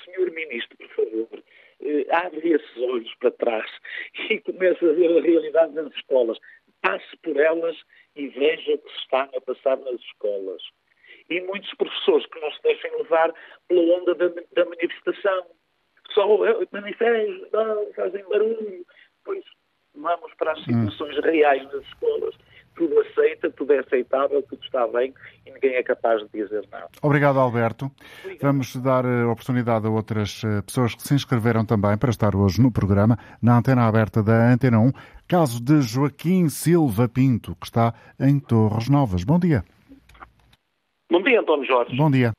Senhor 0.05 0.31
Ministro, 0.31 0.77
por 0.77 0.89
favor, 0.91 1.39
uh, 1.81 2.07
abre 2.13 2.53
esses 2.53 2.77
olhos 2.79 3.15
para 3.17 3.31
trás 3.33 3.71
e 4.31 4.41
comece 4.41 4.85
a 4.85 4.93
ver 4.93 5.19
a 5.19 5.23
realidade 5.23 5.75
nas 5.75 5.95
escolas. 5.95 6.39
Passe 6.83 7.17
por 7.23 7.37
elas 7.37 7.77
e 8.15 8.29
veja 8.29 8.75
o 8.75 8.79
que 8.79 8.91
se 8.91 8.99
está 8.99 9.23
a 9.23 9.41
passar 9.41 9.77
nas 9.79 10.01
escolas. 10.01 10.63
E 11.29 11.41
muitos 11.41 11.73
professores 11.75 12.27
que 12.27 12.41
não 12.41 12.53
se 12.53 12.63
deixem 12.63 12.97
levar 12.97 13.35
pela 13.69 13.97
onda 13.97 14.15
da, 14.15 14.29
da 14.29 14.65
manifestação. 14.65 15.47
Só 16.13 16.47
eh, 16.47 16.67
manifestam, 16.71 17.93
fazem 17.95 18.25
barulho. 18.29 18.87
Pois 19.25 19.45
vamos 19.95 20.33
para 20.35 20.53
as 20.53 20.61
hum. 20.61 20.87
situações 20.87 21.19
reais 21.25 21.69
das 21.71 21.85
escolas 21.87 22.35
tudo 22.77 23.01
aceita, 23.01 23.51
tudo 23.51 23.73
é 23.73 23.79
aceitável, 23.81 24.43
tudo 24.43 24.63
está 24.63 24.87
bem 24.89 25.13
e 25.45 25.51
ninguém 25.51 25.75
é 25.75 25.83
capaz 25.83 26.23
de 26.23 26.29
dizer 26.29 26.63
não. 26.71 26.87
Obrigado, 27.03 27.41
Alberto. 27.41 27.91
Obrigado. 28.21 28.43
Vamos 28.43 28.77
dar 28.77 29.05
eh, 29.05 29.25
oportunidade 29.25 29.87
a 29.87 29.91
outras 29.91 30.43
eh, 30.45 30.63
pessoas 30.63 30.95
que 30.95 31.03
se 31.03 31.15
inscreveram 31.15 31.65
também 31.65 31.97
para 31.99 32.11
estar 32.11 32.37
hoje 32.37 32.61
no 32.61 32.71
programa, 32.71 33.17
na 33.43 33.59
antena 33.59 33.89
aberta 33.89 34.23
da 34.23 34.53
Antena 34.53 34.79
1. 34.79 34.93
Caso 35.27 35.63
de 35.63 35.81
Joaquim 35.81 36.49
Silva 36.49 37.09
Pinto, 37.09 37.57
que 37.57 37.67
está 37.67 37.95
em 38.21 38.39
Torres 38.39 38.89
Novas. 38.89 39.25
Bom 39.25 39.39
dia. 39.39 39.65
Bom 41.11 41.23
dia, 41.23 41.41
António 41.41 41.67
Jorge. 41.67 41.97
Bom 41.97 42.11
dia. 42.11 42.33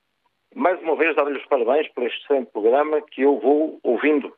Mais 0.56 0.80
uma 0.82 0.96
vez, 0.96 1.16
dar-lhe 1.16 1.38
os 1.38 1.46
parabéns 1.46 1.88
por 1.94 2.04
este 2.04 2.24
excelente 2.24 2.52
programa 2.52 3.02
que 3.12 3.22
eu 3.22 3.40
vou 3.40 3.80
ouvindo. 3.84 4.32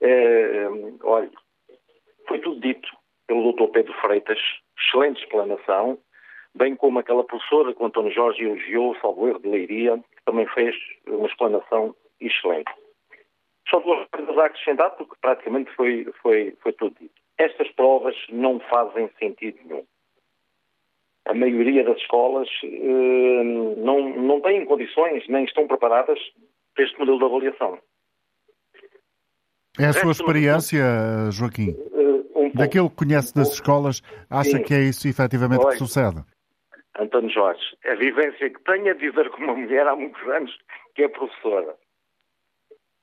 É, 0.00 0.68
olha, 1.04 1.30
foi 2.26 2.40
tudo 2.40 2.60
dito 2.60 2.88
pelo 3.26 3.52
Dr. 3.52 3.70
Pedro 3.72 3.92
Freitas, 4.00 4.38
excelente 4.78 5.22
explanação, 5.22 5.98
bem 6.54 6.76
como 6.76 6.98
aquela 6.98 7.24
professora 7.24 7.74
que 7.74 7.82
o 7.82 7.86
António 7.86 8.12
Jorge 8.12 8.44
elogiou, 8.44 8.96
salvo 9.00 9.28
erro 9.28 9.40
de 9.40 9.48
Leiria, 9.48 9.98
que 9.98 10.24
também 10.24 10.46
fez 10.48 10.76
uma 11.06 11.26
explanação 11.26 11.94
excelente. 12.20 12.72
Só 13.68 13.80
duas 13.80 14.06
coisas 14.10 14.36
a 14.38 14.46
acrescentar, 14.46 14.90
porque 14.90 15.14
praticamente 15.20 15.70
foi, 15.74 16.06
foi, 16.20 16.56
foi 16.62 16.72
tudo 16.72 16.94
dito. 17.00 17.14
Estas 17.38 17.68
provas 17.72 18.14
não 18.28 18.60
fazem 18.60 19.08
sentido 19.18 19.58
nenhum. 19.64 19.84
A 21.24 21.34
maioria 21.34 21.84
das 21.84 21.96
escolas 21.98 22.48
eh, 22.64 23.42
não, 23.76 24.10
não 24.16 24.40
têm 24.40 24.66
condições, 24.66 25.26
nem 25.28 25.44
estão 25.44 25.66
preparadas 25.68 26.18
para 26.74 26.84
este 26.84 26.98
modelo 26.98 27.18
de 27.18 27.24
avaliação. 27.24 27.78
É 29.78 29.86
a 29.86 29.92
sua 29.92 30.12
experiência, 30.12 30.82
Joaquim? 31.30 31.74
Daquilo 32.54 32.90
que 32.90 32.96
conhece 32.96 33.34
das 33.34 33.52
escolas, 33.52 34.02
acha 34.30 34.58
Sim. 34.58 34.62
que 34.62 34.74
é 34.74 34.80
isso 34.80 35.08
efetivamente 35.08 35.64
Olha, 35.64 35.72
que 35.72 35.78
sucede? 35.78 36.22
António 36.98 37.30
Jorge, 37.30 37.62
a 37.86 37.94
vivência 37.94 38.50
que 38.50 38.62
tenho 38.64 38.88
é 38.88 38.94
viver 38.94 39.30
com 39.30 39.42
uma 39.42 39.54
mulher 39.54 39.86
há 39.86 39.96
muitos 39.96 40.22
anos 40.28 40.56
que 40.94 41.02
é 41.02 41.08
professora 41.08 41.74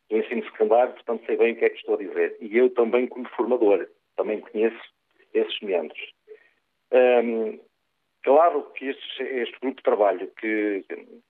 do 0.09 0.17
ensino 0.17 0.43
secundário, 0.45 0.93
portanto 0.93 1.25
sei 1.25 1.37
bem 1.37 1.53
o 1.53 1.55
que 1.55 1.65
é 1.65 1.69
que 1.69 1.77
estou 1.77 1.95
a 1.95 1.97
dizer. 1.97 2.37
E 2.41 2.57
eu 2.57 2.69
também 2.71 3.07
como 3.07 3.27
formador, 3.29 3.87
também 4.15 4.41
conheço 4.41 4.79
esses 5.33 5.59
membros. 5.61 5.99
Um, 6.91 7.59
claro 8.23 8.63
que 8.73 8.89
este, 8.89 9.23
este, 9.23 9.59
grupo 9.59 9.77
de 9.77 9.83
trabalho 9.83 10.31
que, 10.39 10.83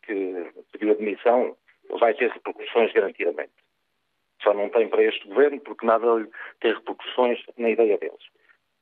que 0.03 0.51
pediu 0.72 0.91
admissão 0.91 1.55
vai 1.99 2.13
ter 2.13 2.32
repercussões 2.32 2.93
garantidamente. 2.93 3.51
Só 4.42 4.54
não 4.54 4.70
tem 4.70 4.88
para 4.88 5.04
este 5.04 5.28
governo 5.28 5.60
porque 5.62 5.86
nada 5.86 6.08
tem 6.62 6.74
repercussões 6.74 7.40
na 7.58 7.70
ideia 7.70 7.98
deles. 7.98 8.24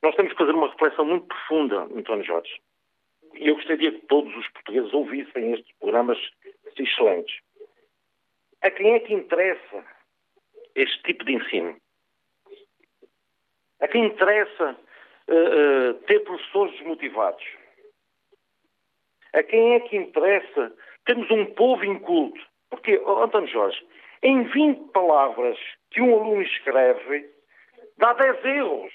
Nós 0.02 0.14
temos 0.14 0.32
que 0.32 0.38
fazer 0.38 0.52
uma 0.52 0.70
reflexão 0.70 1.04
muito 1.04 1.26
profunda, 1.26 1.82
António 1.94 2.24
Jorge. 2.24 2.60
E 3.34 3.48
eu 3.48 3.56
gostaria 3.56 3.92
que 3.92 4.06
todos 4.06 4.34
os 4.36 4.48
portugueses 4.48 4.92
ouvissem 4.92 5.52
estes 5.52 5.72
programas 5.78 6.18
excelentes. 6.76 7.40
A 8.62 8.70
quem 8.70 8.94
é 8.94 9.00
que 9.00 9.14
interessa 9.14 9.84
este 10.74 11.02
tipo 11.02 11.24
de 11.24 11.34
ensino? 11.34 11.76
A 13.80 13.88
quem 13.88 14.06
interessa 14.06 14.76
uh, 15.28 15.90
uh, 15.90 15.94
ter 16.06 16.20
professores 16.20 16.72
desmotivados? 16.78 17.44
A 19.32 19.42
quem 19.42 19.74
é 19.74 19.80
que 19.80 19.96
interessa 19.96 20.74
termos 21.04 21.30
um 21.30 21.46
povo 21.54 21.84
inculto? 21.84 22.40
Porque, 22.70 22.98
oh, 22.98 23.22
António 23.22 23.48
Jorge, 23.48 23.86
em 24.22 24.42
20 24.44 24.92
palavras 24.92 25.58
que 25.90 26.00
um 26.00 26.14
aluno 26.14 26.42
escreve, 26.42 27.30
dá 27.96 28.12
10 28.12 28.44
erros. 28.44 28.92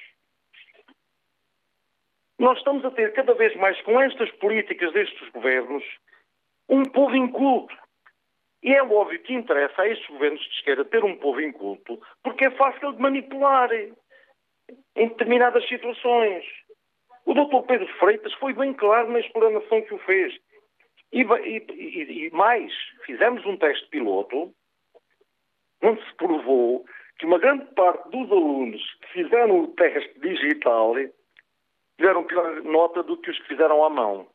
Nós 2.39 2.57
estamos 2.57 2.83
a 2.83 2.91
ter 2.91 3.13
cada 3.13 3.33
vez 3.33 3.55
mais, 3.55 3.79
com 3.81 4.01
estas 4.01 4.29
políticas 4.33 4.91
destes 4.91 5.29
governos, 5.29 5.83
um 6.67 6.83
povo 6.83 7.15
inculto. 7.15 7.75
E 8.61 8.73
é 8.73 8.81
óbvio 8.81 9.21
que 9.21 9.33
interessa 9.33 9.81
a 9.81 9.87
estes 9.87 10.07
governos 10.07 10.41
de 10.41 10.55
esquerda 10.55 10.85
ter 10.85 11.03
um 11.03 11.17
povo 11.17 11.41
inculto, 11.41 12.01
porque 12.23 12.45
é 12.45 12.51
fácil 12.51 12.93
de 12.93 13.01
manipular 13.01 13.69
em 13.73 15.07
determinadas 15.07 15.67
situações. 15.67 16.45
O 17.25 17.33
Dr. 17.33 17.65
Pedro 17.67 17.87
Freitas 17.99 18.33
foi 18.35 18.53
bem 18.53 18.73
claro 18.73 19.11
na 19.11 19.19
explanação 19.19 19.81
que 19.81 19.93
o 19.93 19.99
fez. 19.99 20.33
E, 21.11 21.21
e, 21.21 22.27
e 22.27 22.31
mais, 22.31 22.73
fizemos 23.05 23.45
um 23.45 23.57
teste 23.57 23.87
piloto 23.89 24.53
onde 25.83 26.01
se 26.05 26.13
provou 26.15 26.85
que 27.19 27.25
uma 27.25 27.37
grande 27.37 27.65
parte 27.75 28.09
dos 28.09 28.31
alunos 28.31 28.81
que 29.01 29.23
fizeram 29.23 29.61
o 29.61 29.67
teste 29.67 30.19
digital 30.19 30.95
tiveram 31.97 32.23
pior 32.23 32.63
nota 32.63 33.03
do 33.03 33.17
que 33.17 33.29
os 33.29 33.39
que 33.39 33.49
fizeram 33.49 33.83
à 33.83 33.89
mão. 33.89 34.27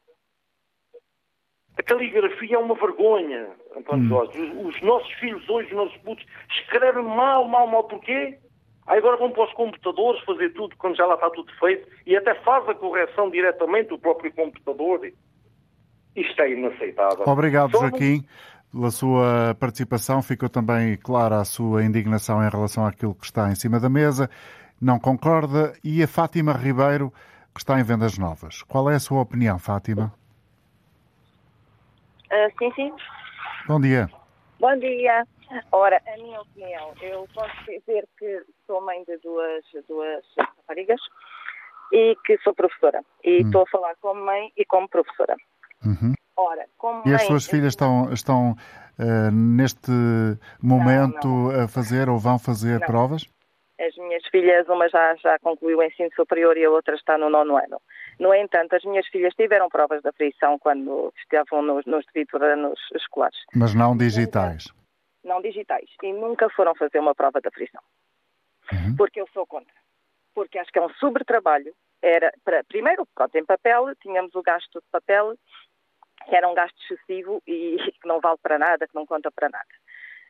A 1.77 1.83
caligrafia 1.83 2.57
é 2.57 2.59
uma 2.59 2.75
vergonha, 2.75 3.51
António 3.77 4.17
hum. 4.17 4.23
Os, 4.23 4.75
os, 4.75 4.83
nossos 4.83 5.13
filhos 5.15 5.49
hoje, 5.49 5.69
os 5.69 5.77
nossos 5.77 5.97
putos, 5.99 6.27
escrevem 6.51 7.05
mal, 7.05 7.47
mal, 7.47 7.67
mal. 7.67 7.85
Porquê? 7.85 8.39
Aí 8.87 8.99
agora 8.99 9.17
vão 9.17 9.31
para 9.31 9.45
os 9.45 9.53
computadores 9.53 10.21
fazer 10.25 10.51
tudo 10.55 10.77
quando 10.77 10.97
já 10.97 11.07
lá 11.07 11.15
está 11.15 11.31
tudo 11.31 11.53
feito 11.59 11.89
e 12.07 12.17
até 12.17 12.35
faz 12.37 12.69
a 12.69 12.75
correção 12.75 13.31
diretamente 13.31 13.93
o 13.93 13.99
próprio 13.99 14.33
computador. 14.33 15.13
Isto 16.17 16.43
é 16.43 16.51
inaceitável. 16.51 17.25
Obrigado, 17.27 17.71
Joaquim 17.71 18.25
pela 18.73 18.91
sua 18.91 19.57
participação. 19.59 20.23
Ficou 20.23 20.49
também 20.49 20.97
clara 20.97 21.41
a 21.41 21.45
sua 21.45 21.85
indignação 21.85 22.45
em 22.45 22.49
relação 22.49 22.87
àquilo 22.87 23.15
que 23.15 23.25
está 23.25 23.51
em 23.51 23.55
cima 23.55 23.81
da 23.81 23.89
mesa. 23.89 24.31
Não 24.81 24.99
concorda. 24.99 25.73
E 25.83 26.03
a 26.03 26.09
Fátima 26.09 26.53
Ribeiro, 26.53 27.13
que 27.55 27.61
está 27.61 27.79
em 27.81 27.83
vendas 27.83 28.19
novas. 28.19 28.63
Qual 28.63 28.91
é 28.91 28.95
a 28.95 29.01
sua 29.01 29.21
opinião, 29.21 29.59
Fátima? 29.59 30.13
Uh, 32.27 32.59
sim, 32.59 32.73
sim. 32.75 32.93
Bom 33.67 33.81
dia. 33.81 34.09
Bom 34.61 34.77
dia. 34.79 35.27
Ora, 35.73 36.01
a 36.07 36.17
minha 36.19 36.41
opinião, 36.41 36.93
eu 37.01 37.27
posso 37.35 37.65
dizer 37.65 38.07
que 38.19 38.43
sou 38.67 38.85
mãe 38.85 39.03
de 39.05 39.17
duas, 39.19 39.65
duas 39.89 40.25
raparigas 40.39 41.01
e 41.93 42.15
que 42.25 42.37
sou 42.39 42.55
professora. 42.55 43.03
E 43.25 43.43
hum. 43.43 43.47
estou 43.47 43.63
a 43.63 43.71
falar 43.71 43.95
como 44.01 44.25
mãe 44.25 44.53
e 44.57 44.65
como 44.65 44.89
professora. 44.89 45.37
Uhum. 45.85 46.13
Ora, 46.39 46.69
como 46.77 47.03
e 47.05 47.13
as 47.13 47.23
suas 47.23 47.47
filhas 47.47 47.73
estão, 47.73 48.13
estão 48.13 48.53
uh, 48.53 49.31
neste 49.33 49.91
momento 50.63 51.27
não, 51.27 51.53
não. 51.53 51.65
a 51.65 51.67
fazer 51.67 52.09
ou 52.09 52.17
vão 52.17 52.39
fazer 52.39 52.79
não. 52.79 52.87
provas? 52.87 53.27
As 53.81 53.97
minhas 53.97 54.25
filhas, 54.31 54.69
uma 54.69 54.89
já, 54.89 55.17
já 55.17 55.37
concluiu 55.41 55.79
o 55.79 55.83
ensino 55.83 56.11
superior 56.15 56.57
e 56.57 56.65
a 56.65 56.71
outra 56.71 56.95
está 56.95 57.19
no 57.19 57.29
nono 57.29 57.57
ano. 57.57 57.83
No 58.21 58.33
entanto, 58.33 58.77
as 58.77 58.85
minhas 58.85 59.07
filhas 59.09 59.35
tiveram 59.35 59.69
provas 59.69 60.01
de 60.01 60.09
aflição 60.09 60.61
quando 60.61 61.13
estavam 61.17 61.61
nos, 61.61 61.85
nos 61.87 62.05
devidos 62.13 62.41
anos 62.41 62.79
escolares. 62.95 63.39
Mas 63.53 63.75
não 63.75 63.97
digitais? 63.97 64.73
Não 65.25 65.43
digitais. 65.43 65.91
E 66.05 66.13
nunca 66.13 66.49
foram 66.51 66.73
fazer 66.77 67.01
uma 67.01 67.17
prova 67.17 67.41
de 67.41 67.49
aflição. 67.49 67.83
Uhum. 68.73 68.95
Porque 68.97 69.21
eu 69.21 69.29
sou 69.35 69.45
contra. 69.45 69.75
Porque 70.35 70.57
acho 70.59 70.71
que 70.71 70.79
é 70.79 70.83
um 70.83 70.91
sobretrabalho. 70.95 71.75
Era, 72.01 72.33
para, 72.45 72.63
primeiro, 72.63 73.05
pronto, 73.13 73.35
em 73.35 73.45
papel, 73.45 73.93
tínhamos 73.97 74.33
o 74.37 74.43
gasto 74.43 74.81
de 74.81 74.87
papel 74.93 75.37
que 76.29 76.37
era 76.37 76.49
um 76.49 76.55
gasto 76.55 76.77
excessivo 76.83 77.43
e 77.47 77.77
que 78.01 78.07
não 78.07 78.21
vale 78.21 78.39
para 78.43 78.59
nada, 78.59 78.87
que 78.87 78.95
não 78.95 79.07
conta 79.07 79.31
para 79.31 79.49
nada. 79.49 79.69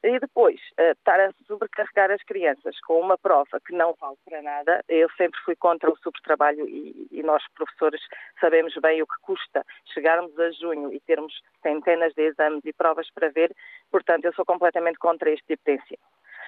E 0.02 0.16
depois, 0.20 0.60
uh, 0.78 0.92
estar 0.92 1.18
a 1.18 1.32
sobrecarregar 1.44 2.12
as 2.12 2.22
crianças 2.22 2.78
com 2.82 3.00
uma 3.00 3.18
prova 3.18 3.60
que 3.66 3.74
não 3.74 3.94
vale 4.00 4.16
para 4.24 4.40
nada, 4.40 4.84
eu 4.88 5.10
sempre 5.16 5.40
fui 5.40 5.56
contra 5.56 5.90
o 5.90 5.98
sobretrabalho 5.98 6.68
e, 6.68 7.08
e 7.10 7.22
nós, 7.24 7.42
professores, 7.56 8.00
sabemos 8.40 8.74
bem 8.76 9.02
o 9.02 9.06
que 9.06 9.20
custa 9.22 9.64
chegarmos 9.92 10.38
a 10.38 10.52
junho 10.52 10.92
e 10.92 11.00
termos 11.00 11.42
centenas 11.62 12.14
de 12.14 12.22
exames 12.22 12.64
e 12.64 12.72
provas 12.72 13.10
para 13.10 13.30
ver, 13.30 13.52
portanto, 13.90 14.24
eu 14.24 14.32
sou 14.34 14.44
completamente 14.44 14.98
contra 14.98 15.30
este 15.32 15.46
tipo 15.48 15.62
de 15.66 15.72
ensino. 15.72 16.02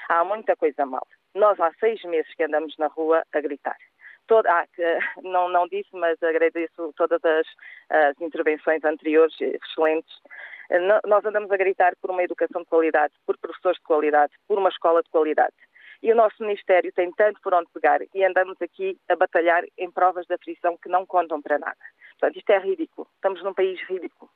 Há 0.08 0.22
muita 0.22 0.54
coisa 0.54 0.86
mal. 0.86 1.06
Nós 1.34 1.58
há 1.58 1.72
seis 1.80 2.00
meses 2.04 2.32
que 2.34 2.44
andamos 2.44 2.76
na 2.78 2.86
rua 2.86 3.24
a 3.32 3.40
gritar 3.40 3.76
ah, 4.34 4.64
não, 5.22 5.48
não 5.48 5.66
disse, 5.68 5.90
mas 5.92 6.22
agradeço 6.22 6.92
todas 6.96 7.20
as, 7.24 7.46
as 7.90 8.20
intervenções 8.20 8.84
anteriores, 8.84 9.34
excelentes. 9.40 10.14
Nós 11.04 11.24
andamos 11.24 11.50
a 11.50 11.56
gritar 11.56 11.94
por 12.00 12.10
uma 12.10 12.22
educação 12.22 12.62
de 12.62 12.68
qualidade, 12.68 13.12
por 13.26 13.36
professores 13.38 13.78
de 13.78 13.84
qualidade, 13.84 14.32
por 14.46 14.56
uma 14.58 14.68
escola 14.68 15.02
de 15.02 15.10
qualidade. 15.10 15.54
E 16.02 16.12
o 16.12 16.16
nosso 16.16 16.36
Ministério 16.40 16.92
tem 16.92 17.10
tanto 17.12 17.40
por 17.42 17.52
onde 17.52 17.68
pegar 17.74 18.00
e 18.14 18.24
andamos 18.24 18.56
aqui 18.62 18.96
a 19.08 19.16
batalhar 19.16 19.64
em 19.76 19.90
provas 19.90 20.26
de 20.26 20.34
aflição 20.34 20.78
que 20.82 20.88
não 20.88 21.04
contam 21.04 21.42
para 21.42 21.58
nada. 21.58 21.76
Portanto, 22.18 22.38
isto 22.38 22.50
é 22.50 22.58
ridículo. 22.58 23.06
Estamos 23.16 23.42
num 23.42 23.52
país 23.52 23.78
ridículo. 23.88 24.30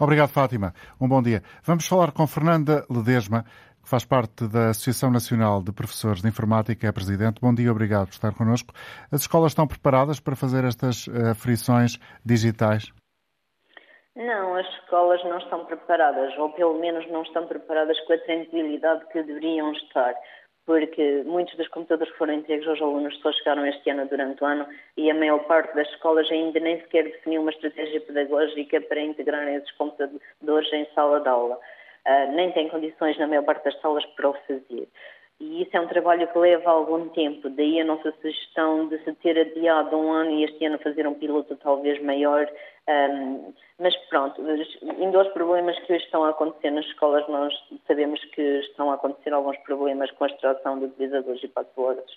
Obrigado, 0.00 0.28
Fátima. 0.28 0.72
Um 1.00 1.08
bom 1.08 1.20
dia. 1.20 1.42
Vamos 1.64 1.86
falar 1.86 2.12
com 2.12 2.26
Fernanda 2.26 2.86
Ledesma, 2.88 3.44
faz 3.88 4.04
parte 4.04 4.46
da 4.46 4.68
Associação 4.68 5.10
Nacional 5.10 5.62
de 5.62 5.72
Professores 5.72 6.20
de 6.20 6.28
Informática, 6.28 6.86
é 6.86 6.92
presidente. 6.92 7.40
Bom 7.40 7.54
dia, 7.54 7.72
obrigado 7.72 8.08
por 8.08 8.12
estar 8.12 8.34
connosco. 8.34 8.74
As 9.10 9.22
escolas 9.22 9.52
estão 9.52 9.66
preparadas 9.66 10.20
para 10.20 10.36
fazer 10.36 10.64
estas 10.64 11.08
aflições 11.30 11.98
digitais? 12.24 12.92
Não, 14.14 14.56
as 14.56 14.66
escolas 14.74 15.22
não 15.24 15.38
estão 15.38 15.64
preparadas, 15.64 16.36
ou 16.38 16.50
pelo 16.50 16.78
menos 16.78 17.08
não 17.10 17.22
estão 17.22 17.46
preparadas 17.46 17.98
com 18.00 18.12
a 18.12 18.18
tranquilidade 18.18 19.06
que 19.12 19.22
deveriam 19.22 19.72
estar, 19.72 20.12
porque 20.66 21.22
muitos 21.24 21.56
dos 21.56 21.68
computadores 21.68 22.12
que 22.12 22.18
foram 22.18 22.34
entregues 22.34 22.68
aos 22.68 22.82
alunos 22.82 23.16
só 23.20 23.32
chegaram 23.32 23.64
este 23.64 23.88
ano 23.88 24.06
durante 24.06 24.42
o 24.42 24.46
ano 24.46 24.66
e 24.96 25.10
a 25.10 25.14
maior 25.14 25.38
parte 25.44 25.74
das 25.74 25.88
escolas 25.90 26.30
ainda 26.30 26.60
nem 26.60 26.78
sequer 26.80 27.04
definiu 27.04 27.40
uma 27.40 27.52
estratégia 27.52 28.00
pedagógica 28.02 28.80
para 28.82 29.00
integrarem 29.00 29.54
esses 29.54 29.70
computadores 29.72 30.72
em 30.74 30.86
sala 30.94 31.20
de 31.20 31.28
aula. 31.28 31.58
Uh, 32.06 32.32
nem 32.32 32.52
tem 32.52 32.68
condições 32.68 33.18
na 33.18 33.26
maior 33.26 33.44
parte 33.44 33.64
das 33.64 33.80
salas 33.80 34.04
para 34.06 34.30
o 34.30 34.34
fazer. 34.46 34.88
E 35.40 35.62
isso 35.62 35.76
é 35.76 35.80
um 35.80 35.86
trabalho 35.86 36.26
que 36.26 36.38
leva 36.38 36.68
algum 36.68 37.08
tempo, 37.10 37.48
daí 37.48 37.80
a 37.80 37.84
nossa 37.84 38.10
sugestão 38.20 38.88
de 38.88 38.98
se 39.04 39.12
ter 39.14 39.38
adiado 39.38 39.96
um 39.96 40.10
ano 40.10 40.32
e 40.32 40.44
este 40.44 40.64
ano 40.64 40.78
fazer 40.80 41.06
um 41.06 41.14
piloto 41.14 41.54
talvez 41.56 42.02
maior. 42.02 42.50
Um, 42.88 43.52
mas 43.78 43.94
pronto, 44.08 44.42
indo 44.98 45.16
aos 45.16 45.28
problemas 45.28 45.78
que 45.80 45.92
hoje 45.92 46.04
estão 46.04 46.24
a 46.24 46.30
acontecer 46.30 46.72
nas 46.72 46.84
escolas, 46.86 47.28
nós 47.28 47.54
sabemos 47.86 48.20
que 48.32 48.42
estão 48.42 48.90
a 48.90 48.94
acontecer 48.94 49.32
alguns 49.32 49.56
problemas 49.58 50.10
com 50.12 50.24
a 50.24 50.26
extração 50.26 50.80
de 50.80 50.86
utilizadores 50.86 51.42
e 51.44 51.48
passwords 51.48 52.12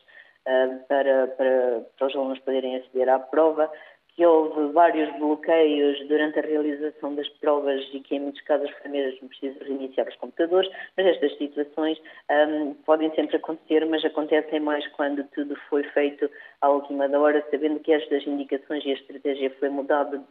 uh, 0.48 0.80
para, 0.88 1.28
para, 1.28 1.86
para 1.96 2.08
os 2.08 2.16
alunos 2.16 2.40
poderem 2.40 2.78
aceder 2.78 3.08
à 3.08 3.20
prova 3.20 3.72
que 4.16 4.26
houve 4.26 4.74
vários 4.74 5.12
bloqueios 5.18 6.08
durante 6.08 6.40
a 6.40 6.42
realização 6.42 7.16
das 7.16 7.28
provas 7.40 7.82
e 7.94 8.00
que 8.02 8.16
em 8.16 8.20
muitos 8.20 8.42
casos 8.42 8.70
foi 8.82 8.92
mesmo 8.92 9.30
preciso 9.30 9.64
reiniciar 9.64 10.08
os 10.08 10.16
computadores, 10.18 10.70
mas 10.98 11.08
estas 11.08 11.38
situações 11.38 12.02
um, 12.30 12.74
podem 12.86 13.14
sempre 13.16 13.38
acontecer, 13.38 13.86
mas 13.86 14.04
acontecem 14.04 14.60
mais 14.60 14.86
quando 14.90 15.24
tudo 15.34 15.56
foi 15.70 15.84
feito 15.84 16.30
à 16.62 16.70
última 16.70 17.06
hora, 17.18 17.46
sabendo 17.50 17.80
que 17.80 17.94
estas 17.94 18.26
indicações 18.28 18.84
e 18.86 18.92
a 18.92 18.96
estratégia 18.96 19.50
foi 19.60 19.70
mudada, 19.70 20.22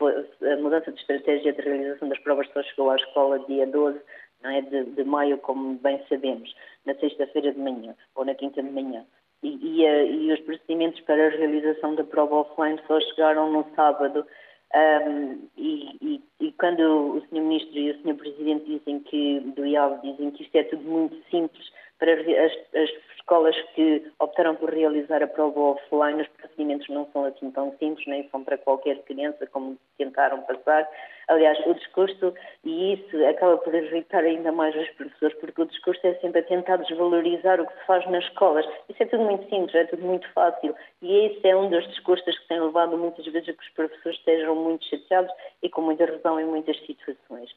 a 0.00 0.56
mudança 0.56 0.92
de 0.92 1.00
estratégia 1.00 1.52
de 1.52 1.62
realização 1.62 2.08
das 2.08 2.18
provas 2.18 2.48
só 2.52 2.62
chegou 2.62 2.90
à 2.90 2.96
escola 2.96 3.38
dia 3.46 3.66
12 3.66 4.00
não 4.42 4.50
é, 4.50 4.60
de, 4.60 4.84
de 4.84 5.04
maio, 5.04 5.38
como 5.38 5.78
bem 5.78 6.04
sabemos, 6.08 6.54
na 6.84 6.94
sexta-feira 6.96 7.52
de 7.52 7.58
manhã 7.58 7.94
ou 8.14 8.26
na 8.26 8.34
quinta 8.34 8.62
de 8.62 8.70
manhã 8.70 9.06
e, 9.44 9.82
e, 9.82 10.26
e, 10.26 10.32
os 10.32 10.40
procedimentos 10.40 11.00
para 11.02 11.26
a 11.26 11.30
realização 11.30 11.94
da 11.94 12.02
prova 12.02 12.36
offline 12.36 12.80
só 12.86 12.98
chegaram 13.00 13.52
no 13.52 13.66
sábado. 13.76 14.26
Um, 14.74 15.48
e, 15.56 16.20
e, 16.40 16.52
quando 16.52 16.80
o 16.80 17.20
Sr. 17.20 17.40
Ministro 17.40 17.78
e 17.78 17.90
o 17.92 18.02
Sr. 18.02 18.14
Presidente 18.16 18.64
dizem 18.64 19.00
que, 19.00 19.40
do 19.54 19.64
IAV, 19.64 20.00
dizem 20.02 20.30
que 20.32 20.42
isto 20.42 20.56
é 20.56 20.64
tudo 20.64 20.82
muito 20.82 21.14
simples 21.30 21.70
para 21.98 22.12
as, 22.12 22.52
as 22.74 22.90
escolas 23.16 23.56
que 23.74 24.10
optaram 24.18 24.56
por 24.56 24.72
realizar 24.72 25.22
a 25.22 25.26
prova 25.26 25.60
offline, 25.60 26.22
os 26.22 26.28
procedimentos 26.28 26.88
não 26.88 27.08
são 27.12 27.24
assim 27.24 27.50
tão 27.50 27.70
simples, 27.78 28.06
nem 28.06 28.28
são 28.30 28.42
para 28.42 28.58
qualquer 28.58 29.02
criança 29.04 29.46
como 29.46 29.78
tentaram 29.96 30.42
passar. 30.42 30.88
Aliás, 31.28 31.58
o 31.66 31.74
discurso, 31.74 32.34
e 32.64 32.94
isso 32.94 33.26
acaba 33.26 33.56
por 33.58 33.74
irritar 33.74 34.22
ainda 34.24 34.52
mais 34.52 34.74
os 34.76 34.88
professores, 34.90 35.36
porque 35.38 35.62
o 35.62 35.66
discurso 35.66 36.06
é 36.06 36.14
sempre 36.14 36.40
a 36.40 36.44
tentar 36.44 36.76
desvalorizar 36.76 37.60
o 37.60 37.66
que 37.66 37.72
se 37.72 37.86
faz 37.86 38.06
nas 38.10 38.24
escolas. 38.24 38.66
Isso 38.88 39.02
é 39.02 39.06
tudo 39.06 39.24
muito 39.24 39.48
simples, 39.48 39.74
é 39.74 39.84
tudo 39.84 40.04
muito 40.04 40.30
fácil. 40.32 40.74
E 41.02 41.26
esse 41.26 41.48
é 41.48 41.56
um 41.56 41.70
dos 41.70 41.86
discursos 41.88 42.38
que 42.38 42.48
tem 42.48 42.60
levado 42.60 42.96
muitas 42.96 43.24
vezes 43.24 43.48
a 43.48 43.52
que 43.52 43.62
os 43.62 43.70
professores 43.70 44.18
estejam 44.18 44.54
muito 44.54 44.84
chateados 44.84 45.32
e 45.62 45.68
com 45.68 45.82
muita 45.82 46.04
razão 46.06 46.38
em 46.38 46.44
muitas 46.44 46.78
situações. 46.84 47.50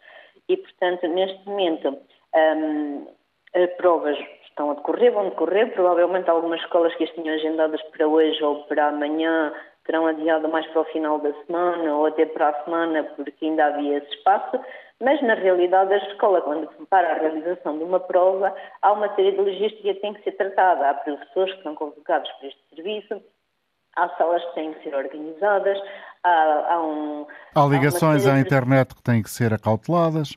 E, 0.47 0.55
portanto, 0.55 1.07
neste 1.07 1.45
momento, 1.45 1.97
hum, 2.35 3.07
provas 3.77 4.17
estão 4.43 4.71
a 4.71 4.73
decorrer, 4.73 5.11
vão 5.11 5.29
decorrer. 5.29 5.71
Provavelmente 5.73 6.29
algumas 6.29 6.59
escolas 6.61 6.93
que 6.95 7.03
as 7.03 7.11
tinham 7.11 7.35
agendadas 7.35 7.81
para 7.83 8.07
hoje 8.07 8.43
ou 8.43 8.63
para 8.63 8.87
amanhã 8.87 9.53
terão 9.87 10.05
adiado 10.05 10.47
mais 10.49 10.67
para 10.67 10.81
o 10.81 10.85
final 10.85 11.19
da 11.19 11.33
semana 11.45 11.95
ou 11.95 12.05
até 12.05 12.25
para 12.25 12.49
a 12.49 12.63
semana, 12.65 13.03
porque 13.15 13.45
ainda 13.45 13.65
havia 13.65 13.97
esse 13.97 14.09
espaço. 14.15 14.59
Mas, 14.99 15.21
na 15.21 15.35
realidade, 15.35 15.93
a 15.93 15.97
escola, 15.97 16.41
quando 16.41 16.67
prepara 16.67 17.13
a 17.13 17.17
realização 17.19 17.77
de 17.77 17.83
uma 17.83 17.99
prova, 17.99 18.53
há 18.81 18.91
uma 18.91 19.13
série 19.15 19.31
de 19.31 19.37
logística 19.37 19.93
que 19.93 20.01
tem 20.01 20.13
que 20.13 20.23
ser 20.23 20.33
tratada. 20.33 20.89
Há 20.89 20.93
professores 20.95 21.53
que 21.55 21.63
são 21.63 21.75
convocados 21.75 22.29
para 22.33 22.47
este 22.47 22.61
serviço, 22.75 23.21
há 23.95 24.09
salas 24.17 24.43
que 24.45 24.55
têm 24.55 24.73
que 24.73 24.83
ser 24.83 24.95
organizadas, 24.95 25.79
há, 26.23 26.73
há 26.73 26.83
um. 26.83 27.25
Há 27.55 27.65
ligações 27.65 28.27
há 28.27 28.35
à 28.35 28.39
internet 28.39 28.93
que 28.95 29.03
têm 29.03 29.23
que 29.23 29.29
ser 29.29 29.53
acauteladas. 29.53 30.35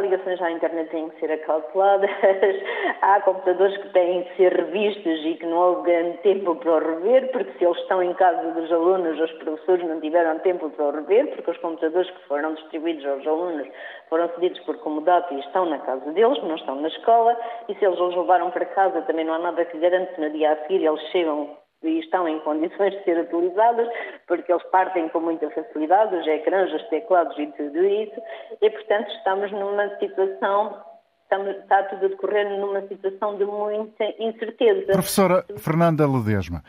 Ligações 0.00 0.40
à 0.42 0.50
internet 0.50 0.90
têm 0.90 1.08
que 1.08 1.20
ser 1.20 1.32
acauteladas, 1.32 2.10
há 3.02 3.20
computadores 3.20 3.76
que 3.78 3.88
têm 3.90 4.24
que 4.24 4.36
ser 4.36 4.52
revistos 4.52 5.24
e 5.24 5.34
que 5.34 5.46
não 5.46 5.56
houve 5.56 5.90
grande 5.90 6.18
tempo 6.18 6.54
para 6.56 6.72
o 6.72 6.78
rever, 6.78 7.30
porque 7.32 7.52
se 7.58 7.64
eles 7.64 7.78
estão 7.78 8.02
em 8.02 8.12
casa 8.14 8.50
dos 8.52 8.70
alunos, 8.72 9.18
os 9.20 9.32
professores 9.32 9.86
não 9.86 10.00
tiveram 10.00 10.38
tempo 10.40 10.70
para 10.70 10.84
o 10.84 10.90
rever, 10.90 11.28
porque 11.34 11.50
os 11.50 11.58
computadores 11.58 12.10
que 12.10 12.28
foram 12.28 12.54
distribuídos 12.54 13.06
aos 13.06 13.26
alunos 13.26 13.68
foram 14.08 14.28
cedidos 14.34 14.60
por 14.60 14.76
comodato 14.78 15.34
e 15.34 15.40
estão 15.40 15.66
na 15.66 15.78
casa 15.78 16.10
deles, 16.12 16.42
não 16.42 16.56
estão 16.56 16.76
na 16.76 16.88
escola, 16.88 17.36
e 17.68 17.74
se 17.74 17.84
eles 17.84 17.98
os 17.98 18.14
levaram 18.16 18.50
para 18.50 18.66
casa 18.66 19.02
também 19.02 19.24
não 19.24 19.34
há 19.34 19.38
nada 19.38 19.64
que 19.64 19.78
garante 19.78 20.14
que 20.14 20.20
no 20.20 20.30
dia 20.30 20.52
a 20.52 20.56
seguir 20.62 20.84
eles 20.84 21.00
chegam 21.10 21.65
e 21.82 22.00
estão 22.00 22.26
em 22.26 22.38
condições 22.40 22.92
de 22.92 23.04
ser 23.04 23.18
utilizadas, 23.18 23.88
porque 24.26 24.50
eles 24.52 24.64
partem 24.70 25.08
com 25.08 25.20
muita 25.20 25.50
facilidade, 25.50 26.16
os 26.16 26.26
ecrãs, 26.26 26.72
os 26.72 26.82
teclados 26.88 27.38
e 27.38 27.46
tudo 27.48 27.84
isso, 27.84 28.20
e 28.60 28.70
portanto 28.70 29.10
estamos 29.12 29.52
numa 29.52 29.88
situação, 29.98 30.82
estamos, 31.22 31.56
está 31.56 31.82
tudo 31.84 32.06
a 32.06 32.08
decorrer 32.08 32.48
numa 32.58 32.82
situação 32.88 33.36
de 33.36 33.44
muita 33.44 34.04
incerteza. 34.18 34.92
Professora 34.92 35.44
Fernanda 35.58 36.06
Ledesma, 36.06 36.62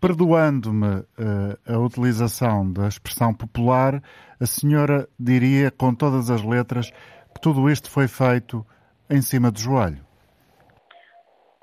perdoando-me 0.00 0.98
uh, 0.98 1.72
a 1.74 1.78
utilização 1.78 2.70
da 2.70 2.86
expressão 2.88 3.34
popular, 3.34 4.02
a 4.40 4.46
senhora 4.46 5.08
diria 5.18 5.70
com 5.70 5.94
todas 5.94 6.30
as 6.30 6.42
letras 6.42 6.90
que 7.34 7.40
tudo 7.40 7.68
isto 7.70 7.90
foi 7.90 8.06
feito 8.06 8.64
em 9.10 9.20
cima 9.20 9.50
do 9.50 9.58
joelho? 9.58 10.03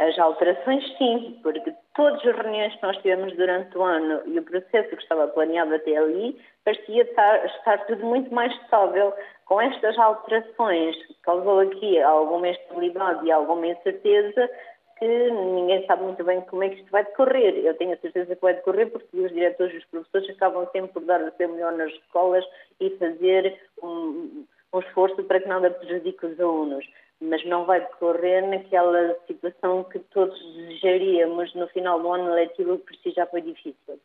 As 0.02 0.18
alterações, 0.18 0.84
sim, 0.98 1.40
porque 1.44 1.72
todas 1.96 2.26
as 2.26 2.36
reuniões 2.36 2.76
que 2.76 2.82
nós 2.82 2.98
tivemos 2.98 3.36
durante 3.36 3.78
o 3.78 3.84
ano 3.84 4.20
e 4.26 4.40
o 4.40 4.44
processo 4.44 4.90
que 4.90 5.04
estava 5.04 5.28
planeado 5.28 5.76
até 5.76 5.96
ali 5.96 6.42
parecia 6.66 7.04
estar, 7.04 7.46
estar 7.46 7.86
tudo 7.86 8.04
muito 8.04 8.34
mais 8.34 8.52
estável. 8.64 9.14
Com 9.46 9.62
estas 9.62 9.96
alterações, 10.00 10.96
causou 11.22 11.60
aqui 11.60 12.02
alguma 12.02 12.50
instabilidade 12.50 13.28
e 13.28 13.32
alguma 13.32 13.68
incerteza 13.68 14.50
que 14.98 15.30
ninguém 15.30 15.86
sabe 15.86 16.02
muito 16.02 16.24
bem 16.24 16.42
como 16.42 16.64
é 16.64 16.70
que 16.70 16.80
isto 16.80 16.90
vai 16.90 17.04
decorrer. 17.04 17.58
Eu 17.64 17.76
tenho 17.76 17.94
a 17.94 17.98
certeza 17.98 18.36
que 18.36 18.42
vai 18.42 18.56
decorrer 18.56 18.90
porque 18.90 19.16
os 19.16 19.32
diretores 19.32 19.76
e 19.76 19.78
os 19.78 19.86
professores 19.86 20.32
acabam 20.32 20.68
sempre 20.72 20.94
por 20.94 21.04
dar 21.04 21.22
o 21.22 21.32
seu 21.38 21.48
melhor 21.48 21.74
nas 21.74 21.92
escolas 21.92 22.44
e 22.80 22.90
fazer 22.98 23.56
um, 23.84 24.46
um 24.74 24.80
esforço 24.80 25.24
para 25.26 25.40
que 25.40 25.48
nada 25.48 25.70
prejudique 25.70 26.26
os 26.26 26.40
alunos 26.40 26.88
mas 27.22 27.46
não 27.46 27.66
vai 27.66 27.80
decorrer 27.80 28.48
naquela 28.50 29.16
situação 29.28 29.84
que 29.84 30.00
todos 30.00 30.38
desejaríamos 30.56 31.54
no 31.54 31.68
final 31.68 32.02
do 32.02 32.12
ano 32.12 32.34
letivo, 32.34 32.80
que 32.80 32.86
por 32.86 32.96
si 33.04 33.12
já 33.12 33.28
foi 33.28 33.42
difícil. 33.42 34.00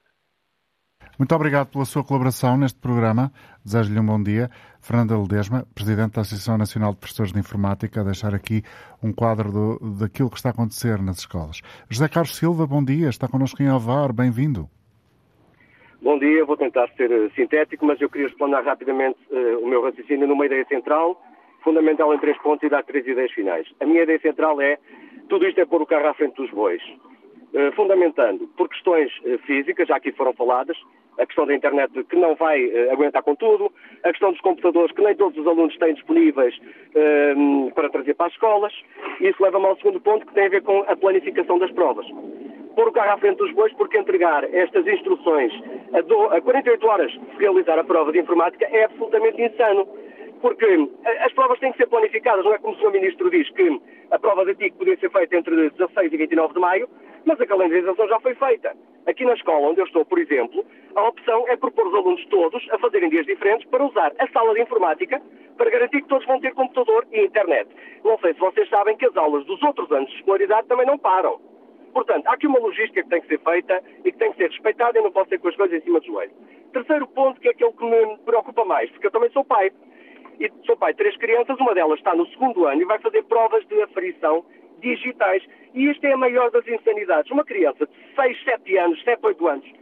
Muito 1.19 1.35
obrigado 1.35 1.69
pela 1.69 1.87
sua 1.87 2.05
colaboração 2.05 2.59
neste 2.59 2.79
programa. 2.79 3.33
Desejo-lhe 3.65 3.99
um 3.99 4.05
bom 4.05 4.23
dia. 4.23 4.51
Fernanda 4.83 5.17
Ledesma, 5.17 5.65
Presidente 5.75 6.15
da 6.15 6.21
Associação 6.21 6.59
Nacional 6.59 6.93
de 6.93 6.99
Professores 6.99 7.33
de 7.33 7.39
Informática, 7.39 8.03
a 8.03 8.05
deixar 8.05 8.35
aqui 8.35 8.63
um 9.03 9.15
quadro 9.15 9.51
do, 9.51 9.99
daquilo 9.99 10.29
que 10.29 10.37
está 10.37 10.51
a 10.51 10.53
acontecer 10.53 11.01
nas 11.01 11.19
escolas. 11.19 11.63
José 11.89 12.07
Carlos 12.09 12.37
Silva, 12.37 12.67
bom 12.67 12.85
dia. 12.85 13.09
Está 13.09 13.27
connosco 13.27 13.63
em 13.63 13.69
Alvar. 13.69 14.13
Bem-vindo. 14.13 14.69
Bom 16.03 16.19
dia. 16.19 16.45
Vou 16.45 16.57
tentar 16.57 16.87
ser 16.99 17.11
eh, 17.11 17.31
sintético, 17.35 17.87
mas 17.87 17.99
eu 17.99 18.11
queria 18.11 18.27
explanar 18.27 18.63
rapidamente 18.63 19.19
uh, 19.31 19.65
o 19.65 19.67
meu 19.67 19.83
raciocínio 19.83 20.27
numa 20.27 20.45
ideia 20.45 20.67
central 20.67 21.19
fundamental 21.67 22.15
em 22.15 22.19
três 22.19 22.39
pontos 22.39 22.63
e 22.63 22.69
dar 22.69 22.85
três 22.85 23.05
ideias 23.05 23.33
finais. 23.33 23.67
A 23.81 23.85
minha 23.85 24.05
ideia 24.05 24.21
central 24.21 24.61
é 24.61 24.79
tudo 25.29 25.49
isto 25.49 25.61
é 25.61 25.67
pôr 25.67 25.83
o 25.83 25.87
carro 25.87 26.07
à 26.07 26.15
frente 26.15 26.37
dos 26.37 26.49
bois. 26.51 26.81
Uh, 27.53 27.73
fundamentando 27.75 28.47
por 28.57 28.69
questões 28.69 29.11
uh, 29.25 29.39
físicas, 29.47 29.89
já 29.89 29.97
aqui 29.97 30.13
foram 30.13 30.33
faladas, 30.35 30.77
a 31.19 31.27
questão 31.27 31.45
da 31.45 31.55
internet 31.55 31.91
que 32.05 32.15
não 32.15 32.37
vai 32.37 32.65
uh, 32.65 32.93
aguentar 32.93 33.23
com 33.25 33.35
tudo, 33.35 33.73
a 34.05 34.11
questão 34.11 34.31
dos 34.31 34.41
computadores 34.43 34.95
que 34.95 35.03
nem 35.03 35.17
todos 35.17 35.37
os 35.37 35.47
alunos 35.47 35.77
têm 35.79 35.95
disponíveis 35.95 36.55
para 37.75 37.91
trazer 37.91 38.15
para 38.15 38.27
as 38.27 38.33
escolas, 38.33 38.73
isso 39.21 39.43
leva-me 39.43 39.67
ao 39.67 39.77
segundo 39.77 40.01
ponto 40.01 40.25
que 40.27 40.35
tem 40.35 40.47
a 40.47 40.51
ver 40.51 40.63
com 40.63 40.85
a 40.87 40.97
planificação 40.97 41.59
das 41.59 41.71
provas. 41.73 42.07
Pôr 42.75 42.89
o 42.89 42.93
carro 42.93 43.13
à 43.13 43.19
frente 43.19 43.39
dos 43.39 43.53
bois 43.53 43.73
porque 43.75 43.99
entregar 43.99 44.45
estas 44.55 44.87
instruções 44.87 45.53
a, 45.93 46.37
a 46.37 46.41
48 46.41 46.87
horas 46.87 47.11
de 47.11 47.37
realizar 47.39 47.79
a 47.79 47.85
prova 47.85 48.13
de 48.13 48.21
informática 48.21 48.67
é 48.71 48.85
absolutamente 48.85 49.43
insano 49.43 49.89
porque 50.47 50.65
eh, 50.65 51.25
as 51.25 51.33
provas 51.33 51.59
têm 51.59 51.73
que 51.73 51.79
ser 51.79 51.89
planificadas, 51.89 52.45
não 52.45 52.55
é 52.55 52.59
como 52.59 52.77
o 52.77 52.79
Sr. 52.79 52.93
Ministro 52.93 53.29
diz, 53.31 53.51
que 53.51 53.81
a 54.13 54.17
prova 54.17 54.45
de 54.45 54.55
TIC 54.55 54.77
podia 54.77 54.97
ser 54.97 55.11
feita 55.11 55.37
entre 55.37 55.71
16 55.71 56.13
e 56.13 56.17
29 56.17 56.55
de 56.55 56.61
maio, 56.61 56.89
mas 57.25 57.41
a 57.41 57.47
calendarização 57.47 58.07
já 58.07 58.21
foi 58.21 58.33
feita. 58.37 58.73
Aqui 59.09 59.25
na 59.25 59.35
escola 59.35 59.67
onde 59.67 59.81
eu 59.81 59.87
estou, 59.87 60.05
por 60.05 60.21
exemplo, 60.21 60.65
a 60.95 61.09
opção 61.09 61.49
é 61.49 61.57
propor 61.57 61.89
os 61.89 61.95
alunos 61.95 62.25
todos 62.27 62.65
a 62.71 62.79
fazerem 62.79 63.11
dias 63.11 63.27
diferentes 63.27 63.69
para 63.69 63.85
usar 63.85 64.13
a 64.21 64.29
sala 64.29 64.55
de 64.55 64.63
informática 64.63 65.21
para 65.57 65.69
garantir 65.69 66.03
que 66.03 66.09
todos 66.09 66.25
vão 66.29 66.39
ter 66.39 66.55
computador 66.55 67.05
e 67.11 67.25
internet. 67.25 67.69
Não 68.05 68.17
sei 68.21 68.33
se 68.33 68.39
vocês 68.39 68.69
sabem 68.69 68.97
que 68.97 69.07
as 69.07 69.17
aulas 69.17 69.45
dos 69.47 69.61
outros 69.65 69.91
anos 69.91 70.09
de 70.11 70.17
escolaridade 70.19 70.69
também 70.69 70.87
não 70.87 70.97
param. 70.97 71.41
Portanto, 71.93 72.25
há 72.29 72.35
aqui 72.35 72.47
uma 72.47 72.61
logística 72.61 73.03
que 73.03 73.09
tem 73.09 73.21
que 73.21 73.27
ser 73.27 73.41
feita 73.41 73.83
e 74.05 74.13
que 74.13 74.19
tem 74.19 74.31
que 74.31 74.37
ser 74.37 74.51
respeitada 74.51 74.97
e 74.97 75.03
não 75.03 75.11
pode 75.11 75.29
ser 75.31 75.39
com 75.39 75.49
as 75.49 75.57
coisas 75.57 75.77
em 75.77 75.83
cima 75.83 75.99
do 75.99 76.07
joelho. 76.07 76.31
Terceiro 76.73 77.09
ponto, 77.09 77.41
que 77.41 77.49
é 77.49 77.51
aquele 77.51 77.73
que 77.73 77.85
me 77.85 78.19
preocupa 78.19 78.65
mais, 78.65 78.89
porque 78.91 79.07
eu 79.07 79.11
também 79.11 79.31
sou 79.31 79.43
pai. 79.43 79.73
E 80.39 80.51
sou 80.67 80.77
pai 80.77 80.93
de 80.93 80.99
três 80.99 81.17
crianças, 81.17 81.59
uma 81.59 81.75
delas 81.75 81.99
está 81.99 82.15
no 82.15 82.27
segundo 82.29 82.67
ano 82.67 82.83
e 82.83 82.85
vai 82.85 82.99
fazer 82.99 83.23
provas 83.25 83.67
de 83.67 83.81
aferição 83.83 84.45
digitais. 84.81 85.43
E 85.75 85.91
isto 85.91 86.05
é 86.05 86.13
a 86.13 86.17
maior 86.17 86.51
das 86.51 86.67
insanidades. 86.69 87.31
Uma 87.31 87.45
criança 87.45 87.87
de 87.87 88.15
6, 88.15 88.45
7 88.45 88.79
anos, 88.79 89.03
7, 89.03 89.25
8 89.25 89.49
anos, 89.49 89.73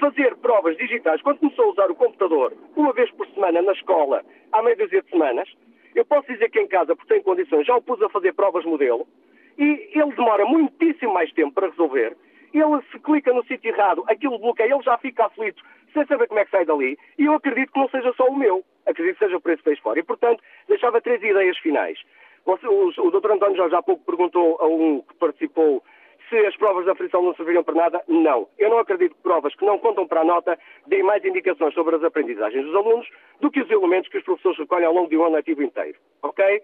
fazer 0.00 0.34
provas 0.36 0.76
digitais, 0.76 1.20
quando 1.22 1.38
começou 1.38 1.66
a 1.66 1.70
usar 1.70 1.90
o 1.90 1.94
computador 1.94 2.54
uma 2.74 2.92
vez 2.92 3.10
por 3.12 3.26
semana 3.28 3.60
na 3.60 3.72
escola, 3.72 4.24
há 4.50 4.62
meia 4.62 4.76
dúzia 4.76 5.02
de 5.02 5.10
semanas, 5.10 5.48
eu 5.94 6.04
posso 6.04 6.26
dizer 6.32 6.50
que 6.50 6.60
em 6.60 6.66
casa, 6.66 6.96
porque 6.96 7.12
tenho 7.12 7.22
condições, 7.22 7.66
já 7.66 7.76
o 7.76 7.82
pus 7.82 8.00
a 8.02 8.08
fazer 8.08 8.32
provas 8.32 8.64
modelo, 8.64 9.06
e 9.58 9.90
ele 9.94 10.12
demora 10.16 10.44
muitíssimo 10.46 11.12
mais 11.12 11.30
tempo 11.32 11.52
para 11.52 11.68
resolver. 11.68 12.16
Ele, 12.52 12.82
se 12.90 12.98
clica 12.98 13.32
no 13.32 13.44
sítio 13.44 13.70
errado, 13.70 14.02
aquilo 14.08 14.38
bloqueia, 14.38 14.72
ele 14.74 14.82
já 14.82 14.96
fica 14.98 15.26
aflito, 15.26 15.62
sem 15.92 16.04
saber 16.06 16.26
como 16.26 16.40
é 16.40 16.44
que 16.44 16.50
sai 16.50 16.64
dali, 16.64 16.98
e 17.18 17.26
eu 17.26 17.34
acredito 17.34 17.72
que 17.72 17.78
não 17.78 17.88
seja 17.90 18.12
só 18.14 18.24
o 18.26 18.36
meu, 18.36 18.64
acredito 18.86 19.18
que 19.18 19.24
seja 19.24 19.40
preço 19.40 19.58
que 19.58 19.70
fez 19.70 19.78
fora. 19.80 19.98
E, 19.98 20.02
portanto, 20.02 20.42
deixava 20.68 21.00
três 21.00 21.22
ideias 21.22 21.58
finais. 21.58 21.98
O, 22.44 22.52
o 22.52 23.10
Dr. 23.10 23.32
António 23.32 23.56
Jorge 23.56 23.74
há 23.74 23.82
pouco 23.82 24.04
perguntou 24.04 24.56
a 24.60 24.66
um 24.66 25.02
que 25.02 25.14
participou 25.16 25.82
se 26.28 26.36
as 26.46 26.56
provas 26.56 26.86
da 26.86 26.94
frição 26.94 27.22
não 27.22 27.34
serviriam 27.34 27.64
para 27.64 27.74
nada, 27.74 28.02
não. 28.08 28.48
Eu 28.56 28.70
não 28.70 28.78
acredito 28.78 29.16
que 29.16 29.22
provas 29.22 29.54
que 29.54 29.64
não 29.64 29.78
contam 29.78 30.06
para 30.06 30.20
a 30.20 30.24
nota 30.24 30.58
deem 30.86 31.02
mais 31.02 31.24
indicações 31.24 31.74
sobre 31.74 31.96
as 31.96 32.04
aprendizagens 32.04 32.64
dos 32.64 32.74
alunos 32.74 33.08
do 33.40 33.50
que 33.50 33.60
os 33.60 33.70
elementos 33.70 34.08
que 34.08 34.18
os 34.18 34.24
professores 34.24 34.58
recolhem 34.58 34.86
ao 34.86 34.94
longo 34.94 35.08
de 35.08 35.16
um 35.16 35.24
ano 35.24 35.36
ativo 35.36 35.62
inteiro. 35.62 35.98
Ok? 36.22 36.62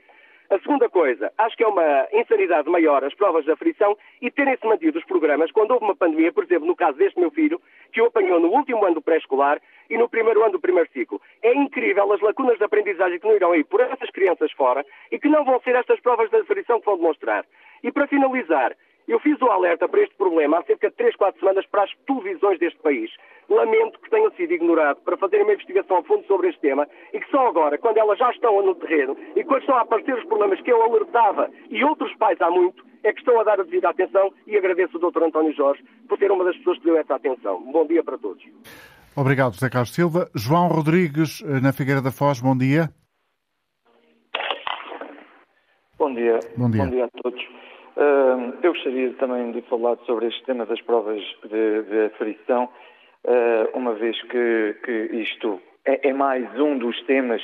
A 0.49 0.59
segunda 0.61 0.89
coisa, 0.89 1.33
acho 1.39 1.57
que 1.57 1.65
é 1.65 1.67
uma 1.67 2.07
insanidade 2.13 2.71
maior 2.71 3.03
as 3.03 3.13
provas 3.15 3.45
da 3.45 3.57
frição 3.57 3.99
e 4.23 4.31
terem-se 4.31 4.65
mantido 4.65 4.97
os 4.97 5.05
programas 5.05 5.51
quando 5.51 5.73
houve 5.73 5.85
uma 5.85 5.97
pandemia, 5.97 6.33
por 6.33 6.45
exemplo, 6.45 6.67
no 6.67 6.77
caso 6.77 6.97
deste 6.97 7.19
meu 7.19 7.33
filho, 7.33 7.61
que 7.93 8.01
o 8.01 8.07
apanhou 8.07 8.39
no 8.39 8.49
último 8.49 8.85
ano 8.85 8.95
do 8.95 9.03
pré-escolar 9.03 9.61
e 9.91 9.99
no 9.99 10.09
primeiro 10.09 10.43
ano 10.43 10.53
do 10.53 10.61
primeiro 10.61 10.89
ciclo. 10.93 11.21
É 11.43 11.53
incrível 11.53 12.13
as 12.13 12.21
lacunas 12.21 12.59
de 12.59 12.65
aprendizagem 12.65 13.19
que 13.19 13.27
não 13.27 13.35
irão 13.35 13.55
ir 13.57 13.65
por 13.65 13.81
essas 13.81 14.11
crianças 14.11 14.53
fora 14.53 14.87
e 15.11 15.19
que 15.19 15.29
não 15.29 15.45
vão 15.45 15.61
ser 15.63 15.75
estas 15.75 15.99
provas 15.99 16.31
da 16.31 16.45
frição 16.45 16.79
que 16.79 16.87
vão 16.87 16.97
demonstrar. 16.97 17.45
E 17.83 17.91
para 17.91 18.07
finalizar, 18.07 18.77
eu 19.09 19.19
fiz 19.19 19.41
o 19.41 19.47
alerta 19.47 19.89
para 19.89 20.03
este 20.03 20.15
problema 20.15 20.59
há 20.59 20.63
cerca 20.63 20.91
de 20.91 20.97
3, 20.97 21.17
4 21.17 21.41
semanas 21.41 21.67
para 21.67 21.85
as 21.85 21.95
televisões 22.07 22.59
deste 22.61 22.79
país. 22.81 23.11
Lamento 23.49 24.01
que 24.01 24.11
tenham 24.11 24.31
sido 24.33 24.53
ignorados 24.53 25.03
para 25.05 25.17
fazerem 25.17 25.45
uma 25.45 25.55
investigação 25.55 25.99
a 25.99 26.03
fundo 26.03 26.27
sobre 26.27 26.49
este 26.49 26.61
tema 26.61 26.87
e 27.13 27.21
que 27.21 27.31
só 27.31 27.47
agora, 27.47 27.79
quando 27.79 27.99
elas 27.99 28.19
já 28.19 28.31
estão 28.31 28.61
no 28.65 28.75
terreno 28.75 29.17
e 29.37 29.45
quando 29.45 29.61
estão 29.61 29.77
a 29.77 29.83
aparecer 29.83 30.15
os 30.15 30.25
problemas 30.25 30.61
que 30.61 30.73
eu 30.73 30.83
alertava 30.83 31.51
e 31.71 31.85
outros 31.85 32.15
pais 32.17 32.41
há 32.41 32.51
muito, 32.51 32.85
é 33.05 33.13
que 33.13 33.21
estão 33.21 33.39
a 33.41 33.45
dar 33.45 33.61
a 33.61 33.63
devida 33.63 33.89
atenção 33.89 34.33
e 34.47 34.57
agradeço 34.57 34.97
ao 34.97 35.11
Dr. 35.11 35.23
António 35.23 35.55
Jorge 35.55 35.83
por 36.09 36.19
ser 36.19 36.31
uma 36.31 36.45
das 36.45 36.57
pessoas 36.57 36.79
que 36.79 36.85
deu 36.85 36.97
essa 36.97 37.15
atenção. 37.15 37.63
Bom 37.73 37.87
dia 37.87 38.03
para 38.03 38.19
todos. 38.19 38.45
Obrigado, 39.17 39.55
José 39.55 39.71
Carlos 39.71 39.95
Silva. 39.95 40.29
João 40.35 40.69
Rodrigues, 40.69 41.43
eh, 41.43 41.61
na 41.61 41.73
Figueira 41.73 42.03
da 42.03 42.11
Foz, 42.11 42.41
bom 42.41 42.57
dia. 42.57 42.91
Bom 45.99 46.13
dia. 46.13 46.39
Bom 46.57 46.71
dia, 46.71 46.85
bom 46.85 46.91
dia 46.91 47.05
a 47.07 47.23
todos. 47.23 47.43
Uh, 47.97 48.53
eu 48.63 48.75
gostaria 48.75 49.15
também 49.15 49.53
de 49.53 49.63
falar 49.63 49.97
sobre 50.05 50.27
este 50.27 50.45
tema 50.45 50.67
das 50.67 50.81
provas 50.83 51.23
de, 51.49 51.83
de 51.85 52.05
aferição, 52.13 52.69
uma 53.75 53.95
vez 53.95 54.21
que, 54.23 54.77
que 54.85 54.93
isto 55.17 55.61
é, 55.85 56.09
é, 56.09 56.13
mais 56.13 56.49
um 56.59 56.79
dos 56.79 57.01
temas 57.03 57.43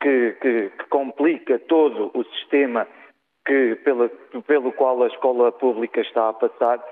que, 0.00 0.32
que, 0.40 0.70
que 0.70 0.84
complica 0.88 1.58
todo 1.60 2.10
o 2.14 2.24
sistema 2.24 2.86
que, 3.46 3.76
pela, 3.84 4.08
pelo 4.46 4.72
qual 4.72 5.02
a 5.02 5.08
escola 5.08 5.52
pública 5.52 6.00
está 6.00 6.28
a 6.28 6.32
passar. 6.32 6.82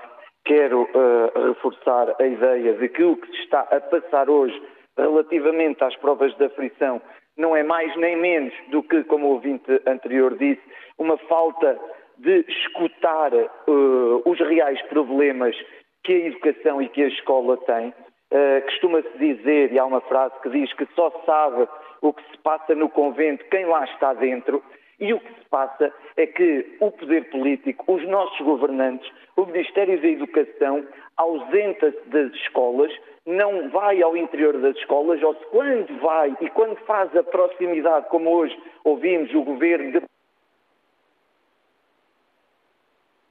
Quero 0.45 0.83
uh, 0.83 1.47
reforçar 1.49 2.15
a 2.19 2.25
ideia 2.25 2.73
de 2.73 2.89
que 2.89 3.03
o 3.03 3.15
que 3.15 3.27
se 3.27 3.43
está 3.43 3.61
a 3.61 3.79
passar 3.79 4.29
hoje 4.29 4.59
relativamente 4.97 5.83
às 5.83 5.95
provas 5.97 6.35
de 6.35 6.45
aferição 6.45 7.01
não 7.37 7.55
é 7.55 7.63
mais 7.63 7.95
nem 7.95 8.15
menos 8.17 8.53
do 8.69 8.83
que, 8.83 9.03
como 9.05 9.27
o 9.27 9.31
ouvinte 9.31 9.81
anterior 9.87 10.37
disse, 10.37 10.61
uma 10.97 11.17
falta 11.17 11.79
de 12.17 12.45
escutar 12.47 13.33
uh, 13.33 14.21
os 14.25 14.39
reais 14.39 14.81
problemas 14.83 15.55
que 16.03 16.13
a 16.13 16.27
educação 16.27 16.81
e 16.81 16.89
que 16.89 17.03
a 17.03 17.07
escola 17.07 17.57
têm. 17.57 17.93
Uh, 18.31 18.61
Costuma-se 18.65 19.17
dizer, 19.17 19.73
e 19.73 19.79
há 19.79 19.85
uma 19.85 20.01
frase 20.01 20.33
que 20.41 20.49
diz 20.49 20.71
que 20.73 20.87
só 20.95 21.11
sabe 21.25 21.67
o 22.01 22.13
que 22.13 22.23
se 22.31 22.37
passa 22.37 22.73
no 22.73 22.89
convento 22.89 23.43
quem 23.51 23.65
lá 23.65 23.83
está 23.83 24.13
dentro, 24.13 24.63
e 24.99 25.13
o 25.13 25.19
que 25.19 25.33
se 25.33 25.45
passa 25.49 25.93
é 26.15 26.25
que 26.27 26.77
o 26.79 26.91
poder 26.91 27.29
político, 27.29 27.93
os 27.93 28.07
nossos 28.07 28.39
governantes, 28.39 29.11
o 29.35 29.45
Ministério 29.45 29.99
da 29.99 30.07
Educação, 30.07 30.85
ausenta-se 31.17 31.99
das 32.09 32.31
escolas, 32.35 32.91
não 33.25 33.69
vai 33.69 34.01
ao 34.01 34.15
interior 34.15 34.57
das 34.59 34.77
escolas, 34.77 35.21
ou 35.21 35.35
se 35.35 35.45
quando 35.47 35.99
vai 35.99 36.35
e 36.39 36.49
quando 36.51 36.77
faz 36.85 37.13
a 37.15 37.23
proximidade, 37.23 38.07
como 38.09 38.29
hoje 38.29 38.57
ouvimos 38.83 39.33
o 39.33 39.43
governo 39.43 39.91
de 39.91 40.01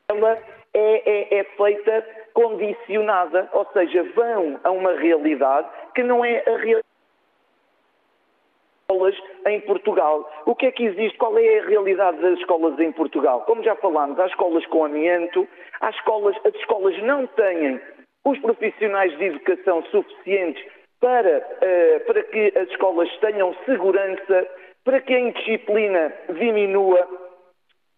ela 0.08 0.38
é, 0.74 1.10
é, 1.10 1.38
é, 1.38 1.44
feita 1.44 2.06
condicionada, 2.32 3.48
ou 3.52 3.66
seja, 3.72 4.02
vão 4.14 4.60
a 4.64 4.70
uma 4.70 4.92
realidade 4.92 5.68
que 5.94 6.02
não 6.02 6.24
é 6.24 6.38
a 6.46 6.56
realidade 6.56 6.90
escolas 8.90 9.14
em 9.46 9.60
Portugal. 9.60 10.30
O 10.46 10.54
que 10.54 10.66
é 10.66 10.72
que 10.72 10.84
existe? 10.84 11.16
Qual 11.16 11.38
é 11.38 11.60
a 11.60 11.66
realidade 11.66 12.18
das 12.20 12.38
escolas 12.38 12.78
em 12.78 12.92
Portugal? 12.92 13.42
Como 13.42 13.62
já 13.62 13.76
falámos, 13.76 14.18
há 14.18 14.26
escolas 14.26 14.66
com 14.66 14.84
amianto, 14.84 15.46
há 15.80 15.90
escolas, 15.90 16.36
as 16.44 16.54
escolas 16.56 17.00
não 17.02 17.26
têm 17.28 17.80
os 18.24 18.38
profissionais 18.40 19.16
de 19.16 19.24
educação 19.24 19.82
suficientes 19.84 20.62
para, 21.00 21.38
uh, 21.38 22.00
para 22.06 22.22
que 22.24 22.52
as 22.56 22.68
escolas 22.68 23.08
tenham 23.18 23.54
segurança, 23.64 24.46
para 24.84 25.00
que 25.00 25.14
a 25.14 25.20
indisciplina 25.20 26.12
diminua, 26.38 27.08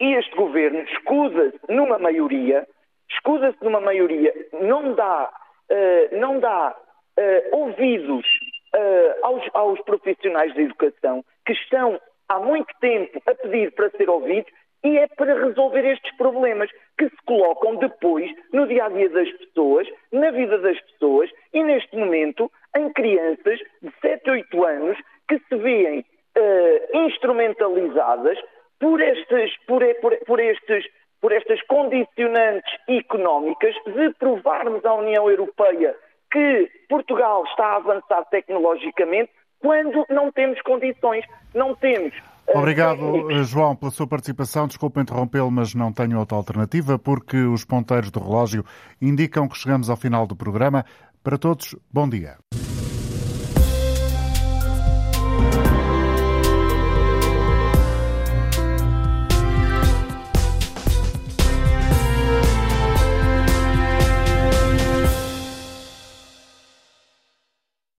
e 0.00 0.14
este 0.14 0.34
governo 0.36 0.80
escusa-se 0.80 1.58
numa 1.68 1.98
maioria, 1.98 2.66
escusa-se 3.14 3.62
numa 3.62 3.80
maioria, 3.80 4.32
não 4.60 4.94
dá, 4.94 5.30
uh, 5.70 6.16
não 6.16 6.38
dá 6.40 6.74
uh, 7.18 7.56
ouvidos 7.56 8.26
uh, 8.74 9.26
aos, 9.26 9.44
aos 9.54 9.80
profissionais 9.82 10.54
da 10.54 10.62
educação 10.62 11.24
que 11.46 11.52
estão 11.52 12.00
há 12.28 12.38
muito 12.38 12.72
tempo 12.80 13.20
a 13.26 13.34
pedir 13.34 13.72
para 13.72 13.90
ser 13.90 14.08
ouvidos 14.08 14.50
e 14.84 14.98
é 14.98 15.06
para 15.06 15.34
resolver 15.34 15.84
estes 15.84 16.14
problemas 16.16 16.68
que 16.98 17.08
se 17.08 17.16
colocam 17.24 17.76
depois 17.76 18.30
no 18.52 18.66
dia 18.66 18.86
a 18.86 18.88
dia 18.88 19.08
das 19.10 19.30
pessoas, 19.32 19.88
na 20.10 20.30
vida 20.30 20.58
das 20.58 20.80
pessoas 20.80 21.30
e 21.52 21.62
neste 21.62 21.96
momento 21.96 22.50
em 22.76 22.92
crianças 22.92 23.60
de 23.80 23.92
7, 24.00 24.30
8 24.30 24.64
anos 24.64 24.98
que 25.28 25.38
se 25.38 25.56
veem 25.56 26.00
uh, 26.00 26.98
instrumentalizadas 27.06 28.38
por, 28.80 29.00
estes, 29.00 29.56
por, 29.66 29.82
por, 30.00 30.16
por, 30.26 30.40
estes, 30.40 30.84
por 31.22 31.32
estas 31.32 31.62
condicionantes 31.62 32.70
económicas 32.88 33.74
de 33.86 34.12
provarmos 34.18 34.84
à 34.84 34.92
União 34.94 35.30
Europeia 35.30 35.94
que 36.30 36.68
Portugal 36.88 37.44
está 37.44 37.64
a 37.66 37.76
avançar 37.76 38.24
tecnologicamente 38.24 39.30
quando 39.60 40.04
não 40.10 40.32
temos 40.32 40.60
condições, 40.62 41.24
não 41.54 41.76
temos. 41.76 42.12
Eh, 42.48 42.58
Obrigado, 42.58 42.98
técnicos. 42.98 43.48
João, 43.48 43.76
pela 43.76 43.92
sua 43.92 44.08
participação. 44.08 44.66
Desculpe 44.66 45.00
interrompê-lo, 45.00 45.50
mas 45.52 45.72
não 45.74 45.92
tenho 45.92 46.18
outra 46.18 46.36
alternativa, 46.36 46.98
porque 46.98 47.36
os 47.36 47.64
ponteiros 47.64 48.10
do 48.10 48.18
relógio 48.18 48.64
indicam 49.00 49.48
que 49.48 49.56
chegamos 49.56 49.88
ao 49.88 49.96
final 49.96 50.26
do 50.26 50.34
programa. 50.34 50.84
Para 51.22 51.38
todos, 51.38 51.76
bom 51.92 52.08
dia. 52.08 52.38